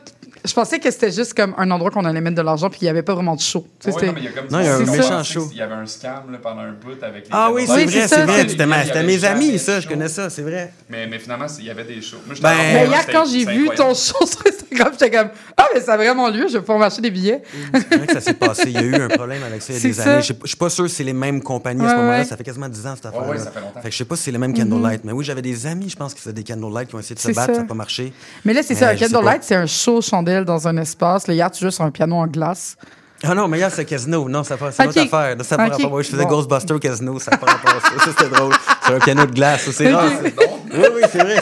Je 0.49 0.55
pensais 0.55 0.79
que 0.79 0.91
c'était 0.91 1.13
juste 1.13 1.35
comme 1.35 1.55
un 1.59 1.71
endroit 1.71 1.91
qu'on 1.91 2.05
allait 2.05 2.21
mettre 2.21 2.37
de 2.37 2.43
l'argent 2.43 2.71
puis 2.71 2.79
il 2.83 2.85
n'y 2.85 2.89
avait 2.91 3.03
pas 3.03 3.15
vraiment 3.15 3.37
de 3.37 3.41
show. 3.41 3.67
Tu 3.79 3.85
sais, 3.85 3.89
Ouais, 3.89 3.95
c'était- 3.95 4.07
non, 4.07 4.13
mais 4.15 4.21
il 4.21 4.25
y 4.25 4.29
a 4.29 4.31
comme 4.31 4.47
Non, 4.51 4.61
il 4.61 4.65
y 4.65 4.69
a 4.69 4.75
un 4.77 4.79
méchant 4.97 5.23
show. 5.23 5.49
Il 5.53 5.59
y 5.59 5.61
avait 5.63 5.75
un 5.75 5.87
scam 5.87 6.33
là, 6.33 6.39
pendant 6.43 6.63
un 6.63 6.73
bout 6.73 7.03
avec 7.03 7.25
les 7.25 7.31
Ah 7.31 7.51
oui, 7.53 7.65
c'est 7.67 7.85
vrai, 7.85 8.09
c'est 8.09 8.25
vrai. 8.25 8.43
c'est- 8.49 8.49
C'était 8.87 9.03
mes 9.03 9.25
amis, 9.25 9.59
ça, 9.59 9.81
je 9.81 9.87
connais 9.89 10.09
ça, 10.09 10.31
c'est 10.31 10.43
vrai. 10.43 10.73
Mais, 10.89 11.07
mais 11.07 11.19
finalement, 11.19 11.47
il 11.59 11.65
y 11.67 11.71
avait 11.71 11.85
des 11.85 12.01
shows. 12.01 12.17
Moi, 12.27 12.35
Ben- 12.41 12.51
en- 12.53 12.57
Mais 12.57 12.87
hier, 12.87 13.07
quand 13.13 13.25
j'ai 13.31 13.45
vu 13.45 13.69
ton 13.77 13.89
show 13.95 14.25
sur 14.27 14.43
Instagram, 14.47 14.93
j'étais 14.93 15.11
comme 15.17 15.29
Ah, 15.57 15.67
mais 15.75 15.81
ça 15.81 15.95
a 15.95 15.97
vraiment 15.97 16.29
lieu, 16.31 16.47
je 16.49 16.55
vais 16.55 16.61
pouvoir 16.61 16.79
m'acheter 16.79 17.03
des 17.03 17.11
billets. 17.11 17.43
C'est 17.75 17.97
vrai 17.97 18.07
que 18.07 18.13
ça 18.15 18.21
s'est 18.21 18.35
passé. 18.35 18.63
Il 18.67 18.73
y 18.73 18.79
a 18.79 18.83
eu 18.83 18.95
un 18.95 19.09
problème 19.09 19.43
avec 19.43 19.61
ça 19.61 19.73
il 19.73 19.77
y 19.77 19.79
a 19.79 19.83
des 19.91 20.01
années. 20.01 20.23
Je 20.23 20.33
suis 20.47 20.57
pas 20.57 20.71
sûr 20.71 20.85
que 20.85 20.91
c'est 20.91 21.05
les 21.05 21.13
mêmes 21.13 21.43
compagnies 21.43 21.85
à 21.85 21.91
ce 21.91 21.95
moment-là. 21.97 22.25
Ça 22.25 22.37
fait 22.37 22.45
quasiment 22.45 22.69
10 22.69 22.87
ans, 22.87 22.95
cette 22.95 23.05
Ouais, 23.05 23.11
affaire-là. 23.11 23.29
ouais, 23.31 23.39
ça 23.39 23.51
fait 23.51 23.61
longtemps. 23.61 23.81
Fait 23.83 23.89
que 23.89 23.93
je 23.93 23.99
sais 23.99 24.05
pas 24.05 24.17
si 24.17 24.23
c'est 24.25 24.31
les 24.33 24.39
mêmes 24.39 24.55
candlelight. 24.55 25.03
Mais 25.05 25.13
oui, 25.13 25.25
j'avais 25.25 25.43
des 25.43 25.67
amis, 25.67 25.91
je 25.91 25.97
pense, 25.97 26.15
qui 26.15 26.21
faisaient 26.21 26.33
des 26.33 26.45
candlelight 26.45 26.89
qui 26.89 26.95
ont 26.95 27.01
essayé 27.01 27.15
de 27.17 27.21
se 27.21 27.33
battre, 27.33 27.55
ça. 27.55 27.61
n'a 27.61 27.65
pas 27.67 27.75
marché. 27.75 28.13
Mais 28.45 28.53
là, 28.55 28.63
c'est 28.63 28.75
Mais 28.75 28.81
ça, 28.81 28.95
candlelight, 28.97 29.43
c'est 29.43 29.55
un 29.57 29.67
show 29.67 30.01
chandelle 30.01 30.38
dans 30.45 30.69
un 30.69 30.77
espace. 30.77 31.27
Là, 31.27 31.35
hier, 31.35 31.51
tu 31.51 31.65
joues 31.65 31.71
sur 31.71 31.85
un 31.85 31.91
piano 31.91 32.17
en 32.17 32.27
glace. 32.27 32.77
Ah 33.25 33.35
non, 33.35 33.49
mais 33.49 33.59
hier, 33.59 33.71
c'est 33.73 33.85
casino. 33.85 34.29
Non, 34.29 34.45
ça 34.45 34.57
pas- 34.57 34.71
c'est 34.71 34.85
une 34.85 34.91
Ok. 34.91 34.97
autre 34.97 35.15
affaire. 35.15 35.37
Ça 35.45 35.57
pas. 35.57 35.69
Moi, 35.89 36.03
je 36.03 36.09
faisais 36.11 36.23
Bon. 36.23 36.29
Ghostbuster 36.29 36.75
au 36.75 36.79
casino. 36.79 37.19
Ça 37.19 37.37
pas 37.37 37.47
rapport 37.51 37.75
ça. 37.83 38.05
Ça, 38.05 38.11
c'était 38.17 38.29
drôle. 38.35 38.55
C'est 38.87 38.95
un 38.95 38.99
piano 39.01 39.27
de 39.27 39.33
glace. 39.33 39.69
C'est 39.73 39.93
Ok. 39.93 40.01
rare. 40.01 40.11
Oui, 40.23 40.85
oui, 40.95 41.03
c'est 41.11 41.19
vrai. 41.19 41.37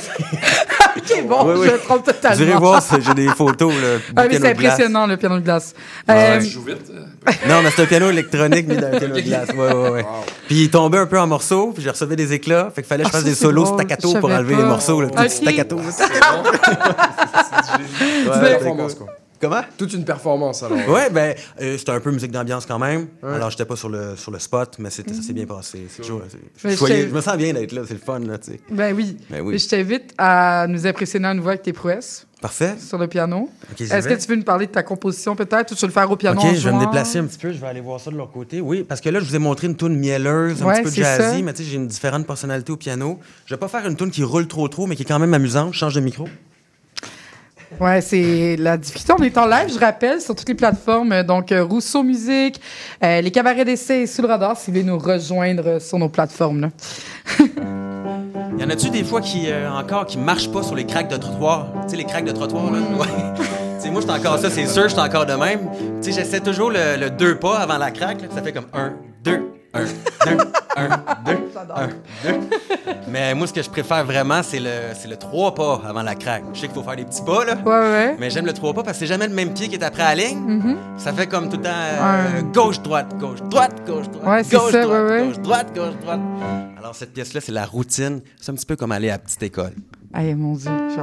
OK, 0.97 1.27
bon, 1.29 1.45
Oui, 1.45 1.55
oui. 1.61 1.67
je 1.69 1.73
me 1.73 1.79
trompe 1.79 2.05
totalement. 2.05 2.37
Vous 2.37 2.43
irez 2.43 2.59
voir, 2.59 2.83
j'ai 3.01 3.15
des 3.15 3.29
photos. 3.29 3.73
Là, 3.75 3.89
Ah, 4.17 4.23
mais 4.23 4.29
piano 4.29 4.45
c'est 4.47 4.55
de 4.55 4.59
glace. 4.59 4.73
impressionnant, 4.73 5.07
le 5.07 5.17
piano 5.17 5.35
de 5.37 5.41
glace. 5.45 5.75
Ah 6.09 6.13
Euh, 6.15 6.35
ouais. 6.39 6.41
Je 6.45 6.49
joue 6.51 6.63
vite. 6.63 6.79
euh, 6.91 7.33
Non, 7.49 7.63
mais 7.63 7.71
c'est 7.71 7.83
un 7.83 7.87
piano 7.87 8.11
électronique 8.11 8.67
mis 8.69 8.77
dans 8.77 8.87
un 8.87 8.99
piano 8.99 9.15
de 9.15 9.21
glace. 9.21 9.49
Ouais, 9.51 9.73
ouais, 9.75 9.91
ouais. 9.91 10.07
Puis 10.47 10.63
il 10.65 10.71
tombait 10.71 10.99
un 10.99 11.07
peu 11.07 11.19
en 11.19 11.27
morceaux, 11.27 11.73
puis 11.73 11.83
j'ai 11.83 11.91
recevais 11.91 12.17
des 12.17 12.33
éclats. 12.33 12.71
Fait 12.75 12.83
qu'il 12.83 12.89
fallait 12.89 13.05
que 13.05 13.11
je 13.11 13.15
Ah, 13.17 13.19
fasse 13.19 13.25
ça, 13.25 13.29
des 13.29 13.35
solos 13.35 13.67
staccato 13.67 14.15
pour 14.15 14.31
enlever 14.31 14.55
pas. 14.55 14.61
les 14.63 14.67
morceaux, 14.69 15.03
Ok. 15.03 15.29
staccato. 15.29 15.77
Ouais, 18.27 18.33
c'est 18.35 18.41
performance, 18.41 18.95
cool. 18.95 19.07
Comment? 19.41 19.61
Toute 19.77 19.93
une 19.93 20.05
performance, 20.05 20.63
alors. 20.63 20.79
Ouais, 20.89 21.11
ben, 21.11 21.35
euh, 21.61 21.77
c'était 21.79 21.93
un 21.93 22.01
peu 22.01 22.11
musique 22.11 22.31
d'ambiance 22.33 22.65
quand 22.67 22.79
même. 22.79 23.09
Ouais. 23.23 23.35
Alors, 23.35 23.51
j'étais 23.51 23.65
pas 23.65 23.77
sur 23.77 23.89
le, 23.89 24.17
sur 24.17 24.31
le 24.31 24.39
spot, 24.39 24.77
mais 24.79 24.91
c'était, 24.91 25.13
ça 25.15 25.23
s'est 25.23 25.33
bien 25.33 25.47
passé. 25.47 25.87
C'est 25.91 26.03
toujours- 26.03 26.23
c'est- 26.57 26.77
je, 27.07 27.15
me 27.15 27.21
sens 27.21 27.37
bien 27.37 27.53
d'être 27.53 27.73
là, 27.73 27.83
c'est 27.87 27.95
le 27.95 28.01
fun, 28.01 28.19
là, 28.21 28.39
tu 28.39 28.53
sais. 28.53 28.61
Ben 28.71 28.95
oui. 28.95 29.17
Ben 29.31 29.41
oui. 29.43 29.59
Je 29.59 29.69
t'invite 29.69 30.15
à 30.19 30.67
nous 30.69 30.87
impressionner 30.87 31.29
à 31.29 31.35
nouveau 31.35 31.49
avec 31.51 31.63
tes 31.63 31.73
prouesses 31.73 32.27
Parfait. 32.41 32.77
sur 32.79 32.99
le 32.99 33.07
piano. 33.09 33.51
Ok, 33.71 33.77
j'y 33.79 33.85
Est-ce 33.85 34.09
que 34.09 34.15
vais. 34.15 34.19
tu 34.19 34.29
veux 34.29 34.37
nous 34.37 34.43
parler 34.45 34.67
de 34.67 34.73
ta 34.73 34.83
composition 34.83 35.35
peut-être 35.37 35.73
ou 35.73 35.75
tu 35.75 35.81
veux 35.83 35.87
le 35.89 35.93
faire 35.93 36.11
au 36.11 36.17
piano 36.17 36.39
Ok, 36.41 36.47
en 36.47 36.49
je 36.55 36.61
vais 36.61 36.73
me 36.73 36.79
jouant? 36.81 36.85
déplacer 36.91 37.19
un 37.19 37.25
petit 37.25 37.39
peu, 37.39 37.53
je 37.53 37.59
vais 37.59 37.67
aller 37.67 37.81
voir 37.81 37.99
ça 38.01 38.11
de 38.11 38.17
leur 38.17 38.31
côté. 38.31 38.61
Oui, 38.61 38.85
parce 38.89 39.01
que 39.01 39.09
là, 39.09 39.21
je 39.21 39.25
vous 39.27 39.35
ai 39.37 39.39
montré 39.39 39.67
une 39.67 39.77
tune 39.77 39.97
mielleuse, 39.97 40.63
un 40.63 40.67
Ouais, 40.67 40.75
petit 40.75 40.83
peu 40.85 40.91
c'est 40.91 41.03
ça. 41.03 41.19
jazzy, 41.19 41.43
mais 41.43 41.53
tu 41.53 41.63
sais, 41.65 41.71
j'ai 41.71 41.77
une 41.77 41.87
différente 41.89 42.27
personnalité 42.27 42.73
au 42.73 42.77
piano. 42.77 43.19
Je 43.47 43.55
vais 43.55 43.59
pas 43.59 43.69
faire 43.69 43.87
une 43.87 43.97
tune 43.97 44.11
qui 44.11 44.23
roule 44.23 44.47
trop 44.49 44.69
trop, 44.69 44.87
mais 44.87 44.97
qui 44.97 45.03
est 45.03 45.07
quand 45.07 45.19
même 45.19 45.35
amusante. 45.35 45.73
Je 45.75 45.79
change 45.79 45.95
de 45.95 46.01
micro. 46.01 46.27
Ouais, 47.81 48.01
c'est 48.01 48.57
la 48.59 48.77
difficulté. 48.77 49.13
On 49.19 49.23
est 49.23 49.37
en 49.39 49.47
live, 49.47 49.73
je 49.75 49.79
rappelle, 49.79 50.21
sur 50.21 50.35
toutes 50.35 50.49
les 50.49 50.55
plateformes. 50.55 51.13
euh, 51.13 51.23
Donc, 51.23 51.51
euh, 51.53 51.65
Rousseau 51.65 52.03
Musique, 52.03 52.61
euh, 53.03 53.21
les 53.21 53.31
cabarets 53.31 53.65
d'essai 53.65 54.03
et 54.03 54.07
sous 54.07 54.23
le 54.23 54.29
radar, 54.29 54.57
si 54.57 54.71
vous 54.71 54.77
voulez 54.79 54.85
nous 54.91 54.99
rejoindre 54.99 55.81
sur 55.81 55.99
nos 55.99 56.09
plateformes. 56.09 56.61
là. 56.61 56.69
Y 58.59 58.65
en 58.65 58.71
a-tu 58.71 58.89
des 58.89 59.05
fois 59.05 59.21
qui, 59.21 59.51
euh, 59.51 59.71
encore, 59.71 60.07
qui 60.07 60.17
marchent 60.17 60.51
pas 60.51 60.63
sur 60.63 60.75
les 60.75 60.87
craques 60.87 61.09
de 61.09 61.17
trottoir? 61.19 61.67
Tu 61.83 61.91
sais, 61.91 61.97
les 61.97 62.05
craques 62.05 62.25
de 62.25 62.33
trottoir, 62.33 62.71
là? 62.73 62.79
Ouais. 62.79 63.07
tu 63.37 63.45
sais, 63.85 63.91
moi, 63.91 64.01
j'étais 64.01 64.15
encore 64.15 64.39
ça, 64.39 64.49
c'est 64.49 64.67
sûr, 64.67 64.89
j'étais 64.89 65.01
encore 65.03 65.27
de 65.27 65.35
même. 65.35 65.61
Tu 66.01 66.11
sais, 66.13 66.21
j'essaie 66.21 66.41
toujours 66.41 66.71
le, 66.71 66.97
le 66.99 67.11
deux 67.11 67.39
pas 67.39 67.59
avant 67.59 67.77
la 67.77 67.91
craque, 67.91 68.23
là, 68.23 68.29
ça 68.35 68.41
fait 68.41 68.53
comme 68.53 68.67
un, 68.73 68.95
deux, 69.23 69.43
un, 69.77 69.85
deux, 70.27 70.39
un, 70.77 70.89
deux, 71.25 71.39
un, 71.75 71.87
deux. 72.25 72.41
Mais 73.09 73.35
moi, 73.35 73.47
ce 73.47 73.53
que 73.53 73.63
je 73.63 73.71
préfère 73.71 74.05
vraiment, 74.05 74.43
c'est 74.43 74.59
le, 74.61 74.71
c'est 74.95 75.09
le 75.09 75.17
trois 75.17 75.55
pas 75.55 75.81
avant 75.87 76.03
la 76.03 76.15
craque. 76.15 76.45
Je 76.55 76.61
sais 76.61 76.67
qu'il 76.67 76.75
faut 76.75 76.83
faire 76.83 76.97
des 76.97 77.05
petits 77.05 77.23
pas, 77.23 77.45
là. 77.45 77.55
Ouais, 77.55 77.71
ouais. 77.73 78.17
Mais 78.19 78.31
j'aime 78.31 78.47
le 78.47 78.53
trois 78.53 78.73
pas 78.75 78.83
parce 78.83 78.97
que 78.99 79.01
c'est 79.01 79.07
jamais 79.13 79.27
le 79.29 79.35
même 79.35 79.53
pied 79.55 79.69
qui 79.69 79.75
est 79.77 79.83
après 79.85 80.03
la 80.03 80.15
ligne. 80.15 80.39
Mhm. 80.39 80.77
Ça 80.97 81.13
fait 81.13 81.27
comme 81.27 81.49
tout 81.49 81.57
le 81.57 81.63
temps 81.63 81.71
euh, 81.73 82.37
Ouais. 82.37 82.43
gauche, 82.53 82.81
droite, 82.81 83.17
gauche, 83.19 83.43
droite, 83.43 83.83
gauche, 83.87 84.09
droite, 84.09 84.27
Ouais, 84.27 84.45
c'est 84.45 84.57
gauche, 84.57 84.73
ça, 84.73 84.83
droite, 84.83 85.03
ouais, 85.03 85.11
ouais. 85.21 85.27
gauche, 85.27 85.39
droite, 85.41 85.67
gauche, 85.75 85.95
droite. 86.03 86.21
Alors, 86.79 86.95
cette 86.95 87.13
pièce-là, 87.13 87.41
c'est 87.41 87.53
la 87.53 87.65
routine. 87.67 88.21
C'est 88.41 88.53
un 88.53 88.55
petit 88.55 88.67
peu 88.67 88.77
comme 88.77 88.93
aller 88.93 89.09
à 89.09 89.13
la 89.13 89.19
petite 89.19 89.43
école. 89.43 89.73
Aïe, 90.15 90.35
mon 90.35 90.55
Dieu, 90.55 90.71
j'ai 90.95 91.01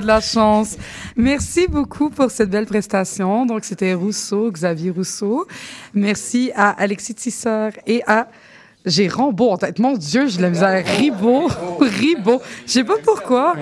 de 0.00 0.06
la 0.06 0.20
chance. 0.20 0.76
Merci 1.16 1.66
beaucoup 1.68 2.10
pour 2.10 2.30
cette 2.30 2.50
belle 2.50 2.66
prestation. 2.66 3.46
Donc, 3.46 3.64
c'était 3.64 3.94
Rousseau, 3.94 4.50
Xavier 4.50 4.90
Rousseau. 4.90 5.46
Merci 5.94 6.50
à 6.54 6.70
Alexis 6.70 7.14
Tisseur 7.14 7.72
et 7.86 8.02
à 8.06 8.28
j'ai 8.88 9.08
Rambo 9.08 9.50
en 9.50 9.56
tête. 9.58 9.78
Mon 9.78 9.96
Dieu, 9.96 10.26
de 10.26 10.42
la 10.42 10.50
misère. 10.50 10.84
Ribaud. 10.84 11.48
Ribaud. 11.80 12.40
Je 12.66 12.72
sais 12.72 12.84
pas 12.84 12.96
pourquoi, 13.04 13.54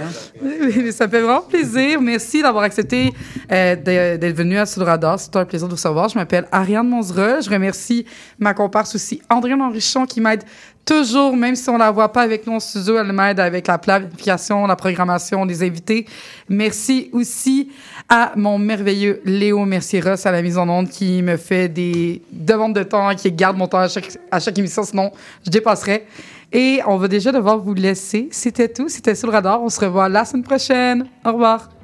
mais 0.43 0.93
ça 0.93 1.09
fait 1.09 1.20
vraiment 1.20 1.41
plaisir. 1.41 2.01
Merci 2.01 2.43
d'avoir 2.43 2.64
accepté 2.64 3.12
euh, 3.51 3.76
d'être 3.76 4.37
venu 4.37 4.59
à 4.59 4.64
le 4.64 4.82
Radar. 4.82 5.18
C'est 5.18 5.34
un 5.37 5.45
plaisir 5.45 5.68
de 5.68 5.72
vous 5.72 5.78
savoir. 5.78 6.09
Je 6.09 6.18
m'appelle 6.18 6.47
Ariane 6.53 6.89
Monzereux. 6.89 7.41
Je 7.41 7.51
remercie 7.51 8.05
ma 8.39 8.55
comparse 8.55 8.95
aussi, 8.95 9.20
Andréane 9.30 9.62
Henrichon, 9.62 10.07
qui 10.07 10.20
m'aide 10.20 10.45
toujours, 10.87 11.37
même 11.37 11.57
si 11.57 11.68
on 11.68 11.76
la 11.76 11.91
voit 11.91 12.11
pas 12.11 12.22
avec 12.22 12.47
nous 12.47 12.61
studio, 12.61 12.97
elle 12.97 13.12
m'aide 13.12 13.41
avec 13.41 13.66
la 13.66 13.76
planification, 13.76 14.66
la 14.66 14.76
programmation, 14.76 15.45
les 15.45 15.62
invités. 15.62 16.07
Merci 16.49 17.11
aussi 17.12 17.70
à 18.09 18.32
mon 18.37 18.57
merveilleux 18.57 19.20
Léo 19.24 19.64
Mercier-Ross 19.64 20.24
à 20.24 20.30
la 20.30 20.41
mise 20.41 20.57
en 20.57 20.68
onde 20.68 20.89
qui 20.89 21.22
me 21.22 21.37
fait 21.37 21.68
des 21.68 22.22
demandes 22.30 22.74
de 22.74 22.84
temps, 22.84 23.14
qui 23.16 23.30
garde 23.32 23.59
mon 23.59 23.66
temps 23.66 23.80
à 23.80 23.89
chaque, 23.89 24.16
à 24.30 24.39
chaque 24.39 24.57
émission, 24.59 24.84
sinon 24.84 25.11
je 25.45 25.51
dépasserais. 25.51 26.07
Et 26.53 26.80
on 26.87 26.97
va 26.97 27.09
déjà 27.09 27.32
devoir 27.32 27.59
vous 27.59 27.74
laisser. 27.74 28.28
C'était 28.30 28.68
tout. 28.68 28.89
C'était 28.89 29.16
sur 29.16 29.26
le 29.26 29.32
radar. 29.32 29.61
On 29.61 29.68
se 29.68 29.80
revoit 29.80 30.09
la 30.09 30.24
semaine 30.24 30.45
prochaine. 30.45 31.07
Au 31.24 31.32
revoir. 31.32 31.76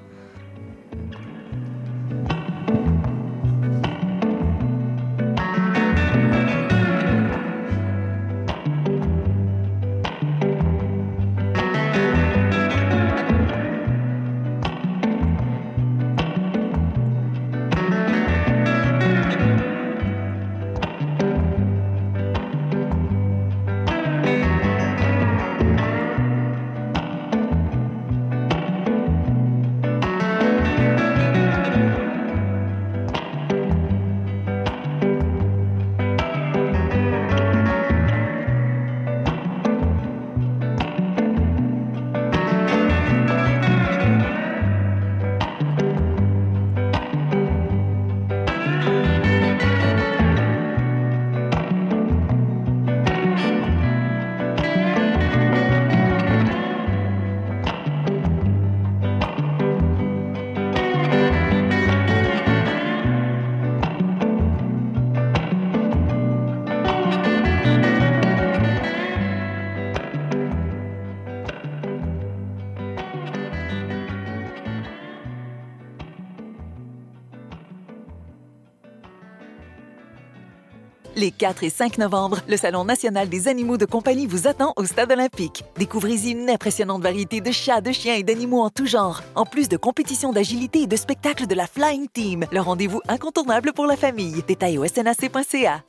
Les 81.23 81.31
4 81.31 81.63
et 81.63 81.71
5 81.71 81.99
novembre, 81.99 82.41
le 82.49 82.57
Salon 82.57 82.85
national 82.85 83.29
des 83.29 83.47
animaux 83.47 83.77
de 83.77 83.85
compagnie 83.85 84.27
vous 84.27 84.49
attend 84.49 84.73
au 84.75 84.85
Stade 84.85 85.13
olympique. 85.13 85.63
Découvrez-y 85.79 86.33
une 86.33 86.51
impressionnante 86.51 87.01
variété 87.01 87.41
de 87.41 87.53
chats, 87.53 87.81
de 87.81 87.93
chiens 87.93 88.17
et 88.17 88.25
d'animaux 88.25 88.61
en 88.61 88.71
tout 88.71 88.87
genre, 88.87 89.23
en 89.37 89.47
plus 89.47 89.69
de 89.69 89.77
compétitions 89.77 90.33
d'agilité 90.33 90.81
et 90.81 90.87
de 90.89 90.97
spectacles 90.97 91.47
de 91.47 91.55
la 91.55 91.69
Flying 91.69 92.09
Team, 92.13 92.45
le 92.51 92.61
rendez-vous 92.61 93.01
incontournable 93.07 93.73
pour 93.73 93.87
la 93.87 93.97
famille. 93.97 94.43
Détails 94.49 94.79
au 94.79 94.85
snac.ca. 94.85 95.85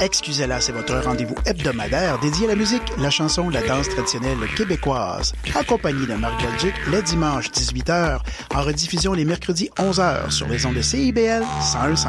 Excusez-la, 0.00 0.60
c'est 0.60 0.72
votre 0.72 0.96
rendez-vous 0.96 1.36
hebdomadaire 1.46 2.18
dédié 2.18 2.46
à 2.46 2.48
la 2.48 2.56
musique, 2.56 2.92
la 2.98 3.10
chanson, 3.10 3.48
la 3.48 3.62
danse 3.62 3.88
traditionnelle 3.90 4.38
québécoise. 4.56 5.34
Accompagné 5.54 6.04
de 6.04 6.14
Marc 6.14 6.42
Belgique 6.42 6.74
les 6.90 7.02
dimanches 7.02 7.52
18h, 7.52 8.18
en 8.56 8.62
rediffusion 8.62 9.12
les 9.12 9.24
mercredis 9.24 9.70
11h 9.76 10.32
sur 10.32 10.48
les 10.48 10.66
ondes 10.66 10.74
de 10.74 10.82
CIBL 10.82 11.44
101.5. 11.60 12.08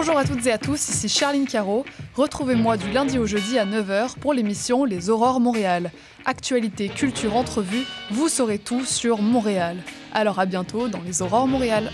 Bonjour 0.00 0.16
à 0.16 0.24
toutes 0.24 0.46
et 0.46 0.52
à 0.52 0.58
tous, 0.58 0.90
ici 0.90 1.08
Charline 1.08 1.44
Caro. 1.44 1.84
Retrouvez-moi 2.14 2.76
du 2.76 2.88
lundi 2.92 3.18
au 3.18 3.26
jeudi 3.26 3.58
à 3.58 3.66
9h 3.66 4.16
pour 4.20 4.32
l'émission 4.32 4.84
Les 4.84 5.10
Aurores 5.10 5.40
Montréal. 5.40 5.90
Actualité, 6.24 6.88
culture, 6.88 7.34
entrevue, 7.34 7.84
vous 8.12 8.28
saurez 8.28 8.60
tout 8.60 8.84
sur 8.84 9.20
Montréal. 9.20 9.78
Alors 10.12 10.38
à 10.38 10.46
bientôt 10.46 10.86
dans 10.86 11.00
Les 11.00 11.20
Aurores 11.20 11.48
Montréal. 11.48 11.90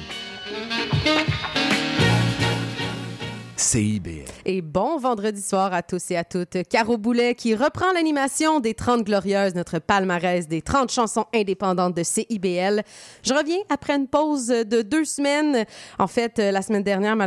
CIBL. 3.65 4.25
Et 4.45 4.61
bon 4.61 4.99
vendredi 4.99 5.41
soir 5.41 5.73
à 5.73 5.83
tous 5.83 6.11
et 6.11 6.17
à 6.17 6.25
toutes. 6.25 6.59
Caro 6.69 6.99
Boulet 6.99 7.35
qui 7.35 7.55
reprend 7.55 7.93
l'animation 7.93 8.61
des 8.61 8.75
30 8.75 9.05
Glorieuses, 9.05 9.55
notre 9.55 9.79
palmarès 9.79 10.47
des 10.47 10.61
30 10.61 10.93
chansons 10.93 11.25
indépendantes 11.35 11.97
de 11.97 12.03
CIBL. 12.03 12.83
Je 13.23 13.33
reviens 13.33 13.59
après 13.71 13.95
une 13.95 14.07
pause 14.07 14.49
de 14.49 14.83
deux 14.83 15.05
semaines. 15.05 15.65
En 15.99 16.07
fait, 16.07 16.39
la 16.39 16.63
semaine 16.63 16.83
dernière, 16.83 17.17
malheureusement, 17.17 17.25